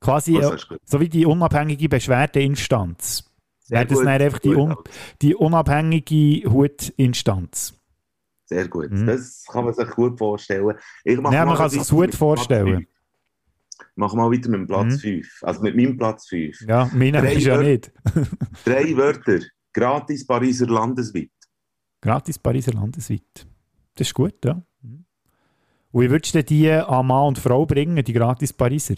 Quasi, 0.00 0.34
Das 0.34 0.52
äh, 0.70 0.76
so 0.84 1.00
wie 1.00 1.08
die 1.08 1.26
unabhängige 1.26 1.88
Beschwerdeinstanz. 1.88 3.24
Sehr 3.60 3.78
Wäre 3.78 3.86
das 3.86 3.98
gut, 3.98 4.06
dann 4.06 4.22
einfach 4.22 4.38
die, 4.38 4.54
un 4.54 4.76
die 5.20 5.34
unabhängige 5.34 6.50
Hutinstanz. 6.50 7.74
Sehr 8.46 8.66
gut. 8.66 8.90
Mhm. 8.90 9.06
Das 9.06 9.44
kann 9.46 9.64
man 9.66 9.74
sich 9.74 9.88
gut 9.90 10.16
vorstellen. 10.16 10.74
Ich 11.04 11.20
mach 11.20 11.32
Ja, 11.32 11.44
man 11.44 11.56
kann 11.56 11.68
sich 11.68 11.80
weiter 11.80 11.94
gut 11.94 12.14
vorstellen. 12.14 12.86
Mach 14.00 14.14
mal 14.14 14.30
weiter 14.30 14.48
mit 14.48 14.60
dem 14.60 14.66
Platz 14.68 14.94
Mhm. 14.94 14.98
5. 15.22 15.42
Also 15.42 15.60
mit 15.60 15.74
meinem 15.74 15.96
Platz 15.96 16.28
5. 16.28 16.60
Ja, 16.68 16.88
meiner 16.94 17.28
ist 17.32 17.44
ja 17.44 17.60
nicht. 17.60 17.90
Drei 18.64 18.96
Wörter. 18.96 19.40
Gratis 19.72 20.24
Pariser 20.24 20.66
landesweit. 20.68 21.30
Gratis 22.00 22.38
Pariser 22.38 22.74
landesweit. 22.74 23.46
Das 23.96 24.06
ist 24.06 24.14
gut, 24.14 24.44
ja. 24.44 24.62
Mhm. 24.82 25.04
Und 25.90 26.02
wie 26.02 26.10
würdest 26.10 26.32
du 26.32 26.44
die 26.44 26.70
an 26.70 27.06
Mann 27.08 27.26
und 27.26 27.38
Frau 27.40 27.66
bringen, 27.66 28.04
die 28.04 28.12
gratis 28.12 28.52
Pariser? 28.52 28.94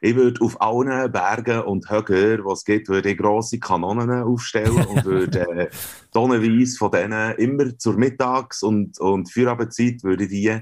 Ich 0.00 0.16
würde 0.16 0.40
auf 0.40 0.60
allen 0.62 1.12
Bergen 1.12 1.60
und 1.60 1.90
Höhen, 1.90 2.42
die 2.42 2.50
es 2.50 2.64
gibt, 2.64 2.88
würde 2.88 3.10
ich 3.10 3.18
grosse 3.18 3.58
Kanonen 3.58 4.22
aufstellen 4.22 4.84
und 4.86 5.04
würde 5.04 5.40
äh, 5.40 5.68
tonnenweise 6.10 6.78
von 6.78 6.90
denen 6.90 7.34
immer 7.36 7.78
zur 7.78 7.98
Mittags- 7.98 8.62
und, 8.62 8.98
und 8.98 9.30
Feierabendzeit 9.30 10.02
würde 10.02 10.26
die 10.26 10.58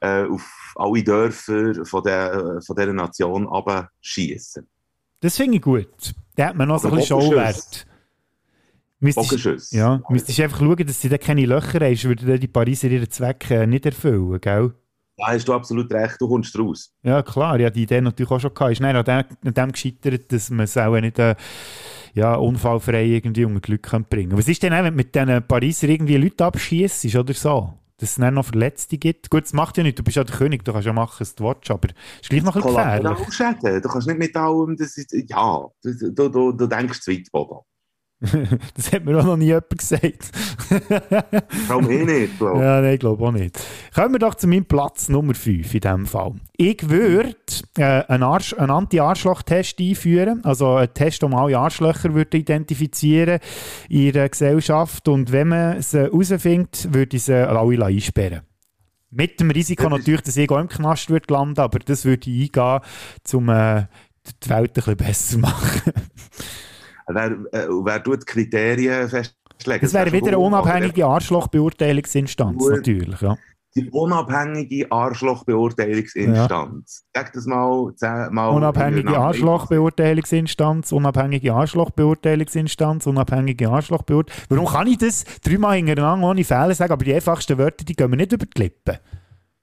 äh, 0.00 0.24
auf 0.24 0.74
alle 0.76 1.02
Dörfer 1.02 1.84
von, 1.84 2.02
der, 2.02 2.60
von 2.64 2.76
dieser 2.76 2.92
Nation 2.92 3.48
abschießen. 3.48 4.66
Das 5.20 5.36
finde 5.36 5.56
ich 5.56 5.62
gut. 5.62 6.14
Da 6.36 6.48
hat 6.48 6.56
man 6.56 6.68
noch 6.68 6.78
so 6.78 6.88
ein 6.88 6.92
Aber 6.92 7.00
bisschen. 7.00 7.20
Showwert. 7.20 7.86
Müsstest, 8.98 9.72
ja, 9.72 10.00
müsstest 10.08 10.40
einfach 10.40 10.58
schauen, 10.58 10.86
dass 10.86 11.00
sie 11.00 11.10
da 11.10 11.18
keine 11.18 11.44
Löcher 11.44 11.80
haben, 11.80 12.02
würden 12.02 12.40
die 12.40 12.48
Pariser 12.48 12.88
ihren 12.88 13.10
Zweck 13.10 13.50
äh, 13.50 13.66
nicht 13.66 13.84
erfüllen, 13.84 14.40
gell? 14.40 14.72
Da 15.18 15.28
hast 15.28 15.48
du 15.48 15.54
absolut 15.54 15.92
recht, 15.92 16.16
du 16.20 16.28
kommst 16.28 16.58
raus. 16.58 16.92
Ja, 17.02 17.22
klar, 17.22 17.58
ja, 17.58 17.70
die 17.70 17.82
Idee 17.82 18.00
natürlich 18.00 18.30
auch 18.30 18.40
schon 18.40 18.52
gehabt. 18.52 18.72
Ist 18.72 18.82
dann 18.82 18.96
an 18.96 19.04
dem, 19.04 19.24
an 19.48 19.54
dem 19.54 19.72
gescheitert, 19.72 20.30
dass 20.32 20.50
man 20.50 20.64
es 20.64 20.76
auch 20.76 20.98
nicht 20.98 21.18
äh, 21.18 21.34
ja, 22.14 22.34
unfallfrei 22.34 23.04
irgendwie 23.04 23.44
unter 23.44 23.60
Glück 23.60 23.82
kann 23.82 24.04
bringen 24.04 24.36
Was 24.36 24.48
ist 24.48 24.62
denn, 24.62 24.72
wenn 24.72 24.84
du 24.84 24.90
mit 24.90 25.14
diesen 25.14 25.46
Pariser 25.46 25.88
irgendwie 25.88 26.16
Leute 26.16 26.44
abschießt 26.44 27.14
oder 27.16 27.34
so? 27.34 27.74
Dass 27.98 28.10
es 28.10 28.16
dann 28.16 28.34
noch 28.34 28.44
Verletzte 28.44 28.98
gibt? 28.98 29.30
Gut, 29.30 29.44
das 29.44 29.54
macht 29.54 29.78
ja 29.78 29.82
nichts, 29.82 29.96
du 29.96 30.04
bist 30.04 30.16
ja 30.16 30.24
der 30.24 30.36
König, 30.36 30.64
du 30.64 30.72
kannst 30.72 30.86
ja 30.86 30.92
machen, 30.92 31.16
was 31.18 31.34
du 31.34 31.44
willst, 31.44 31.70
aber 31.70 31.88
es 31.88 32.22
ist 32.22 32.28
gleich 32.28 32.42
noch 32.42 32.54
ein 32.54 32.62
bisschen 32.62 32.76
gefährlich. 32.76 33.82
Du 33.82 33.88
kannst 33.88 34.06
nicht 34.06 34.18
mit 34.18 34.36
allem, 34.36 34.76
das 34.76 34.96
ist, 34.98 35.12
ja, 35.12 35.66
du, 35.82 36.12
du, 36.12 36.28
du, 36.28 36.52
du 36.52 36.66
denkst 36.66 37.00
zu 37.00 37.10
weit, 37.10 37.30
Bodo. 37.32 37.64
das 38.74 38.92
hat 38.92 39.04
mir 39.04 39.18
auch 39.18 39.24
noch 39.24 39.36
nie 39.36 39.46
jemand 39.46 39.78
gesagt. 39.78 40.30
Allem 41.68 41.90
eh 41.90 42.04
nicht, 42.04 42.38
glaube 42.38 42.58
ich. 42.58 42.62
Ja, 42.62 42.80
nein, 42.80 42.94
ich 42.94 43.00
glaube 43.00 43.24
auch 43.24 43.32
nicht. 43.32 43.58
Kommen 43.94 44.14
wir 44.14 44.18
doch 44.18 44.34
zu 44.34 44.46
meinem 44.46 44.64
Platz 44.64 45.08
Nummer 45.08 45.34
5 45.34 45.74
in 45.74 45.80
diesem 45.80 46.06
Fall. 46.06 46.34
Ich 46.56 46.88
würde 46.88 47.36
äh, 47.76 47.82
einen, 47.82 48.22
Arsch, 48.22 48.54
einen 48.54 48.70
Anti-Arschloch-Test 48.70 49.80
einführen, 49.80 50.44
also 50.44 50.74
einen 50.74 50.94
Test, 50.94 51.22
um 51.24 51.34
alle 51.34 51.58
Arschlöcher 51.58 52.14
würde 52.14 52.38
identifizieren 52.38 53.40
in 53.88 54.12
der 54.12 54.28
Gesellschaft 54.28 55.08
und 55.08 55.32
wenn 55.32 55.48
man 55.48 55.82
sie 55.82 55.98
herausfindet, 55.98 56.88
würde 56.92 57.16
ich 57.16 57.24
sie 57.24 57.34
alle 57.34 57.84
einsperren. 57.84 58.42
Mit 59.10 59.40
dem 59.40 59.50
Risiko 59.50 59.88
natürlich, 59.88 60.22
dass 60.22 60.36
ich 60.36 60.50
auch 60.50 60.58
im 60.58 60.68
Knast 60.68 61.10
würde 61.10 61.32
landen, 61.32 61.60
aber 61.60 61.78
das 61.78 62.04
würde 62.04 62.28
ich 62.28 62.50
eingehen, 62.54 62.80
um 63.32 63.48
äh, 63.48 63.86
die 64.42 64.50
Welt 64.50 64.70
ein 64.70 64.72
bisschen 64.74 64.96
besser 64.96 65.32
zu 65.34 65.38
machen. 65.38 65.92
Wer, 67.08 67.30
äh, 67.52 67.68
wer 67.68 68.02
tut 68.02 68.22
die 68.22 68.26
Kriterien 68.26 69.08
festlegen? 69.08 69.80
Das 69.80 69.92
wäre 69.94 70.10
wieder 70.12 70.28
eine 70.28 70.38
unabhängige 70.38 71.06
Arschlochbeurteilungsinstanz, 71.06 72.58
Gut. 72.58 72.72
natürlich. 72.72 73.20
Ja. 73.20 73.36
Die 73.74 73.90
unabhängige 73.90 74.90
Arschlochbeurteilungsinstanz. 74.90 77.04
Sag 77.14 77.32
das 77.34 77.44
mal 77.46 77.92
zehnmal. 77.94 78.54
Unabhängige. 78.54 79.16
Arschlochbeurteilungsinstanz, 79.18 80.92
unabhängige 80.92 81.52
Arschlochbeurteilungsinstanz, 81.52 83.06
unabhängige 83.06 83.68
Arschlochbeurteilungsinstanz. 83.68 84.46
Warum 84.48 84.66
kann 84.66 84.86
ich 84.86 84.98
das 84.98 85.24
dreimal 85.44 85.76
hintereinander 85.76 86.28
ohne 86.28 86.44
Fehler 86.44 86.74
sagen, 86.74 86.92
aber 86.92 87.04
die 87.04 87.14
einfachsten 87.14 87.58
Wörter, 87.58 87.84
die 87.84 87.94
gehen 87.94 88.10
mir 88.10 88.16
nicht 88.16 88.32
über 88.32 88.46
die 88.46 88.62
Lippen? 88.62 88.96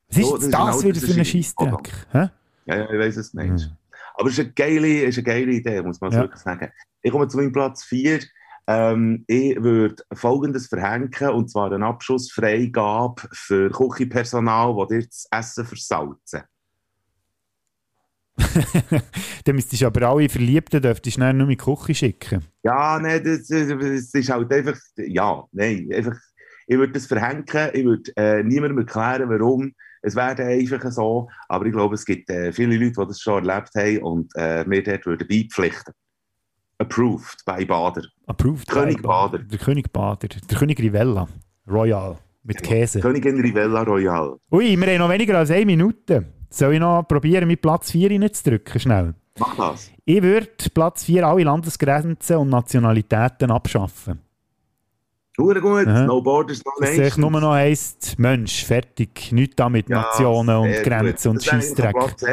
Was 0.09 0.17
ist 0.17 0.25
So, 0.27 0.37
das 0.37 0.49
das, 0.49 0.75
ist 0.77 0.83
ein 0.83 0.95
wieder 0.95 1.07
für 1.07 1.19
ein. 1.19 1.25
Scheissdreck? 1.25 1.89
Hä? 2.11 2.29
Ja, 2.65 2.75
ja, 2.77 2.83
ich 2.91 2.99
weiß, 2.99 3.17
was 3.17 3.31
du 3.31 3.37
meinst. 3.37 3.71
Aber 4.15 4.29
es 4.29 4.37
ist 4.37 4.45
eine 4.45 4.53
geile, 4.53 5.03
ist 5.03 5.17
eine 5.17 5.23
geile 5.23 5.51
Idee, 5.51 5.81
muss 5.81 6.01
man 6.01 6.11
Ja. 6.11 6.21
wirklich 6.21 6.41
sagen. 6.41 6.71
Ich 7.01 7.11
komme 7.11 7.27
zu 7.27 7.37
meinem 7.37 7.51
Platz 7.51 7.83
4. 7.83 8.19
Ähm, 8.65 9.25
ich 9.27 9.61
würde 9.61 10.03
Folgendes 10.13 10.67
verhängen, 10.67 11.11
und 11.31 11.49
zwar 11.51 11.71
eine 11.71 11.85
Abschussfreigabe 11.85 13.21
für 13.33 13.69
Küchenpersonal, 13.69 14.73
das 14.77 14.87
dir 14.87 15.05
das 15.05 15.27
Essen 15.31 15.65
versalzen. 15.65 16.43
Dann 19.45 19.55
müsstest 19.55 19.81
du 19.81 19.87
aber 19.87 20.07
alle 20.07 20.29
Verliebten 20.29 20.81
dürftest 20.81 21.17
du 21.17 21.33
nur 21.33 21.43
in 21.43 21.49
die 21.49 21.57
Küche 21.57 21.93
schicken. 21.93 22.45
Ja, 22.63 22.99
nein, 22.99 23.23
das 23.23 23.47
das 23.47 24.13
ist 24.13 24.29
halt 24.29 24.51
einfach, 24.51 24.77
ja, 24.97 25.43
nein, 25.51 25.89
einfach, 25.93 26.17
ich 26.65 26.77
würde 26.77 26.93
das 26.93 27.05
verhängen, 27.05 27.45
ich 27.73 27.83
würde 27.85 28.11
äh, 28.15 28.43
niemandem 28.43 28.79
erklären, 28.79 29.29
warum. 29.29 29.73
Es 30.05 30.15
wäre 30.15 30.43
einfach 30.43 30.91
so, 30.91 31.29
aber 31.47 31.65
ich 31.65 31.71
glaube, 31.71 31.95
es 31.95 32.05
gibt 32.05 32.29
äh, 32.29 32.51
viele 32.51 32.75
Leute, 32.75 32.91
die 33.01 33.07
das 33.07 33.19
schon 33.21 33.47
erlebt 33.47 33.69
haben 33.75 33.97
und 34.03 34.31
äh, 34.35 34.63
mir 34.65 34.83
dort 34.83 35.05
würden 35.05 35.27
beipflichten. 35.27 35.93
Approved 36.77 37.43
bei 37.45 37.63
Bader. 37.65 38.03
Approved. 38.27 38.67
König 38.67 38.97
by- 38.97 39.03
Bader. 39.07 39.39
Der 39.39 39.59
König 39.59 39.91
Bader. 39.93 40.27
Der 40.27 40.57
König 40.57 40.79
Rivella. 40.79 41.27
Royal. 41.69 42.17
Mit 42.43 42.61
Käse. 42.61 42.99
Königin 42.99 43.39
Rivella 43.39 43.83
Royal. 43.83 44.35
Ui, 44.51 44.75
wir 44.77 44.87
haben 44.87 44.97
noch 44.97 45.09
weniger 45.09 45.37
als 45.37 45.49
eine 45.51 45.65
Minute. 45.65 46.25
Soll 46.49 46.73
ich 46.73 46.79
noch 46.81 47.03
probieren, 47.07 47.47
mit 47.47 47.61
Platz 47.61 47.91
4 47.91 48.11
reinzudrücken? 48.11 48.79
Schnell. 48.81 49.15
Mach 49.39 49.55
das. 49.55 49.89
Ich 50.03 50.21
würde 50.21 50.49
Platz 50.73 51.05
4 51.05 51.25
alle 51.25 51.43
Landesgrenzen 51.43 52.35
und 52.37 52.49
Nationalitäten 52.49 53.49
abschaffen. 53.49 54.19
Hure 55.37 55.61
gut, 55.61 55.87
Aha. 55.87 56.05
no 56.05 56.21
borders, 56.21 56.61
no 56.63 56.71
Dass 56.79 56.89
es 56.91 56.97
nations. 56.97 57.17
nur 57.17 57.31
noch 57.41 57.53
heisst, 57.53 58.19
Mensch, 58.19 58.63
fertig. 58.65 59.31
Nichts 59.31 59.55
da 59.55 59.67
mit 59.67 59.89
Ja, 59.89 60.01
Nationen 60.01 60.55
und 60.57 60.83
Grenzen 60.83 61.29
und 61.29 61.43
Scheissdreck. 61.43 61.91
Platz. 61.95 62.23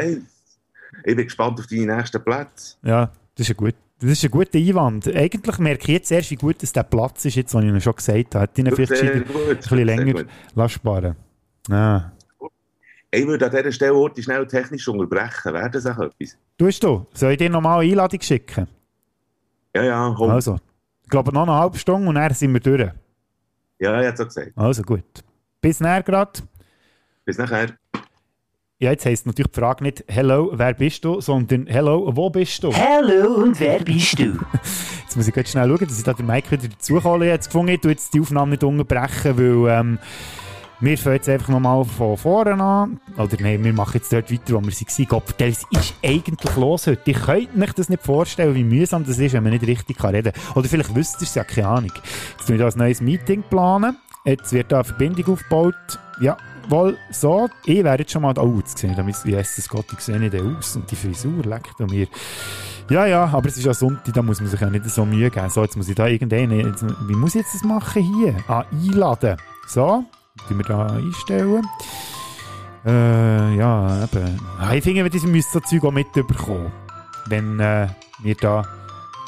Ich 1.03 1.15
bin 1.15 1.25
gespannt 1.25 1.59
auf 1.59 1.65
deine 1.67 1.95
nächsten 1.95 2.23
Plätze. 2.23 2.75
Ja, 2.83 3.09
das 3.35 3.47
ist 3.49 3.55
ein, 3.55 3.57
gut, 3.57 3.73
das 3.99 4.11
ist 4.11 4.23
ein 4.23 4.29
guter 4.29 4.59
Einwand. 4.59 5.07
Eigentlich 5.15 5.57
merke 5.57 5.81
ich 5.83 5.87
jetzt 5.97 6.11
erst, 6.11 6.29
wie 6.29 6.35
gut 6.35 6.61
dass 6.61 6.71
der 6.73 6.83
Platz 6.83 7.25
ist, 7.25 7.35
jetzt, 7.35 7.53
was 7.55 7.63
ich 7.63 7.69
Ihnen 7.69 7.81
schon 7.81 7.95
gesagt 7.95 8.35
habe. 8.35 8.43
Hätte 8.43 8.61
ich 8.61 8.67
ihn 8.67 8.75
vielleicht 8.75 9.03
ein 9.03 9.57
bisschen 9.57 9.85
länger 9.85 10.23
lassen 10.53 10.69
sparen 10.73 11.15
Ah. 11.69 12.11
Ich 13.09 13.25
würde 13.27 13.45
an 13.45 13.51
dieser 13.51 13.71
Stelle 13.71 13.93
Orte 13.95 14.21
schnell 14.21 14.45
technisch 14.47 14.87
unterbrechen. 14.87 15.53
Wäre 15.53 15.69
das 15.69 15.85
auch 15.87 15.99
etwas? 15.99 16.37
Tust 16.57 16.83
du? 16.83 17.05
Soll 17.13 17.31
ich 17.31 17.37
dir 17.39 17.49
nochmal 17.49 17.79
eine 17.81 17.91
Einladung 17.91 18.21
schicken? 18.21 18.67
Ja, 19.75 19.83
ja, 19.83 20.13
komm. 20.15 20.29
Also, 20.29 20.57
glaube 21.11 21.31
noch 21.31 21.43
eine 21.43 21.53
halbe 21.53 21.77
Stunde 21.77 22.09
und 22.09 22.15
dann 22.15 22.33
sind 22.33 22.53
wir 22.53 22.59
durch. 22.59 22.89
Ja, 23.79 23.99
ich 23.99 24.07
hätte 24.07 24.23
es 24.23 24.27
gesagt. 24.29 24.51
Also 24.55 24.81
gut. 24.81 25.03
Bis 25.61 25.79
näher 25.79 26.01
gerade. 26.01 26.39
Bis 27.25 27.37
nachher. 27.37 27.77
Ja, 28.79 28.89
jetzt 28.89 29.05
heisst 29.05 29.27
natürlich 29.27 29.51
die 29.51 29.59
Frage 29.59 29.83
nicht 29.83 30.03
«Hello, 30.07 30.49
wer 30.53 30.73
bist 30.73 31.05
du?», 31.05 31.21
sondern 31.21 31.67
«Hello, 31.67 32.09
wo 32.15 32.31
bist 32.31 32.63
du?» 32.63 32.73
Hallo 32.73 33.43
und 33.43 33.59
wer 33.59 33.79
bist 33.79 34.17
du? 34.17 34.39
Jetzt 35.03 35.17
muss 35.17 35.27
ich 35.27 35.33
ganz 35.33 35.49
schnell 35.51 35.67
schauen, 35.67 35.87
dass 35.87 35.97
ich 35.97 36.03
da 36.05 36.13
den 36.13 36.25
Mike 36.25 36.49
wieder 36.49 36.69
dazukomme. 36.69 37.25
Ich 37.25 37.31
habe 37.31 37.35
jetzt 37.35 37.47
gefunden, 37.47 37.73
ich 37.73 37.81
tue 37.81 37.91
jetzt 37.91 38.13
die 38.13 38.21
Aufnahme 38.21 38.51
nicht 38.51 38.63
unterbrechen, 38.63 39.37
weil 39.37 39.79
ähm, 39.79 39.99
wir 40.81 40.97
fangen 40.97 41.15
jetzt 41.15 41.29
einfach 41.29 41.49
nochmal 41.49 41.85
von 41.85 42.17
vorne 42.17 42.61
an. 42.61 42.99
Oder 43.15 43.37
nein, 43.39 43.63
wir 43.63 43.71
machen 43.71 43.93
jetzt 43.95 44.11
dort 44.11 44.31
weiter, 44.31 44.55
wo 44.55 44.61
wir 44.61 44.71
waren. 44.71 45.07
Gott, 45.07 45.35
was 45.39 45.65
ist 45.71 45.93
eigentlich 46.03 46.55
los 46.55 46.87
heute? 46.87 47.11
Ich 47.11 47.21
könnte 47.21 47.61
euch 47.61 47.73
das 47.73 47.89
nicht 47.89 48.03
vorstellen, 48.03 48.55
wie 48.55 48.63
mühsam 48.63 49.05
das 49.05 49.19
ist, 49.19 49.33
wenn 49.33 49.43
man 49.43 49.53
nicht 49.53 49.67
richtig 49.67 50.03
reden 50.03 50.33
kann. 50.33 50.55
Oder 50.55 50.67
vielleicht 50.67 50.95
wisst 50.95 51.21
ihr 51.21 51.27
es 51.27 51.35
ja, 51.35 51.43
keine 51.43 51.67
Ahnung. 51.67 51.91
Jetzt 52.37 52.49
ich 52.49 52.57
da 52.57 52.67
ein 52.67 52.73
neues 52.75 52.99
Meeting 52.99 53.43
planen. 53.49 53.95
Jetzt 54.25 54.53
wird 54.53 54.71
da 54.71 54.77
eine 54.77 54.83
Verbindung 54.83 55.33
aufgebaut. 55.33 55.75
Ja, 56.19 56.37
wohl 56.67 56.97
so. 57.11 57.47
Ich 57.65 57.83
wäre 57.83 57.99
jetzt 57.99 58.11
schon 58.11 58.23
mal... 58.23 58.37
Oh, 58.39 58.57
jetzt 58.57 58.77
sehe 58.77 58.91
ich, 58.91 59.25
wie 59.25 59.35
heisst 59.35 59.57
das 59.57 59.69
Gott, 59.69 59.85
ich 59.93 59.99
sehe 59.99 60.19
nicht 60.19 60.35
aus. 60.35 60.75
Und 60.75 60.89
die 60.89 60.95
Frisur 60.95 61.43
leckt 61.43 61.79
an 61.79 61.87
mir. 61.91 62.07
Ja, 62.89 63.05
ja, 63.05 63.25
aber 63.25 63.47
es 63.47 63.57
ist 63.57 63.65
ja 63.65 63.73
Sonntag, 63.73 64.13
da 64.13 64.21
muss 64.21 64.41
man 64.41 64.49
sich 64.49 64.59
ja 64.59 64.69
nicht 64.69 64.89
so 64.89 65.05
Mühe 65.05 65.29
geben. 65.29 65.49
So, 65.49 65.61
jetzt 65.61 65.77
muss 65.77 65.87
ich 65.87 65.95
da 65.95 66.07
irgendeinen... 66.07 66.75
Wie 67.07 67.15
muss 67.15 67.35
ich 67.35 67.41
jetzt 67.41 67.53
das 67.53 67.63
machen 67.63 68.01
hier? 68.01 68.35
Ah, 68.47 68.65
einladen. 68.71 69.37
So, 69.67 70.03
die 70.49 70.57
wir 70.57 70.65
da 70.65 70.87
einstellen. 70.87 71.65
Äh, 72.85 73.55
ja, 73.55 74.03
eben. 74.03 74.39
Ich 74.73 74.83
finde, 74.83 75.11
wir 75.11 75.27
müssen 75.27 75.51
so 75.51 75.59
Zeug 75.59 75.83
auch 75.83 75.91
mitbekommen. 75.91 76.71
Wenn 77.27 77.59
äh, 77.59 77.87
wir 78.23 78.35
da 78.35 78.65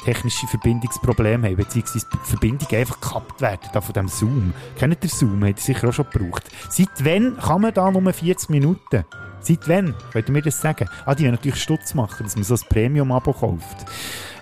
technische 0.04 0.46
Verbindungsprobleme 0.46 1.48
haben, 1.48 1.56
beziehungsweise 1.56 2.06
die 2.12 2.18
Verbindungen 2.28 2.76
einfach 2.76 3.00
gekappt 3.00 3.40
werden, 3.40 3.70
da 3.72 3.80
von 3.80 3.94
dem 3.94 4.08
Zoom. 4.08 4.52
Kennt 4.76 5.02
ihr 5.02 5.08
Zoom? 5.08 5.44
Habt 5.44 5.58
ihr 5.58 5.62
sicher 5.62 5.88
auch 5.88 5.92
schon 5.92 6.06
gebraucht. 6.10 6.50
Seit 6.68 7.04
wann 7.04 7.38
kann 7.38 7.62
man 7.62 7.72
da 7.72 7.90
nur 7.90 8.12
40 8.12 8.50
Minuten? 8.50 9.04
Seit 9.40 9.68
wann? 9.68 9.94
Könnt 10.12 10.28
ihr 10.28 10.32
mir 10.32 10.42
das 10.42 10.60
sagen? 10.60 10.88
Ah, 11.06 11.14
die 11.14 11.22
wollen 11.22 11.32
natürlich 11.32 11.62
Stutz 11.62 11.94
machen, 11.94 12.24
dass 12.24 12.34
man 12.34 12.44
so 12.44 12.54
ein 12.54 12.60
Premium-Abo 12.68 13.32
kauft. 13.32 13.86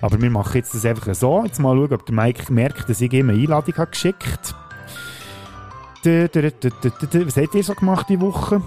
Aber 0.01 0.21
wir 0.21 0.29
machen 0.29 0.57
jetzt 0.57 0.73
das 0.73 0.85
einfach 0.85 1.13
so. 1.13 1.43
Jetzt 1.45 1.59
mal 1.59 1.75
schauen, 1.75 1.93
ob 1.93 2.05
der 2.05 2.15
Mike 2.15 2.51
merkt, 2.51 2.89
dass 2.89 2.99
ich 2.99 3.13
ihm 3.13 3.29
eine 3.29 3.39
Einladung 3.39 3.75
habe 3.77 3.91
geschickt 3.91 4.55
Dö, 4.55 4.62
Was 6.05 7.37
habt 7.37 7.55
ihr 7.55 7.63
so 7.63 7.73
gemacht 7.73 8.07
die 8.09 8.19
Woche? 8.19 8.61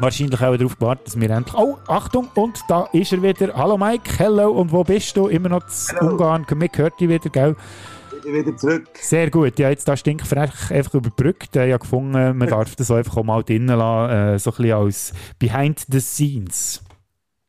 Wahrscheinlich 0.00 0.40
auch 0.42 0.54
darauf 0.54 0.78
gewartet, 0.78 1.06
dass 1.06 1.18
wir 1.18 1.30
endlich... 1.30 1.56
Oh, 1.56 1.78
Achtung, 1.86 2.28
und 2.34 2.60
da 2.68 2.88
ist 2.92 3.10
er 3.10 3.22
wieder. 3.22 3.54
Hallo 3.54 3.78
Mike, 3.78 4.18
hello, 4.18 4.50
und 4.52 4.70
wo 4.70 4.84
bist 4.84 5.16
du? 5.16 5.28
Immer 5.28 5.48
noch 5.48 5.66
zu 5.66 5.96
Hello. 5.96 6.12
Ungarn. 6.12 6.46
Mir 6.54 6.68
hört 6.76 7.00
dich 7.00 7.08
wieder, 7.08 7.30
gell? 7.30 7.56
Ich 8.18 8.22
bin 8.22 8.34
wieder 8.34 8.56
zurück. 8.56 8.86
Sehr 9.00 9.30
gut. 9.30 9.58
Ja, 9.58 9.70
jetzt 9.70 9.88
da 9.88 9.96
stinkfrech 9.96 10.70
einfach 10.70 10.94
überbrückt. 10.94 11.56
Ich 11.56 11.72
habe 11.72 11.78
gefunden, 11.78 12.36
man 12.36 12.48
darf 12.50 12.76
das 12.76 12.90
einfach 12.90 13.16
auch 13.16 13.24
mal 13.24 13.42
drinnen 13.42 13.76
lassen, 13.76 14.12
äh, 14.12 14.38
so 14.38 14.50
ein 14.50 14.56
bisschen 14.56 14.72
als 14.72 15.12
Behind 15.38 15.86
the 15.88 16.00
Scenes. 16.00 16.82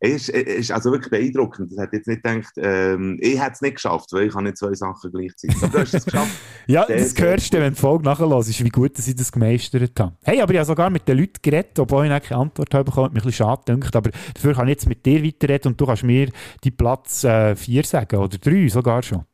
Es 0.01 0.29
ist, 0.29 0.29
ist 0.29 0.71
also 0.71 0.91
wirklich 0.91 1.11
beeindruckend. 1.11 1.73
Ich 1.73 1.77
hätte 1.77 1.97
jetzt 1.97 2.07
nicht 2.07 2.23
gedacht, 2.23 2.53
ähm, 2.57 3.17
ich 3.21 3.39
hätte 3.39 3.51
es 3.53 3.61
nicht 3.61 3.75
geschafft, 3.75 4.13
weil 4.13 4.27
ich 4.27 4.33
habe 4.33 4.43
nicht 4.43 4.57
zwei 4.57 4.73
Sachen 4.73 5.11
gleichzeitig. 5.11 5.57
Aber 5.61 5.67
du 5.67 5.79
hast 5.79 5.93
es 5.93 6.05
geschafft. 6.05 6.31
Ja, 6.67 6.85
das 6.85 7.17
hörst 7.17 7.53
du, 7.53 7.57
wenn 7.59 7.73
die 7.73 7.79
Folge 7.79 8.05
nachhörst, 8.05 8.63
wie 8.63 8.69
gut 8.69 8.97
dass 8.97 9.07
ich 9.07 9.15
das 9.15 9.31
gemeistert 9.31 9.99
habe. 9.99 10.15
Hey, 10.23 10.39
aber 10.39 10.53
ich 10.53 10.59
habe 10.59 10.67
sogar 10.67 10.89
mit 10.89 11.07
den 11.07 11.17
Leuten 11.17 11.41
geredet, 11.41 11.79
obwohl 11.79 12.05
ich 12.05 12.23
keine 12.23 12.41
Antwort 12.41 12.73
habe 12.73 12.83
bekommen, 12.83 13.05
hat 13.05 13.13
mich 13.13 13.23
ein 13.23 13.27
bisschen 13.27 13.45
schade 13.45 13.73
gedacht, 13.73 13.95
aber 13.95 14.11
dafür 14.35 14.53
kann 14.53 14.67
ich 14.67 14.73
jetzt 14.73 14.87
mit 14.87 15.05
dir 15.05 15.23
weiterreden 15.23 15.71
und 15.71 15.81
du 15.81 15.85
kannst 15.85 16.03
mir 16.03 16.29
die 16.63 16.71
Platz 16.71 17.21
4 17.21 17.55
sagen, 17.83 18.17
oder 18.17 18.37
3 18.37 18.67
sogar 18.69 19.01
schon. 19.01 19.25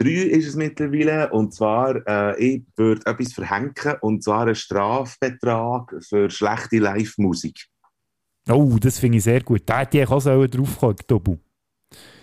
Drei 0.00 0.12
ist 0.12 0.48
es 0.48 0.56
mittlerweile, 0.56 1.28
und 1.30 1.52
zwar, 1.52 1.96
äh, 2.06 2.42
ich 2.42 2.62
würde 2.76 3.02
etwas 3.04 3.34
verhängen, 3.34 3.74
und 4.00 4.24
zwar 4.24 4.42
einen 4.42 4.54
Strafbetrag 4.54 5.94
für 6.08 6.30
schlechte 6.30 6.78
Live-Musik. 6.78 7.66
Oh, 8.48 8.76
das 8.80 8.98
finde 8.98 9.18
ich 9.18 9.24
sehr 9.24 9.42
gut. 9.42 9.62
Da 9.66 9.80
hätte 9.80 9.98
ich 10.00 10.08
auch 10.08 10.20
sollen 10.20 10.50
draufkommen, 10.50 10.96
Tobu. 11.06 11.36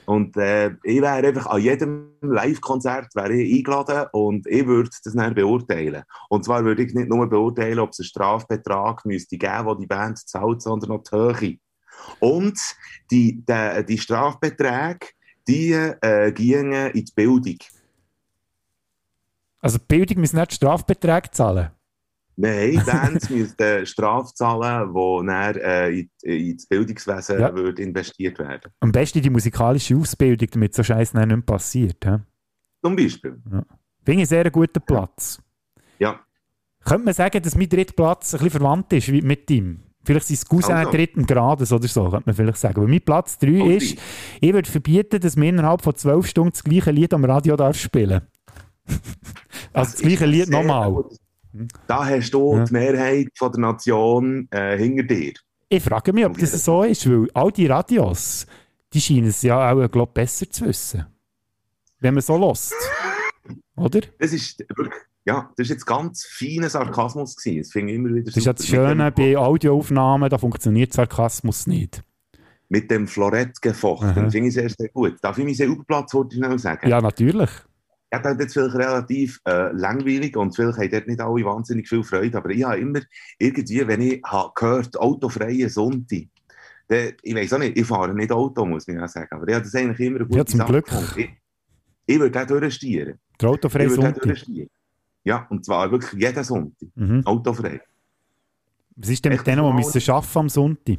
Und 0.06 0.38
äh, 0.38 0.70
ich 0.84 1.02
wäre 1.02 1.28
einfach 1.28 1.48
an 1.48 1.62
jedem 1.62 2.14
Live-Konzert 2.22 3.14
eingeladen 3.18 4.08
und 4.14 4.48
ich 4.48 4.66
würde 4.66 4.90
das 5.04 5.14
dann 5.14 5.36
beurteilen. 5.36 6.04
Und 6.30 6.46
zwar 6.46 6.64
würde 6.64 6.84
ich 6.84 6.94
nicht 6.94 7.10
nur 7.10 7.28
beurteilen, 7.28 7.80
ob 7.80 7.90
es 7.90 8.00
einen 8.00 8.06
Strafbetrag 8.06 9.06
müsste 9.06 9.38
geben, 9.38 9.68
den 9.68 9.80
die 9.80 9.88
Band 9.88 10.18
zahlt, 10.20 10.62
sondern 10.62 10.92
auch 10.92 11.04
die 11.04 11.16
Höhe. 11.16 11.58
Und 12.20 12.58
die, 13.12 13.44
die, 13.46 13.86
die 13.86 13.98
Strafbeträge, 13.98 15.08
die 15.46 15.74
äh, 15.74 16.32
gingen 16.32 16.92
in 16.92 17.04
die 17.04 17.14
Bildung. 17.14 17.58
Also 19.60 19.78
die 19.78 19.86
Bildung 19.88 20.22
müssen 20.22 20.40
nicht 20.40 20.54
Strafbeträge 20.54 21.32
zahlen. 21.32 21.72
Nein, 22.40 22.82
Bands 22.86 23.30
müssen 23.32 23.86
Strafe 23.86 24.32
zahlen, 24.36 24.94
die 24.94 25.26
dann 25.28 25.56
äh, 25.56 25.90
in, 25.90 26.10
in 26.22 26.56
das 26.56 26.68
Bildungswesen 26.68 27.40
Ja. 27.40 27.56
würde 27.56 27.82
investiert 27.82 28.38
werden. 28.38 28.72
Am 28.80 28.92
besten 28.92 29.22
die 29.24 29.30
musikalische 29.32 29.96
Ausbildung, 29.98 30.48
damit 30.52 30.76
so 30.76 30.84
Scheiß 30.84 31.14
nicht 31.16 31.28
mehr 31.28 31.42
passiert. 31.42 32.06
He? 32.06 32.18
Zum 32.84 32.96
Beispiel. 32.96 33.42
Finde 34.06 34.22
ich 34.24 34.30
sehr 34.30 34.42
einen 34.42 34.52
guten 34.52 34.82
Platz. 34.86 35.42
Ja. 35.98 36.20
Könnte 36.86 37.06
man 37.06 37.14
sagen, 37.16 37.42
dass 37.42 37.56
mein 37.56 37.68
dritter 37.70 37.94
Platz 37.94 38.34
ein 38.36 38.38
bisschen 38.44 38.60
verwandt 38.62 38.94
ist 38.94 39.12
wie 39.12 39.22
mit 39.24 39.50
ihm? 39.50 39.80
Vielleicht 40.06 40.28
sein 40.28 40.38
Cousin 40.48 40.76
Also. 40.76 40.92
dritten 40.92 41.26
Grades 41.26 41.72
oder 41.74 41.88
so, 41.88 42.04
könnte 42.10 42.24
man 42.28 42.36
vielleicht 42.36 42.60
sagen. 42.60 42.78
Aber 42.78 42.88
mein 42.88 43.02
Platz 43.02 43.40
3 43.40 43.62
Okay. 43.62 43.78
ist, 43.78 43.98
ich 44.40 44.54
würde 44.54 44.70
verbieten, 44.70 45.20
dass 45.20 45.36
man 45.36 45.48
innerhalb 45.48 45.82
von 45.82 45.96
zwölf 45.96 46.28
Stunden 46.28 46.52
das 46.52 46.64
gleiche 46.64 46.92
Lied 46.92 47.14
am 47.14 47.26
Radio 47.26 47.56
darf 47.58 47.76
spielen 47.78 48.22
Also 49.74 49.92
das 49.94 50.02
gleiche 50.02 50.26
ist 50.26 50.32
Lied 50.32 50.50
nochmal. 50.50 50.92
gut. 50.94 51.18
Da 51.88 52.06
hast 52.06 52.32
du 52.32 52.56
Ja. 52.58 52.64
die 52.66 52.74
Mehrheit 52.74 53.28
von 53.38 53.52
der 53.52 53.62
Nation 53.62 54.48
äh, 54.52 54.78
hinter 54.78 55.04
dir. 55.04 55.34
Ich 55.70 55.84
frage 55.84 56.14
mich, 56.14 56.26
ob 56.26 56.38
das 56.38 56.64
so 56.64 56.84
ist, 56.84 57.10
weil 57.10 57.28
all 57.34 57.52
die 57.52 57.68
Radios, 57.68 58.46
die 58.94 59.02
scheinen 59.02 59.28
es 59.28 59.42
ja 59.42 59.72
auch, 59.72 59.92
glaube 59.92 60.10
ich, 60.12 60.14
besser 60.14 60.50
zu 60.50 60.66
wissen. 60.66 61.06
Wenn 62.00 62.14
man 62.14 62.22
so 62.22 62.38
lässt. 62.38 62.74
Oder? 63.76 64.02
Das 64.20 64.32
ist 64.34 64.60
wirklich, 64.60 64.94
ja, 65.26 65.50
das 65.58 65.66
ist 65.66 65.70
jetzt 65.72 65.86
ganz 65.86 66.26
feiner 66.26 66.70
Sarkasmus 66.70 67.36
gewesen. 67.36 67.60
Das 67.64 67.72
finde 67.72 67.92
ich 67.94 68.00
immer 68.00 68.10
wieder 68.10 68.26
Das 68.26 68.38
ist 68.38 68.46
ja 68.46 68.54
das 68.54 68.66
Schöne 68.68 69.12
bei 69.12 69.38
Audioaufnahmen, 69.38 70.30
da 70.30 70.38
funktioniert 70.38 70.94
Sarkasmus 70.94 71.68
nicht. 71.68 72.02
mit 72.70 72.92
dem 72.92 73.08
Florett 73.08 73.62
gefochten. 73.62 74.10
Aha. 74.10 74.30
Finde 74.30 74.48
ich 74.50 74.54
sehr, 74.54 74.70
sehr 74.70 74.90
gut. 74.90 75.16
Darf 75.22 75.38
ich 75.38 75.58
sehr 75.58 75.70
Platz 75.88 76.14
heute 76.14 76.36
schnell 76.36 76.60
sagen? 76.60 76.90
Ja, 76.90 77.00
natürlich. 77.02 77.50
Ja, 78.12 78.20
das 78.20 78.38
ist 78.38 78.54
vielleicht 78.54 78.76
relativ 78.76 79.42
äh, 79.46 79.72
langweilig 79.74 80.38
und 80.38 80.56
vielleicht 80.56 80.78
haben 80.78 80.92
dort 80.92 81.08
nicht 81.08 81.20
alle 81.20 81.44
wahnsinnig 81.44 81.90
viel 81.90 82.04
Freude, 82.04 82.38
aber 82.38 82.50
ich 82.52 82.64
habe 82.64 82.80
immer 82.80 83.02
irgendwie, 83.38 83.86
wenn 83.86 84.02
ich 84.02 84.22
habe 84.26 84.52
gehört, 84.56 84.98
autofreie 84.98 85.70
Sonntag, 85.70 86.28
dann, 86.88 87.14
ich 87.22 87.36
weiß 87.36 87.54
auch 87.54 87.60
nicht, 87.60 87.78
ich 87.78 87.86
fahre 87.86 88.14
nicht 88.14 88.32
Auto, 88.32 88.66
muss 88.66 88.88
ich 88.88 88.98
auch 88.98 89.08
sagen, 89.10 89.28
aber 89.32 89.48
ich 89.50 89.56
habe 89.56 89.66
das 89.66 89.76
eigentlich 89.76 90.08
immer 90.08 90.20
eine 90.20 90.26
gute 90.26 90.38
Ja, 90.38 90.46
zum 90.46 90.58
Sache 90.60 90.72
Glück. 90.72 90.90
Ich, 91.18 91.30
ich 92.06 92.20
würde 92.20 92.32
gerne 92.32 92.48
durchstieren. 92.48 93.20
Der 93.42 93.50
autofreie 93.50 93.90
Sonntag. 93.90 94.46
Ja, 95.26 95.46
und 95.50 95.66
zwar 95.66 95.92
wirklich 95.92 96.14
jeden 96.14 96.44
Sonntag. 96.46 96.88
Mhm. 96.96 97.26
Autofrei. 97.26 97.82
Was 98.96 99.10
ist 99.10 99.26
denn 99.26 99.32
mit 99.32 99.40
Echt 99.40 99.48
denen, 99.48 99.66
die 99.66 99.74
müssen 99.74 100.12
arbeiten 100.12 100.40
am 100.40 100.50
Sonntag? 100.50 100.98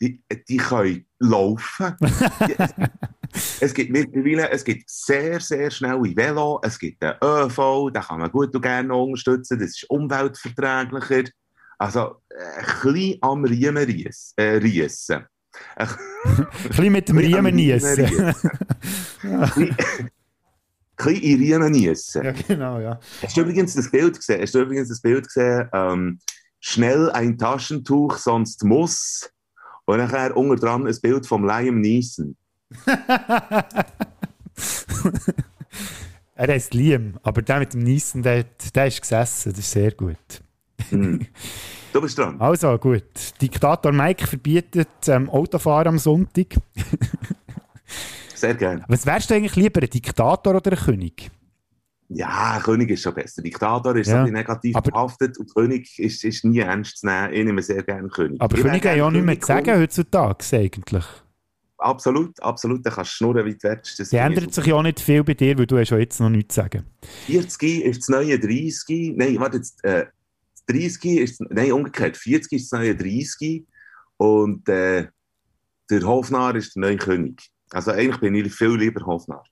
Die, 0.00 0.22
die 0.48 0.56
können 0.56 1.04
laufen. 1.18 1.96
es, 3.60 3.74
gibt 3.74 3.90
mittlerweile 3.90 4.50
es 4.50 4.64
gibt 4.64 4.88
sehr, 4.88 5.40
sehr 5.40 5.70
schnelle 5.70 6.16
Velo, 6.16 6.60
es 6.62 6.78
gibt 6.78 7.02
den 7.02 7.14
ÖV, 7.22 7.90
den 7.90 8.02
kann 8.02 8.20
man 8.20 8.30
gut 8.30 8.54
und 8.54 8.62
gerne 8.62 8.94
unterstützen, 8.94 9.58
das 9.58 9.70
ist 9.70 9.90
umweltverträglicher. 9.90 11.24
Also, 11.78 12.16
ein 12.30 12.64
bisschen 12.92 13.18
am 13.22 13.44
Riemen 13.44 13.84
ries- 13.84 14.32
äh, 14.36 14.56
riessen. 14.58 15.24
Ein 15.76 15.88
bisschen 16.68 16.92
mit 16.92 17.08
dem 17.08 17.18
Riemen 17.18 17.54
riessen. 17.54 18.06
Ein 19.22 19.40
bisschen- 19.40 19.76
in 21.22 21.38
Riemen 21.40 21.72
niessen. 21.72 22.24
ja, 22.24 22.32
genau, 22.32 22.78
ja. 22.78 22.98
Hast 23.22 23.36
du 23.36 23.40
übrigens 23.42 23.74
das 23.74 23.90
Bild 23.90 24.16
gesehen? 24.16 24.40
Hast 24.40 24.54
du 24.54 24.60
übrigens 24.60 24.88
das 24.88 25.00
Bild 25.00 25.26
gesehen? 25.26 25.68
Ähm, 25.72 26.20
schnell 26.60 27.10
ein 27.10 27.36
Taschentuch, 27.36 28.16
sonst 28.16 28.62
muss. 28.64 29.28
Und 29.86 29.98
nachher 29.98 30.36
unter 30.36 30.54
dran 30.56 30.86
ein 30.86 30.96
Bild 31.02 31.26
vom 31.26 31.44
Liam 31.44 31.80
Neeson. 31.80 32.36
Er 36.36 36.48
heißt 36.48 36.74
Liam, 36.74 37.14
aber 37.22 37.42
der 37.42 37.60
mit 37.60 37.74
dem 37.74 37.82
Niesen, 37.84 38.22
der, 38.22 38.44
der 38.74 38.86
ist 38.88 39.00
gesessen, 39.00 39.50
das 39.52 39.58
ist 39.60 39.70
sehr 39.70 39.92
gut. 39.92 40.16
Hm. 40.88 41.24
Du 41.92 42.00
bist 42.00 42.18
dran. 42.18 42.40
Also 42.40 42.76
gut, 42.78 43.04
Diktator 43.40 43.92
Mike 43.92 44.26
verbietet 44.26 44.88
ähm, 45.06 45.30
Autofahren 45.30 45.88
am 45.88 45.98
Sonntag. 45.98 46.46
Sehr 48.34 48.54
gerne. 48.54 48.84
Was 48.88 49.06
wärst 49.06 49.30
du 49.30 49.34
eigentlich 49.34 49.54
lieber, 49.54 49.80
ein 49.80 49.88
Diktator 49.88 50.56
oder 50.56 50.72
ein 50.72 50.76
König? 50.78 51.30
Ja, 52.08 52.60
König 52.62 52.90
ist 52.90 53.02
schon 53.02 53.14
besser. 53.14 53.40
Diktator 53.40 53.94
ist 53.94 54.08
Ja, 54.08 54.24
negativ 54.26 54.74
aber- 54.74 54.90
behaftet 54.90 55.38
und 55.38 55.54
König 55.54 55.96
ist, 56.00 56.24
ist 56.24 56.44
nie 56.44 56.58
ernst 56.58 56.98
zu 56.98 57.06
nehmen. 57.06 57.32
Ich 57.32 57.44
nehme 57.44 57.62
sehr 57.62 57.82
gerne 57.84 58.08
König. 58.08 58.40
Aber 58.40 58.56
Könige 58.56 58.90
haben 58.90 58.98
ja 58.98 59.06
auch 59.06 59.10
nicht 59.12 59.24
mehr 59.24 59.36
König 59.36 59.42
zu 59.42 59.46
sagen 59.46 59.80
heutzutage 59.80 60.44
eigentlich. 60.58 61.04
Absolut, 61.78 62.40
absolut. 62.42 62.86
Da 62.86 62.90
kannst 62.90 63.12
du 63.12 63.16
schnurren, 63.16 63.44
wie 63.46 63.54
du 63.54 63.62
willst. 63.62 63.98
Das 63.98 64.12
ändert 64.12 64.54
sich 64.54 64.66
ja 64.66 64.74
auch 64.74 64.82
nicht 64.82 65.00
viel 65.00 65.24
bei 65.24 65.34
dir, 65.34 65.58
weil 65.58 65.66
du 65.66 65.78
hast 65.78 65.90
ja 65.90 65.98
jetzt 65.98 66.20
noch 66.20 66.30
nichts 66.30 66.54
zu 66.54 66.60
sagen. 66.60 66.84
40 67.26 67.84
ist 67.84 68.00
das 68.00 68.08
neue 68.08 68.38
30. 68.38 69.14
Nein, 69.16 69.38
warte, 69.40 69.58
jetzt, 69.58 69.82
äh, 69.84 70.06
das 70.52 70.64
30 70.66 71.04
ist, 71.18 71.40
nein, 71.50 71.72
umgekehrt. 71.72 72.16
40 72.16 72.52
ist 72.52 72.72
das 72.72 72.78
neue 72.80 72.94
30. 72.94 73.66
Und 74.16 74.68
äh, 74.68 75.08
der 75.90 76.02
Hofnarr 76.02 76.54
ist 76.54 76.76
der 76.76 76.80
neue 76.82 76.96
König. 76.96 77.42
Also 77.70 77.90
eigentlich 77.90 78.20
bin 78.20 78.34
ich 78.34 78.54
viel 78.54 78.76
lieber 78.76 79.04
Hofnarr. 79.04 79.44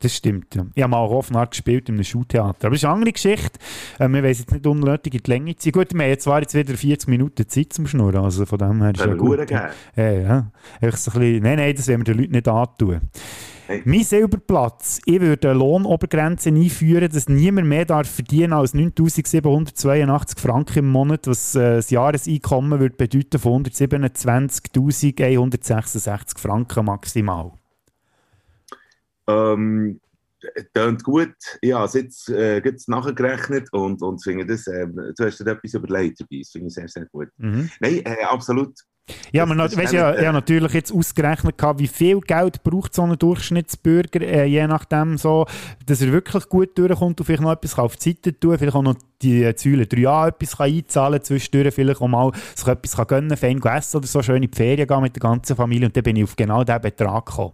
Das 0.00 0.14
stimmt, 0.14 0.54
ja. 0.54 0.66
Ich 0.74 0.82
habe 0.82 0.90
mal 0.90 1.08
Hofnarr 1.08 1.46
gespielt 1.46 1.88
in 1.88 1.94
einem 1.94 2.04
Schultheater. 2.04 2.66
Aber 2.66 2.70
das 2.70 2.80
ist 2.80 2.84
eine 2.84 2.94
andere 2.94 3.12
Geschichte. 3.12 3.58
Ähm, 3.98 4.12
wir 4.12 4.22
wollen 4.22 4.34
jetzt 4.34 4.52
nicht 4.52 4.66
unnötig 4.66 5.14
in 5.14 5.22
die 5.22 5.30
Länge 5.30 5.56
ziehen. 5.56 5.72
Gut, 5.72 5.94
wir 5.94 6.02
haben 6.02 6.10
jetzt 6.10 6.24
zwar 6.24 6.42
jetzt 6.42 6.54
wieder 6.54 6.74
40 6.74 7.08
Minuten 7.08 7.48
Zeit 7.48 7.72
zum 7.72 7.86
Schnurren, 7.86 8.22
also 8.22 8.44
von 8.44 8.58
dem 8.58 8.82
her 8.82 8.92
ist 8.92 9.00
ja 9.00 9.14
gut. 9.14 9.50
Ja, 9.50 9.70
ja. 9.96 10.52
Einfach 10.82 10.98
so 10.98 11.12
ein 11.12 11.20
bisschen, 11.20 11.42
nein, 11.42 11.56
nein, 11.56 11.74
das 11.74 11.88
wollen 11.88 12.00
wir 12.00 12.04
den 12.04 12.18
Leuten 12.18 12.32
nicht 12.32 12.46
antun. 12.46 13.00
Hey. 13.68 13.82
Mein 13.84 14.04
Silberplatz. 14.04 15.00
Ich 15.06 15.20
würde 15.20 15.50
eine 15.50 15.58
Lohnobergrenze 15.58 16.50
einführen, 16.50 17.10
dass 17.10 17.28
niemand 17.28 17.66
mehr 17.66 17.84
darf 17.86 18.08
verdienen 18.08 18.52
als 18.52 18.74
9'782 18.74 20.38
Franken 20.38 20.78
im 20.80 20.90
Monat, 20.90 21.26
was 21.26 21.56
äh, 21.56 21.76
das 21.76 21.88
Jahreseinkommen 21.90 22.78
würde 22.78 22.96
bedeuten 22.96 23.40
von 23.40 23.64
127'166 23.64 26.38
Franken 26.38 26.84
maximal. 26.84 27.52
Ähm, 29.26 30.00
tönt 30.74 31.02
gut. 31.02 31.34
Habe 31.64 31.84
es 31.84 31.94
jetzt 31.94 32.28
äh, 32.28 32.60
gleich 32.60 32.86
nachgerechnet 32.88 33.72
und, 33.72 34.02
und 34.02 34.22
finde 34.22 34.46
das, 34.46 34.66
äh, 34.66 34.86
du 34.86 35.24
hast 35.24 35.40
dir 35.40 35.50
etwas 35.50 35.74
überlegt 35.74 36.20
dabei. 36.20 36.38
Das 36.40 36.50
finde 36.50 36.68
ich 36.68 36.74
sehr, 36.74 36.88
sehr 36.88 37.06
gut. 37.06 37.28
Mhm. 37.38 37.70
Nein, 37.80 38.02
äh, 38.04 38.24
absolut. 38.24 38.74
Ja, 39.32 39.46
das 39.46 39.76
weißt, 39.76 39.92
ja, 39.92 40.10
äh, 40.12 40.32
natürlich 40.32 40.72
jetzt 40.72 40.92
ausgerechnet, 40.92 41.56
gehabt, 41.56 41.78
wie 41.78 41.86
viel 41.86 42.20
Geld 42.20 42.64
braucht 42.64 42.92
so 42.92 43.02
ein 43.02 43.16
Durchschnittsbürger, 43.16 44.20
äh, 44.20 44.46
je 44.46 44.66
nachdem 44.66 45.16
so, 45.16 45.46
dass 45.86 46.02
er 46.02 46.10
wirklich 46.12 46.48
gut 46.48 46.76
durchkommt 46.76 47.20
und 47.20 47.24
vielleicht 47.24 47.42
noch 47.42 47.52
etwas 47.52 47.78
auf 47.78 47.96
die 47.96 48.10
Seite 48.10 48.38
tun 48.38 48.58
vielleicht 48.58 48.74
auch 48.74 48.82
noch 48.82 48.96
die 49.22 49.44
äh, 49.44 49.54
Säule 49.56 49.84
3a 49.84 50.28
etwas 50.28 50.56
kann 50.56 50.72
einzahlen 50.72 51.22
zwischendurch 51.22 51.72
vielleicht 51.72 52.00
auch 52.00 52.08
mal 52.08 52.32
sich 52.56 52.66
etwas 52.66 52.96
kann 52.96 53.06
gönnen, 53.06 53.36
fein 53.36 53.60
gehen 53.60 53.72
essen 53.76 53.98
oder 53.98 54.06
so, 54.08 54.22
schön 54.22 54.42
in 54.42 54.50
die 54.50 54.56
Ferien 54.56 54.88
gehen 54.88 55.02
mit 55.02 55.14
der 55.14 55.20
ganzen 55.20 55.54
Familie 55.54 55.86
und 55.86 55.96
dann 55.96 56.02
bin 56.02 56.16
ich 56.16 56.24
auf 56.24 56.34
genau 56.34 56.64
diesen 56.64 56.80
Betrag 56.80 57.26
gekommen. 57.26 57.52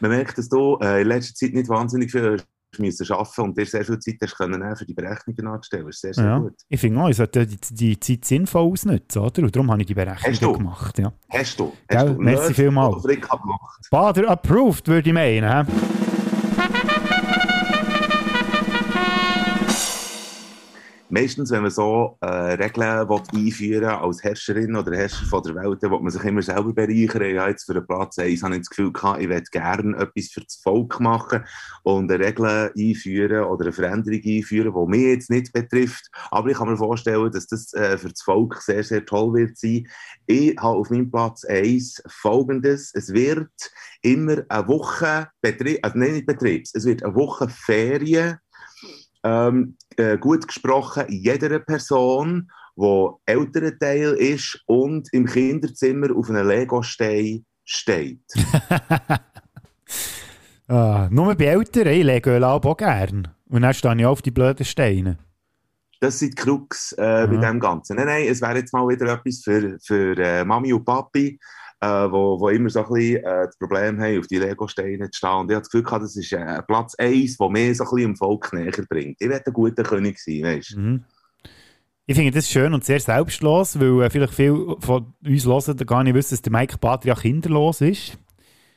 Man 0.00 0.10
merkt, 0.10 0.36
dass 0.38 0.48
du 0.48 0.78
äh, 0.82 1.02
in 1.02 1.08
letzter 1.08 1.34
Zeit 1.34 1.52
nicht 1.54 1.68
wahnsinnig 1.68 2.10
viel 2.10 2.36
müssen 2.78 3.10
arbeiten 3.10 3.40
und 3.40 3.56
dir 3.56 3.64
sehr 3.64 3.84
viel 3.86 3.98
Zeit 3.98 4.16
hast 4.20 4.36
können 4.36 4.76
für 4.76 4.84
die 4.84 4.92
Berechnungen 4.92 5.46
anzustellen. 5.46 5.86
Das 5.86 5.94
ist 5.96 6.00
sehr, 6.02 6.12
sehr 6.14 6.24
Ja. 6.24 6.38
gut. 6.40 6.52
Ich 6.68 6.78
finde 6.80 7.00
auch, 7.00 7.08
ich 7.08 7.16
sollte 7.16 7.46
die, 7.46 7.56
die 7.70 7.98
Zeit 8.00 8.24
sinnvoll 8.26 8.70
ausnutzen, 8.70 9.22
oder? 9.22 9.42
Und 9.44 9.56
darum 9.56 9.70
habe 9.70 9.80
ich 9.80 9.86
die 9.86 9.94
Hast 9.94 10.06
du? 10.18 10.22
Berechnung 10.24 10.52
gemacht. 10.58 10.98
Ja. 10.98 11.12
Hast 11.30 11.58
du? 11.58 11.72
Gell, 11.88 11.98
Hast 11.98 12.08
du? 12.08 12.20
merci 12.20 12.54
vielmals. 12.54 13.02
Bader 13.90 14.28
approved, 14.30 14.88
würde 14.88 15.08
ich 15.08 15.14
meinen. 15.14 15.50
hä? 15.66 16.05
Meistens, 21.08 21.52
wenn 21.52 21.62
man 21.62 21.70
so 21.70 22.18
äh, 22.20 22.26
Regeln 22.26 23.08
will 23.08 23.22
einführen 23.32 23.90
als 23.90 24.24
Herrscherin 24.24 24.74
oder 24.74 24.96
Herrscher 24.96 25.24
von 25.26 25.40
der 25.44 25.54
Welt, 25.54 25.80
will 25.80 26.00
man 26.00 26.10
sich 26.10 26.24
immer 26.24 26.42
selber 26.42 26.72
bereichern. 26.72 27.32
Ja, 27.32 27.48
jetzt 27.48 27.64
für 27.64 27.74
den 27.74 27.86
Platz 27.86 28.18
1 28.18 28.42
habe 28.42 28.54
ich 28.54 28.62
das 28.62 28.70
Gefühl 28.70 28.92
gehabt, 28.92 29.20
ich 29.20 29.28
möchte 29.28 29.50
gerne 29.52 29.96
etwas 29.98 30.32
für 30.32 30.40
das 30.40 30.56
Volk 30.56 30.98
machen 30.98 31.44
und 31.84 32.10
eine 32.10 32.24
Regel 32.24 32.72
einführen 32.76 33.44
oder 33.44 33.66
eine 33.66 33.72
Veränderung 33.72 34.20
einführen, 34.24 34.74
die 34.74 34.90
mich 34.90 35.06
jetzt 35.06 35.30
nicht 35.30 35.52
betrifft. 35.52 36.10
Aber 36.32 36.50
ich 36.50 36.56
kann 36.56 36.68
mir 36.68 36.76
vorstellen, 36.76 37.30
dass 37.30 37.46
das 37.46 37.72
äh, 37.74 37.96
für 37.98 38.08
das 38.08 38.22
Volk 38.22 38.60
sehr, 38.60 38.82
sehr 38.82 39.06
toll 39.06 39.32
wird 39.34 39.56
sein. 39.56 39.86
Ich 40.26 40.58
habe 40.58 40.76
auf 40.76 40.90
meinem 40.90 41.12
Platz 41.12 41.44
1 41.44 42.02
folgendes. 42.08 42.90
Es 42.92 43.12
wird 43.12 43.52
immer 44.02 44.42
eine 44.48 44.66
Woche 44.66 45.28
Betrieb, 45.40 45.78
also 45.82 45.98
nein, 45.98 46.14
nicht 46.14 46.26
Betriebs, 46.26 46.74
es 46.74 46.84
wird 46.84 47.04
eine 47.04 47.14
Woche 47.14 47.48
Ferien 47.48 48.38
ähm, 49.26 49.76
äh, 49.96 50.18
gut 50.18 50.46
gesprochen 50.46 51.04
jeder 51.08 51.58
Person, 51.58 52.50
die 52.76 53.08
älterer 53.26 53.78
Teil 53.78 54.12
ist 54.12 54.62
und 54.66 55.08
im 55.12 55.26
Kinderzimmer 55.26 56.14
auf 56.14 56.30
einem 56.30 56.46
Lego-Stein 56.46 57.44
steht. 57.64 58.20
Ah, 60.68 61.06
nur 61.12 61.32
bei 61.36 61.44
Eltern, 61.44 61.86
ich 61.86 62.02
lege 62.02 62.44
auch 62.44 62.76
gern. 62.76 63.28
Und 63.48 63.62
dann 63.62 63.72
stehe 63.72 63.96
ich 63.96 64.04
auf 64.04 64.20
die 64.20 64.32
blöden 64.32 64.64
Steine. 64.64 65.16
Das 66.00 66.18
sind 66.18 66.32
die 66.32 66.42
Krux 66.42 66.92
äh, 66.98 67.26
bei 67.28 67.36
dem 67.36 67.60
Ganzen. 67.60 67.96
Nein, 67.96 68.06
nein, 68.06 68.26
es 68.28 68.42
wäre 68.42 68.56
jetzt 68.56 68.72
mal 68.72 68.86
wieder 68.88 69.06
etwas 69.12 69.42
für, 69.44 69.78
für 69.80 70.18
äh, 70.18 70.44
Mami 70.44 70.72
und 70.72 70.84
Papi, 70.84 71.38
äh, 71.80 71.86
wo, 72.10 72.40
wo 72.40 72.48
immer 72.48 72.70
so 72.70 72.84
ein 72.84 72.92
bisschen 72.92 73.16
äh, 73.24 73.46
das 73.46 73.58
Problem 73.58 74.00
haben, 74.00 74.18
auf 74.18 74.26
die 74.26 74.38
Lego-Steine 74.38 75.10
zu 75.10 75.18
stehen. 75.18 75.30
Und 75.30 75.50
ich 75.50 75.54
habe 75.54 75.62
das 75.62 75.70
Gefühl 75.70 75.82
gehabt, 75.84 76.04
das 76.04 76.16
ist 76.16 76.32
äh, 76.32 76.62
Platz 76.62 76.94
1, 76.96 77.36
der 77.36 77.48
mir 77.50 77.74
so 77.74 77.84
ein 77.84 77.90
bisschen 77.90 78.10
im 78.10 78.16
Volk 78.16 78.52
näher 78.52 78.72
bringt. 78.88 79.16
Ich 79.20 79.28
werde 79.28 79.46
ein 79.46 79.52
guter 79.52 79.82
König 79.82 80.18
sein, 80.18 80.42
weißt 80.42 80.72
du. 80.74 80.80
Mhm. 80.80 81.04
Ich 82.08 82.14
finde 82.14 82.30
das 82.30 82.48
schön 82.48 82.72
und 82.72 82.84
sehr 82.84 83.00
selbstlos, 83.00 83.78
weil 83.80 84.02
äh, 84.02 84.10
vielleicht 84.10 84.34
viele 84.34 84.76
von 84.80 85.12
uns 85.24 85.44
hören, 85.44 85.76
gar 85.78 86.04
nicht 86.04 86.14
wissen, 86.14 86.34
dass 86.34 86.42
der 86.42 86.52
Mike 86.52 86.78
ja 87.04 87.14
kinderlos 87.14 87.80
ist. 87.80 88.16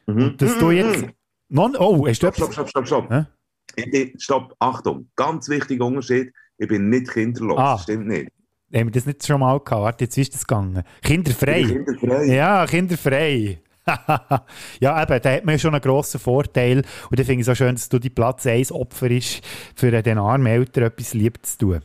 Und 0.05 0.41
dass 0.41 0.57
du 0.57 0.71
jetzt... 0.71 1.05
Non 1.49 1.75
oh, 1.77 2.07
hast 2.07 2.21
du 2.21 2.27
Mhm. 2.27 2.33
Stopp, 2.33 2.35
stopp, 2.35 2.53
stopp, 2.53 2.69
stopp, 2.69 2.87
stopp. 2.87 3.09
Hä? 3.11 4.13
Stopp, 4.17 4.55
Achtung, 4.59 5.09
ganz 5.15 5.47
wichtiger 5.49 5.85
Unterschied. 5.85 6.33
Ich 6.57 6.67
bin 6.67 6.89
nicht 6.89 7.09
kinderlos, 7.09 7.57
Ah. 7.57 7.77
stimmt 7.77 8.07
nicht. 8.07 8.29
Haben 8.74 8.88
wir 8.88 8.91
das 8.91 9.05
nicht 9.05 9.26
schon 9.26 9.39
mal 9.39 9.59
gehabt? 9.59 9.82
Warte, 9.82 10.03
jetzt 10.05 10.17
ist 10.17 10.34
das 10.34 10.45
gegangen. 10.45 10.84
Kinderfrei. 11.01 11.63
Kinderfrei. 11.63 12.26
Ja, 12.26 12.65
kinderfrei. 12.67 13.61
ja, 14.80 15.01
eben, 15.01 15.22
da 15.22 15.32
hat 15.32 15.45
man 15.45 15.55
ja 15.55 15.59
schon 15.59 15.74
einen 15.74 15.82
grossen 15.82 16.20
Vorteil. 16.20 16.84
Und 17.09 17.20
dann 17.20 17.26
finde 17.26 17.41
ich 17.41 17.47
es 17.47 17.49
auch 17.49 17.55
schön, 17.55 17.76
dass 17.76 17.89
du 17.89 17.97
die 17.97 18.11
Platz 18.11 18.45
1 18.45 18.72
Opfer 18.72 19.09
ist, 19.09 19.41
für 19.76 19.91
äh, 19.91 20.03
den 20.03 20.20
armen 20.20 20.45
Eltern 20.45 20.84
etwas 20.84 21.13
lieb 21.13 21.43
zu 21.43 21.57
tun. 21.57 21.80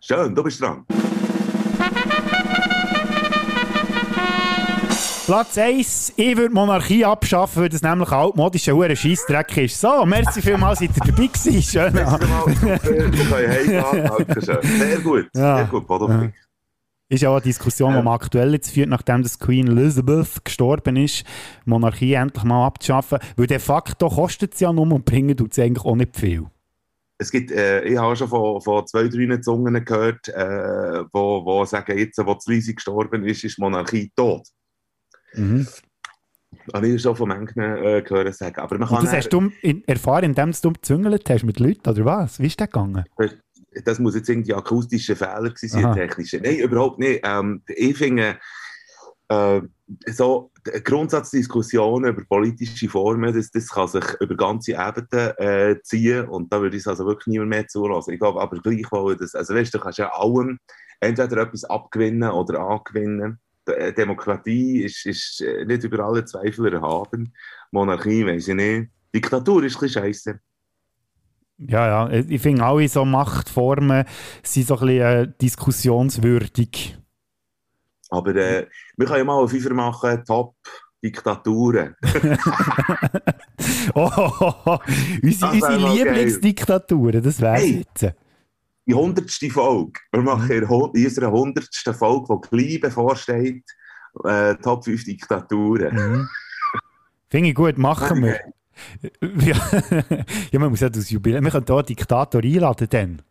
Schön, 0.00 0.34
du 0.34 0.42
bist 0.42 0.60
dran. 0.60 0.84
Platz 5.26 5.58
1, 5.58 6.12
ich 6.16 6.36
würde 6.36 6.54
Monarchie 6.54 7.04
abschaffen, 7.04 7.62
weil 7.62 7.68
das 7.68 7.82
nämlich 7.82 8.08
ein 8.10 8.14
altmodischer 8.18 8.74
hure 8.74 8.94
Scheissdreck 8.94 9.56
ist. 9.56 9.80
So, 9.80 10.06
merci 10.06 10.40
vielmals, 10.40 10.78
seid 10.78 10.90
ihr 10.96 11.04
dabei 11.04 11.26
gewesen. 11.26 11.62
Schön. 11.62 11.92
Sehr 14.62 14.98
gut, 15.00 15.28
Ja. 15.34 15.56
sehr 15.56 15.66
gut, 15.66 15.84
Bodo. 15.86 16.28
Ist 17.08 17.22
ja 17.22 17.30
auch 17.30 17.34
eine 17.34 17.42
Diskussion, 17.42 17.94
die 17.96 18.02
man 18.02 18.14
aktuell 18.14 18.52
jetzt 18.52 18.70
führt, 18.70 18.88
nachdem 18.88 19.22
das 19.24 19.38
Queen 19.38 19.66
Elizabeth 19.66 20.44
gestorben 20.44 20.96
ist, 20.96 21.24
Monarchie 21.64 22.14
endlich 22.14 22.44
mal 22.44 22.64
abzuschaffen. 22.66 23.18
Weil 23.36 23.46
de 23.48 23.58
facto 23.58 24.08
kostet 24.08 24.54
es 24.54 24.60
ja 24.60 24.72
nur 24.72 24.90
und 24.92 25.04
bringen 25.04 25.36
tut 25.36 25.50
es 25.52 25.58
eigentlich 25.58 25.84
auch 25.84 25.96
nicht 25.96 26.16
viel. 26.16 26.46
es 27.18 27.30
gibt, 27.32 27.50
äh, 27.50 27.82
ich 27.84 27.96
habe 27.98 28.14
schon 28.14 28.28
von, 28.28 28.60
von 28.60 28.86
zwei, 28.86 29.08
drei 29.08 29.36
Zungen 29.38 29.84
gehört, 29.84 30.28
äh, 30.28 31.04
wo, 31.12 31.44
wo 31.44 31.64
sagen, 31.64 31.96
jetzt, 31.98 32.18
wo 32.24 32.34
das 32.34 32.46
Lysi 32.46 32.74
gestorben 32.74 33.24
ist, 33.24 33.42
ist 33.44 33.56
die 33.56 33.60
Monarchie 33.60 34.12
tot. 34.14 34.46
Mhm. 35.36 35.66
Habe 36.72 36.88
ich 36.88 37.02
schon 37.02 37.14
von 37.14 37.28
manchen 37.28 37.60
äh, 37.60 38.02
gehört 38.02 38.34
sagen. 38.34 38.60
Aber 38.60 38.78
man 38.78 38.88
kann 38.88 38.98
Und 38.98 39.06
das 39.06 39.14
hast 39.14 39.28
du 39.28 39.50
in, 39.62 39.86
erfahren, 39.86 40.24
indem 40.24 40.52
du 40.52 40.72
gezüngelt 40.72 41.28
hast 41.28 41.44
mit 41.44 41.60
Leuten, 41.60 41.88
oder 41.88 42.04
was? 42.04 42.40
Wie 42.40 42.46
ist 42.46 42.60
das 42.60 42.70
gegangen? 42.70 43.04
das 43.84 43.98
muss 43.98 44.14
jetzt 44.14 44.28
irgendwie 44.28 44.54
akustische 44.54 45.14
Fehler 45.14 45.50
gewesen 45.50 45.68
sein, 45.68 45.94
technische. 45.94 46.38
Nein, 46.38 46.56
überhaupt 46.56 46.98
nicht. 46.98 47.20
Ähm, 47.24 47.62
ich 47.66 47.96
finde, 47.96 48.38
äh, 49.28 49.60
so 50.06 50.50
Grundsatzdiskussionen 50.84 52.12
über 52.12 52.24
politische 52.24 52.88
Formen, 52.88 53.34
das, 53.34 53.50
das 53.50 53.68
kann 53.68 53.88
sich 53.88 54.04
über 54.20 54.36
ganze 54.36 54.72
Ebenen 54.72 55.30
äh, 55.38 55.80
ziehen 55.82 56.28
und 56.28 56.52
da 56.52 56.60
würde 56.60 56.76
ich 56.76 56.82
es 56.82 56.88
also 56.88 57.06
wirklich 57.06 57.28
niemand 57.28 57.50
mehr 57.50 57.68
zulassen. 57.68 58.14
Ich 58.14 58.20
glaube 58.20 58.40
aber 58.40 58.58
gleichwohl, 58.58 59.16
dass, 59.16 59.34
also 59.34 59.54
weißt, 59.54 59.74
du 59.74 59.78
kannst 59.78 59.98
ja 59.98 60.10
allem 60.12 60.58
entweder 61.00 61.42
etwas 61.42 61.64
abgewinnen 61.64 62.30
oder 62.30 62.60
angewinnen. 62.60 63.38
Äh, 63.66 63.92
Demokratie 63.92 64.82
ist, 64.82 65.04
ist 65.06 65.40
äh, 65.40 65.64
nicht 65.64 65.84
über 65.84 66.04
alle 66.04 66.24
Zweifel 66.24 66.72
erhaben. 66.72 67.32
Monarchie, 67.70 68.24
weiß 68.26 68.48
ich 68.48 68.54
nicht. 68.54 68.90
Diktatur 69.14 69.64
ist 69.64 69.76
ein 69.76 69.80
bisschen 69.80 70.02
scheisse. 70.02 70.40
Ja, 71.58 72.08
ja, 72.08 72.10
ich 72.28 72.42
finde 72.42 72.64
alle 72.64 72.86
so 72.88 73.04
Machtformen 73.04 74.04
sind 74.42 74.66
so 74.66 74.74
ein 74.78 74.86
bisschen 74.86 75.00
äh, 75.02 75.32
diskussionswürdig. 75.40 76.98
Aber 78.10 78.34
äh, 78.36 78.66
wir 78.96 79.06
können 79.06 79.18
ja 79.18 79.24
mal 79.24 79.38
einen 79.38 79.48
Fünfer 79.48 79.72
machen, 79.72 80.22
Top 80.24 80.54
Diktaturen. 81.02 81.94
Oh, 83.94 84.10
oh, 84.16 84.30
oh, 84.66 84.78
unsere, 85.22 85.52
unsere. 85.52 85.94
Lieblingsdiktaturen, 85.94 87.22
das 87.22 87.40
wäre 87.40 87.54
Hey. 87.54 87.84
jetzt. 87.94 88.14
Die 88.86 88.94
hundertste 88.94 89.50
Folge. 89.50 90.00
Wir 90.12 90.22
machen 90.22 90.50
in 90.50 90.68
hu- 90.68 90.92
in 90.94 91.04
unserer 91.04 91.30
hundertsten 91.32 91.94
Folge, 91.94 92.38
die 92.42 92.48
gleich 92.48 92.80
bevorsteht, 92.80 93.64
äh, 94.24 94.54
Top 94.56 94.84
5 94.84 95.04
Diktaturen. 95.04 95.94
Mhm. 95.94 96.28
Finde 97.28 97.48
ich 97.48 97.54
gut, 97.54 97.78
machen 97.78 98.22
wir. 98.22 98.40
Ja, 99.44 99.56
ja, 100.52 100.58
man 100.58 100.70
muss 100.70 100.80
ja 100.80 100.88
das 100.88 101.10
Jubiläum. 101.10 101.42
Wir 101.44 101.50
können 101.50 101.64
hier 101.66 101.76
einen 101.76 101.86
Diktator 101.86 102.42
einladen 102.42 102.86
dann. 102.90 103.22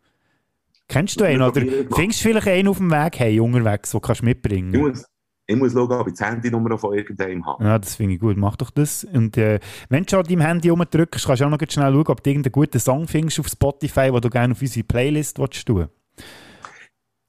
Kennst 0.88 1.18
du 1.20 1.24
einen? 1.24 1.42
Oder 1.42 1.60
findest 1.94 2.20
du 2.20 2.28
vielleicht 2.28 2.48
einen 2.48 2.68
auf 2.68 2.76
dem 2.78 2.90
Weg 2.90 3.18
hey, 3.18 3.40
unterwegs, 3.40 3.90
den 3.90 4.00
kannst 4.00 4.20
du 4.22 4.24
mitbringen? 4.26 4.70
Muss, 4.78 5.04
ich 5.46 5.56
muss 5.56 5.72
schauen, 5.72 5.92
ob 5.92 6.08
ich 6.08 6.14
die 6.14 6.24
Handynummer 6.24 6.76
von 6.76 6.94
irgendeinem 6.94 7.46
habe. 7.46 7.64
Ja, 7.64 7.78
das 7.78 7.94
finde 7.94 8.14
ich 8.14 8.20
gut. 8.20 8.36
Mach 8.36 8.56
doch 8.56 8.70
das. 8.70 9.04
Und 9.04 9.36
äh, 9.36 9.60
wenn 9.88 10.02
du 10.02 10.10
schon 10.10 10.20
an 10.20 10.26
deinem 10.26 10.40
Handy 10.40 10.68
rumdrückst, 10.68 11.24
kannst 11.26 11.40
du 11.40 11.46
auch 11.46 11.50
noch 11.50 11.58
schnell 11.58 11.92
schauen, 11.92 12.06
ob 12.06 12.22
du 12.22 12.30
irgendeinen 12.30 12.52
guten 12.52 12.80
Song 12.80 13.06
findest 13.06 13.40
auf 13.40 13.48
Spotify, 13.48 14.10
den 14.10 14.20
du 14.20 14.30
gerne 14.30 14.52
auf 14.52 14.60
unsere 14.60 14.84
Playlist 14.84 15.38
willst 15.38 15.66
tun 15.66 15.88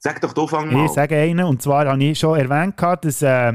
Sag 0.00 0.20
doch, 0.20 0.32
du 0.32 0.46
fang 0.46 0.72
mal. 0.72 0.84
Ich 0.86 0.92
sage 0.92 1.16
einen, 1.16 1.44
und 1.44 1.60
zwar 1.60 1.86
habe 1.88 2.04
ich 2.04 2.20
schon 2.20 2.38
erwähnt, 2.38 2.74
dass 2.80 3.20
äh, 3.20 3.54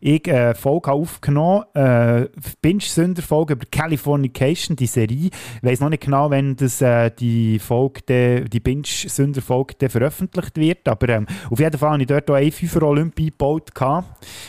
ich 0.00 0.26
eine 0.26 0.54
Folge 0.54 0.90
habe 0.90 1.00
aufgenommen 1.02 1.64
habe, 1.74 2.30
äh, 2.32 2.40
Binge-Sünder-Folge 2.62 3.52
über 3.52 3.66
Californication, 3.70 4.74
die 4.74 4.86
Serie. 4.86 5.26
Ich 5.26 5.62
weiss 5.62 5.80
noch 5.80 5.90
nicht 5.90 6.02
genau, 6.02 6.30
wenn 6.30 6.56
das, 6.56 6.80
äh, 6.80 7.10
die 7.10 7.58
Folge, 7.58 8.46
die 8.48 8.60
Binge-Sünder-Folge 8.60 9.90
veröffentlicht 9.90 10.56
wird, 10.56 10.88
aber 10.88 11.10
ähm, 11.10 11.26
auf 11.50 11.60
jeden 11.60 11.76
Fall 11.78 11.90
habe 11.90 12.02
ich 12.02 12.08
dort 12.08 12.30
auch 12.30 12.36
einen 12.36 12.52
Fünfer 12.52 12.82
Olympi 12.84 13.26
gebaut 13.26 13.70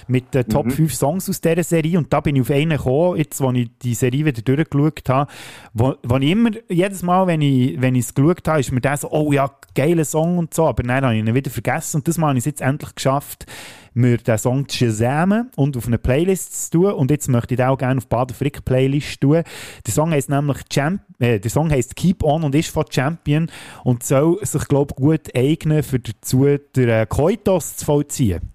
mit 0.07 0.33
den 0.33 0.47
Top 0.47 0.67
Mhm. 0.67 0.71
5 0.71 0.93
Songs 0.93 1.29
aus 1.29 1.41
dieser 1.41 1.63
Serie 1.63 1.97
und 1.97 2.13
da 2.13 2.21
bin 2.21 2.37
ich 2.37 2.43
auf 2.43 2.51
einen 2.51 2.77
gekommen, 2.77 3.17
jetzt, 3.17 3.41
als 3.41 3.57
ich 3.57 3.69
die 3.81 3.95
Serie 3.95 4.23
wieder 4.23 4.41
durchgeschaut 4.41 5.09
habe, 5.09 5.31
wo, 5.73 5.95
wo 6.03 6.17
ich 6.17 6.31
immer, 6.31 6.51
jedes 6.69 7.03
Mal, 7.03 7.27
wenn 7.27 7.41
ich, 7.41 7.77
es 7.77 8.13
geschaut 8.13 8.47
habe, 8.47 8.61
ist 8.61 8.71
mir 8.71 8.79
der 8.79 8.95
so, 8.95 9.11
oh 9.11 9.33
ja, 9.33 9.51
geiler 9.75 10.05
Song 10.05 10.37
und 10.37 10.53
so, 10.53 10.67
aber 10.67 10.83
dann 10.83 11.03
habe 11.03 11.15
ich 11.17 11.32
ihn 11.33 11.35
wieder 11.35 11.51
vergessen 11.51 11.97
und 11.97 12.07
das 12.07 12.17
Mal 12.17 12.29
habe 12.29 12.37
ich 12.37 12.43
es 12.43 12.45
jetzt 12.45 12.61
endlich 12.61 12.95
geschafft, 12.95 13.45
mir 13.93 14.17
den 14.17 14.37
Song 14.37 14.67
zu 14.67 14.77
shazamen 14.77 15.51
und 15.55 15.77
auf 15.77 15.87
eine 15.87 15.97
Playlist 15.97 16.71
zu 16.71 16.79
tun 16.79 16.93
und 16.93 17.11
jetzt 17.11 17.27
möchte 17.29 17.53
ich 17.53 17.57
den 17.57 17.67
auch 17.67 17.77
gerne 17.77 17.97
auf 17.99 18.07
Bader 18.07 18.33
Frick 18.33 18.65
Playlist 18.65 19.21
tun. 19.21 19.43
Der 19.85 19.93
Song 19.93 20.11
heisst 20.11 20.29
nämlich 20.29 20.57
Champ 20.69 21.01
äh, 21.19 21.39
der 21.39 21.51
Song 21.51 21.71
heisst 21.71 21.95
Keep 21.95 22.23
On 22.23 22.43
und 22.43 22.55
ist 22.55 22.69
von 22.69 22.85
Champion 22.89 23.49
und 23.83 24.03
soll 24.03 24.43
sich, 24.45 24.67
glaube 24.67 24.93
ich, 24.97 25.03
gut 25.03 25.35
eignen, 25.35 25.83
für 25.83 25.99
dazu 25.99 26.45
den 26.75 26.89
äh, 26.89 27.05
Koitos 27.07 27.77
zu 27.77 27.85
vollziehen. 27.85 28.53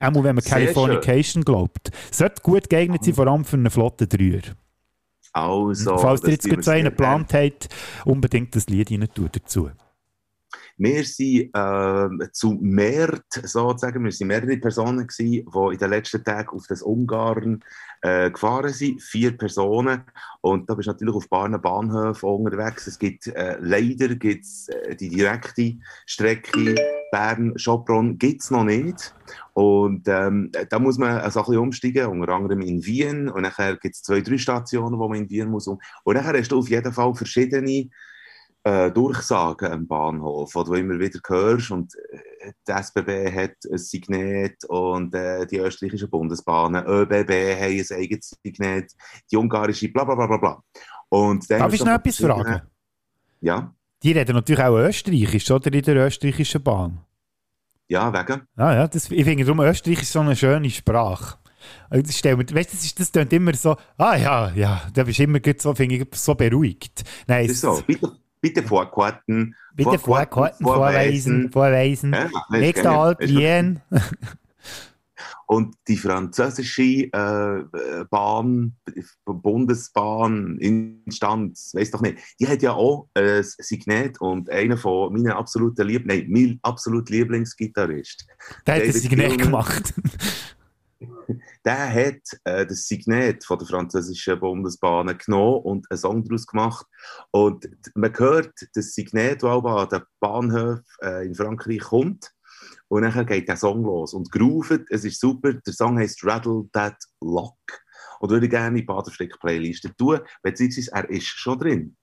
Auch 0.00 0.14
wenn 0.14 0.36
man 0.36 0.40
Sehr 0.40 0.52
Californication 0.52 1.44
glaubt. 1.44 1.90
Sollte 2.12 2.40
gut 2.42 2.70
geeignet 2.70 3.04
sein, 3.04 3.14
vor 3.14 3.26
allem 3.26 3.44
für 3.44 3.56
einen 3.56 3.70
flotten 3.70 4.08
Dreier. 4.08 4.42
Also, 5.32 5.98
Falls 5.98 6.22
ihr 6.22 6.30
jetzt 6.30 6.48
gerade 6.48 6.62
so 6.62 6.70
einen 6.70 6.84
geplant 6.84 7.34
habt, 7.34 7.68
unbedingt 8.04 8.54
das 8.54 8.66
Lied 8.68 8.90
rein 8.90 9.08
tun 9.12 9.28
dazu. 9.32 9.70
Wir 10.78 11.04
sind 11.04 11.50
äh, 11.54 12.30
zu 12.32 12.52
mehr, 12.60 13.20
sozusagen, 13.28 14.04
wir 14.04 14.12
sind 14.12 14.28
mehrere 14.28 14.56
Personen 14.58 15.06
gewesen, 15.06 15.44
die 15.52 15.72
in 15.72 15.78
den 15.78 15.90
letzten 15.90 16.22
Tagen 16.22 16.56
auf 16.56 16.66
das 16.68 16.82
Ungarn 16.82 17.64
äh, 18.00 18.30
gefahren 18.30 18.72
sind. 18.72 19.02
Vier 19.02 19.36
Personen. 19.36 20.02
Und 20.40 20.70
da 20.70 20.74
bist 20.74 20.86
du 20.86 20.92
natürlich 20.92 21.16
auf 21.16 21.28
Bahnen, 21.28 21.60
Bahnhöfen 21.60 22.28
unterwegs. 22.28 22.86
Es 22.86 22.98
gibt, 22.98 23.26
äh, 23.26 23.56
leider 23.60 24.14
gibt's, 24.14 24.68
äh, 24.68 24.94
die 24.94 25.08
direkte 25.08 25.74
Strecke 26.06 26.76
Bern-Schopron 27.10 28.16
gibt's 28.16 28.50
noch 28.52 28.64
nicht. 28.64 29.14
Und 29.54 30.06
ähm, 30.06 30.52
da 30.70 30.78
muss 30.78 30.96
man 30.98 31.18
ein 31.18 31.24
bisschen 31.24 31.58
umsteigen, 31.58 32.06
unter 32.06 32.32
anderem 32.32 32.60
in 32.60 32.84
Wien. 32.84 33.28
Und 33.28 33.42
nachher 33.42 33.76
gibt 33.76 33.96
es 33.96 34.02
zwei, 34.02 34.20
drei 34.20 34.38
Stationen, 34.38 34.98
wo 34.98 35.08
man 35.08 35.18
in 35.18 35.30
Wien 35.30 35.50
muss. 35.50 35.66
Und 35.66 35.80
nachher 36.06 36.38
hast 36.38 36.52
du 36.52 36.58
auf 36.60 36.70
jeden 36.70 36.92
Fall 36.92 37.14
verschiedene 37.14 37.88
äh, 38.64 38.90
Durchsagen 38.90 39.72
am 39.72 39.86
Bahnhof, 39.86 40.52
die 40.52 40.64
du 40.64 40.74
immer 40.74 40.98
wieder 40.98 41.20
hörst. 41.26 41.70
Und 41.70 41.94
äh, 41.94 42.52
die 42.66 42.72
SBB 42.72 43.34
hat 43.34 43.56
ein 43.70 43.78
Signet 43.78 44.64
und 44.64 45.14
äh, 45.14 45.46
die 45.46 45.58
österreichischen 45.58 46.10
Bundesbahnen, 46.10 46.84
ÖBB 46.86 47.30
haben 47.30 47.84
ein 47.90 47.96
eigenes 47.98 48.36
Signet, 48.44 48.92
die 49.30 49.36
ungarische 49.36 49.88
bla 49.88 50.04
bla 50.04 50.14
bla 50.14 50.26
bla 50.26 50.36
bla. 50.36 50.62
Und 51.08 51.50
dann 51.50 51.60
Darf 51.60 51.72
ich 51.72 51.84
noch 51.84 51.94
etwas 51.94 52.16
fragen? 52.16 52.62
Ja, 53.40 53.72
Die 54.02 54.12
reden 54.12 54.34
natürlich 54.34 54.62
auch 54.62 54.76
Österreichisch, 54.76 55.50
oder? 55.50 55.72
In 55.72 55.82
der 55.82 56.06
österreichischen 56.06 56.62
Bahn. 56.62 57.00
ja, 57.88 58.12
wegen. 58.12 58.42
Ah, 58.56 58.74
ja, 58.74 58.88
das, 58.88 59.10
ich 59.10 59.24
finde 59.24 59.44
darum, 59.44 59.60
Österreich 59.60 60.02
ist 60.02 60.12
so 60.12 60.20
eine 60.20 60.36
schöne 60.36 60.68
Sprache. 60.70 61.38
Also 61.90 62.02
das 62.02 62.16
stell 62.16 62.36
mir, 62.36 62.44
weißt, 62.48 62.72
das, 62.72 62.84
ist, 62.84 62.98
das 63.00 63.10
klingt 63.12 63.32
immer 63.32 63.54
so, 63.54 63.76
ah 63.96 64.16
ja, 64.16 64.50
ja, 64.54 64.82
da 64.92 65.04
bist 65.04 65.18
du 65.18 65.24
immer 65.24 65.40
so, 65.58 65.74
finde 65.74 65.96
ich, 65.96 66.06
so 66.14 66.34
beruhigt. 66.34 67.02
Nein, 67.26 67.46
Das 67.46 67.56
ist 67.56 67.60
so. 67.62 67.82
Bitte, 67.86 68.12
bitte 68.40 68.62
vorkarten. 68.62 69.54
Bitte 69.74 69.98
vorkarten, 69.98 70.64
vorweisen, 70.64 71.50
vorweisen. 71.50 72.12
Ja, 72.12 72.24
das 72.50 72.60
Nächster. 72.60 72.98
Halt, 72.98 73.20
Wien. 73.20 73.80
Und 75.46 75.76
die 75.88 75.96
französische 75.96 76.82
äh, 77.10 78.04
Bahn, 78.10 78.76
Bundesbahn, 79.24 80.58
Instanz, 80.58 81.72
weiß 81.74 81.90
doch 81.90 82.02
nicht, 82.02 82.18
die 82.38 82.46
hat 82.46 82.60
ja 82.60 82.72
auch 82.72 83.08
ein 83.14 83.42
Signet 83.42 84.20
und 84.20 84.50
einer 84.50 84.76
von 84.76 85.10
meinen 85.10 85.32
absoluten 85.32 85.86
Lieb 85.86 86.04
nein, 86.04 86.26
mein 86.28 86.58
absolut 86.62 87.08
Lieblingsgitarrist, 87.08 88.26
Der 88.66 88.74
hat 88.74 88.82
David 88.82 88.94
das 88.94 89.02
Signet 89.02 89.38
Gilmour. 89.38 89.44
gemacht. 89.46 89.94
der 91.64 91.92
hat 91.92 92.40
äh, 92.44 92.66
das 92.66 92.86
Signet 92.86 93.44
von 93.44 93.58
der 93.58 93.68
französischen 93.68 94.38
Bundesbahn 94.40 95.16
genommen 95.18 95.62
und 95.62 95.90
einen 95.90 95.98
Song 95.98 96.24
daraus 96.24 96.46
gemacht. 96.46 96.86
Und 97.30 97.68
man 97.94 98.16
hört 98.16 98.52
das 98.74 98.94
Signet, 98.94 99.42
das 99.42 99.64
an 99.64 99.88
den 99.88 100.02
Bahnhöfen 100.20 100.84
äh, 101.02 101.26
in 101.26 101.34
Frankreich 101.34 101.80
kommt. 101.80 102.32
Und 102.88 103.02
dann 103.02 103.26
geht 103.26 103.48
der 103.48 103.56
Song 103.56 103.82
los 103.84 104.14
und 104.14 104.30
groovet. 104.32 104.86
Es 104.90 105.04
ist 105.04 105.20
super. 105.20 105.52
Der 105.52 105.72
Song 105.72 105.98
heißt 105.98 106.24
Rattle 106.24 106.68
That 106.72 106.96
Lock. 107.20 107.56
Und 108.20 108.30
würde 108.30 108.48
gerne 108.48 108.68
in 108.68 108.74
die 108.76 108.82
Baderflick-Playliste 108.82 109.94
tun, 109.96 110.20
beziehungsweise 110.42 110.90
er 110.92 111.08
ist 111.08 111.26
schon 111.26 111.58
drin. 111.58 111.96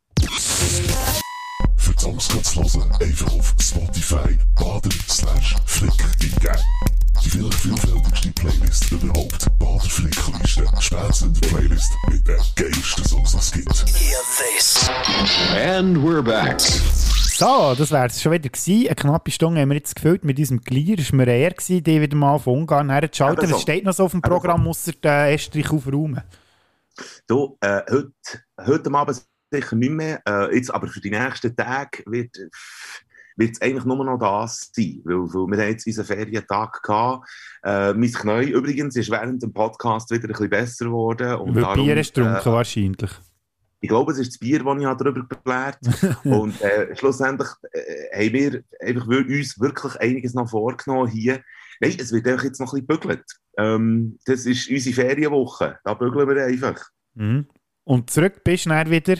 Für 1.77 1.93
die 1.93 1.99
Songs 1.99 2.27
zu 2.27 2.63
hören, 2.63 2.91
einfach 3.01 3.33
auf 3.33 3.53
Spotify 3.59 4.37
baden 4.55 4.91
slash 5.09 5.55
flick 5.65 5.91
eingeben. 6.21 6.94
Die 7.25 7.31
vielleicht 7.31 7.55
vielfältigste 7.55 8.31
Playlist 8.33 8.91
überhaupt. 8.91 9.47
Bader 9.57 9.89
Flickliste. 9.89 10.63
Spätzende 10.79 11.39
Playlist 11.39 11.91
mit 12.11 12.27
den 12.27 12.37
geilsten 12.55 13.03
Songs, 13.03 13.31
die 13.31 13.37
es 13.37 13.51
gibt. 13.51 13.97
Hear 13.97 14.19
this. 14.37 14.87
And 15.55 15.97
we're 15.97 16.21
back. 16.21 16.61
So, 16.61 17.73
das 17.75 17.89
wäre 17.89 18.05
es 18.05 18.21
schon 18.21 18.31
wieder 18.31 18.47
gewesen. 18.47 18.85
Eine 18.85 18.95
knappe 18.95 19.31
Stunde 19.31 19.59
haben 19.59 19.69
wir 19.69 19.75
jetzt 19.75 19.95
gefüllt 19.95 20.23
mit 20.23 20.37
unserem 20.37 20.61
Glier. 20.61 20.99
Es 20.99 21.11
war 21.11 21.17
mir 21.17 21.27
eher, 21.27 21.49
gewesen, 21.49 21.83
die 21.83 21.99
wieder 21.99 22.15
mal 22.15 22.37
von 22.37 22.59
Ungarn 22.59 22.91
herzuschalten. 22.91 23.45
Eben 23.45 23.49
so. 23.49 23.55
Was 23.55 23.61
steht 23.63 23.85
noch 23.85 23.93
so 23.93 24.03
auf 24.05 24.11
dem. 24.11 24.21
Programm, 24.21 24.67
ausser 24.67 24.93
äh, 25.03 25.33
Estrich 25.33 25.71
aufräumen? 25.71 26.21
Du, 27.25 27.57
äh, 27.59 27.81
heute, 27.89 28.11
heute 28.67 28.93
Abend 28.93 29.25
sicher 29.51 29.75
nicht 29.75 29.91
mehr. 29.91 30.21
Äh, 30.27 30.55
jetzt, 30.55 30.71
aber 30.71 30.87
für 30.87 31.01
die 31.01 31.09
nächsten 31.09 31.55
Tage 31.55 32.03
wird 32.05 32.37
wird 33.35 33.53
es 33.53 33.61
eigentlich 33.61 33.85
nur 33.85 34.03
noch 34.03 34.17
das 34.17 34.71
sein, 34.73 35.01
weil, 35.03 35.17
weil 35.17 35.57
wir 35.57 35.63
haben 35.63 35.71
jetzt 35.71 35.87
unseren 35.87 36.05
Ferientag 36.05 36.81
gehabt. 36.81 37.29
Äh, 37.63 37.93
mein 37.93 38.11
Knie 38.11 38.51
übrigens 38.51 38.95
ist 38.95 39.11
während 39.11 39.43
dem 39.43 39.53
Podcast 39.53 40.11
wieder 40.11 40.25
ein 40.25 40.29
bisschen 40.29 40.49
besser 40.49 40.85
geworden. 40.85 41.35
Und 41.35 41.55
Weil 41.55 41.63
darum, 41.63 41.85
Bier 41.85 41.97
ist 41.97 42.13
getrunken, 42.13 42.49
äh, 42.49 42.51
wahrscheinlich. 42.51 43.11
Ich 43.81 43.89
glaube, 43.89 44.13
es 44.13 44.19
ist 44.19 44.33
das 44.33 44.39
Bier, 44.39 44.63
das 44.63 44.77
ich 44.77 44.83
darüber 44.83 45.27
geklärt 45.27 45.77
habe. 45.83 46.17
Und 46.29 46.59
äh, 46.61 46.95
schlussendlich 46.95 47.49
äh, 47.71 48.25
haben 48.25 48.33
wir 48.33 48.63
einfach 48.81 49.07
uns 49.07 49.59
wirklich 49.59 49.95
einiges 49.99 50.33
noch 50.33 50.49
vorgenommen 50.49 51.09
hier. 51.09 51.41
Nein, 51.81 51.95
es 51.99 52.11
wird 52.11 52.27
einfach 52.27 52.45
jetzt 52.45 52.59
noch 52.59 52.73
ein 52.73 52.85
bisschen 52.85 53.01
bügelt. 53.01 53.25
Ähm, 53.57 54.17
das 54.25 54.45
ist 54.45 54.69
unsere 54.69 54.95
Ferienwoche. 54.95 55.77
Da 55.83 55.93
bügeln 55.93 56.27
wir 56.27 56.45
einfach. 56.45 56.89
Mhm. 57.13 57.47
Und 57.83 58.09
zurück 58.09 58.43
bist 58.43 58.65
du 58.65 58.69
dann 58.69 58.89
wieder? 58.89 59.17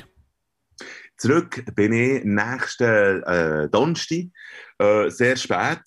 Zurück 1.17 1.63
bin 1.75 1.93
ich 1.93 2.23
nächsten 2.23 3.23
äh, 3.23 3.69
Donnerstag, 3.69 4.25
äh, 4.79 5.09
sehr 5.09 5.35
spät. 5.35 5.81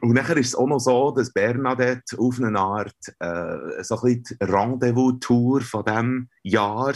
Und 0.00 0.14
nachher 0.14 0.36
ist 0.36 0.48
es 0.48 0.54
auch 0.54 0.66
noch 0.66 0.80
so, 0.80 1.12
dass 1.12 1.32
Bernadette 1.32 2.18
auf 2.18 2.40
eine 2.40 2.58
Art 2.58 2.96
äh, 3.20 3.82
so 3.82 4.00
ein 4.00 4.22
Rendezvous-Tour 4.40 5.60
von 5.60 5.84
diesem 5.84 6.28
Jahr 6.42 6.94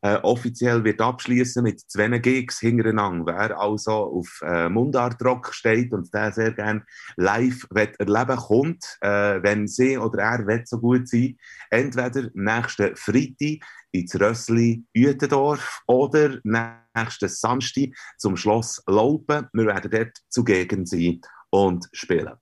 äh, 0.00 0.14
offiziell 0.22 0.84
wird 0.84 1.00
abschließen 1.00 1.62
mit 1.62 1.80
zwei 1.80 2.06
Gigs 2.18 2.60
hintereinander. 2.60 3.34
Wer 3.34 3.58
also 3.58 3.92
auf 3.92 4.40
äh, 4.42 4.68
Mundart-Rock 4.68 5.52
steht 5.52 5.92
und 5.92 6.12
der 6.14 6.32
sehr 6.32 6.52
gerne 6.52 6.84
live 7.16 7.66
erleben 7.70 8.36
kommt, 8.36 8.84
äh, 9.00 9.42
wenn 9.42 9.66
sie 9.66 9.98
oder 9.98 10.22
er 10.22 10.62
so 10.66 10.78
gut 10.78 11.08
sein 11.08 11.36
entweder 11.70 12.30
nächsten 12.34 12.94
Freitag 12.96 13.66
ins 13.92 14.18
Rössli 14.18 14.84
Uetendorf 14.96 15.82
oder 15.86 16.38
nächsten 16.42 17.28
Samstag 17.28 17.90
zum 18.16 18.36
Schloss 18.36 18.82
Laupen. 18.86 19.48
Wir 19.52 19.66
werden 19.66 19.90
dort 19.90 20.18
zugegen 20.28 20.86
sein 20.86 21.20
und 21.50 21.88
spielen. 21.92 22.34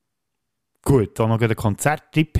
Gut, 0.86 1.18
dann 1.18 1.30
noch 1.30 1.40
ein 1.40 1.56
Konzerttrip 1.56 2.30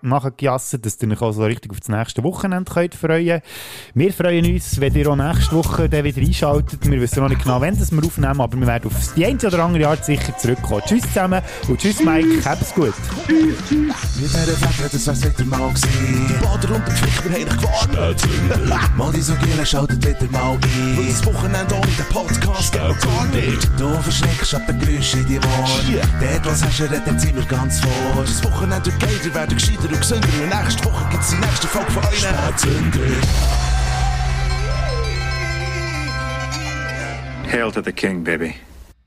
nachgejasset, 0.00 0.86
dass 0.86 1.02
ihr 1.02 1.10
euch 1.10 1.20
auch 1.20 1.32
so 1.32 1.42
richtig 1.42 1.70
auf 1.70 1.80
das 1.80 1.90
nächste 1.90 2.24
Wochenende 2.24 2.72
könnt 2.72 2.94
freuen 2.94 3.42
Wir 3.92 4.12
freuen 4.14 4.54
uns, 4.54 4.80
wenn 4.80 4.94
ihr 4.94 5.06
auch 5.06 5.16
nächste 5.16 5.54
Woche 5.54 5.86
dann 5.86 6.04
wieder 6.04 6.22
einschaltet. 6.22 6.90
Wir 6.90 6.98
wissen 6.98 7.20
noch 7.20 7.28
nicht 7.28 7.42
genau, 7.42 7.60
wann 7.60 7.78
das 7.78 7.92
wir 7.92 8.02
aufnehmen, 8.02 8.40
aber 8.40 8.56
wir 8.58 8.66
werden 8.66 8.86
auf 8.90 9.14
die 9.14 9.26
eine 9.26 9.36
oder 9.36 9.62
andere 9.62 9.86
Art 9.86 10.02
sicher 10.02 10.34
zurückkommen. 10.38 10.80
Tschüss 10.86 11.02
zusammen 11.02 11.42
und 11.68 11.78
tschüss 11.78 12.02
Mike, 12.02 12.42
hab's 12.42 12.74
gut. 12.74 12.94
Tschüss, 13.26 13.58
tschüss. 13.68 13.94
Mit 14.16 14.30
dieser 14.30 14.56
Fahrt, 14.56 14.94
das 14.94 15.06
war's 15.06 15.22
wieder 15.22 15.44
mal 15.44 15.68
gewesen. 15.68 16.38
Bader 16.40 16.74
und 16.76 16.88
der 16.88 16.94
Pflicht, 16.94 17.24
wir 17.24 18.80
haben. 18.80 18.96
Mal 18.96 19.12
die 19.12 19.20
so 19.20 19.34
Giele, 19.34 19.66
schaltet 19.66 20.06
wieder 20.06 20.32
mal 20.32 20.52
ein. 20.52 20.96
Weil 20.96 21.06
das 21.06 21.26
Wochenende 21.26 21.74
ohne 21.74 21.86
den 21.86 22.06
Podcast 22.08 22.72
geht 22.72 22.80
gar 22.80 23.26
nicht. 23.26 23.70
Du 23.78 23.92
verschreckst 24.00 24.54
ab 24.54 24.66
den 24.66 24.78
Geräuschen 24.78 25.20
in 25.20 25.26
die 25.26 25.36
Ohren. 25.36 26.08
Dort, 26.18 26.46
was 26.46 26.64
hast 26.64 26.80
du, 26.80 26.84
redet 26.84 27.20
sind 27.20 27.36
wir 27.36 27.44
ganz 27.44 27.78
vor 27.80 27.89
vor. 27.90 28.22
Das 28.22 28.44
Wochenende 28.44 28.90
geht, 28.92 29.22
gescheiter 29.54 29.88
und 29.88 29.98
gesünder. 29.98 30.28
Und 30.42 30.62
nächste 30.62 30.84
Woche 30.84 31.04
die 31.10 31.36
nächste 31.36 31.66
Folge 31.68 31.90
von 31.90 32.04
euch. 32.04 32.20
Spätzünder. 32.20 33.00
Hail 37.52 37.72
to 37.72 37.82
the 37.82 37.92
king, 37.92 38.22
baby. 38.22 38.54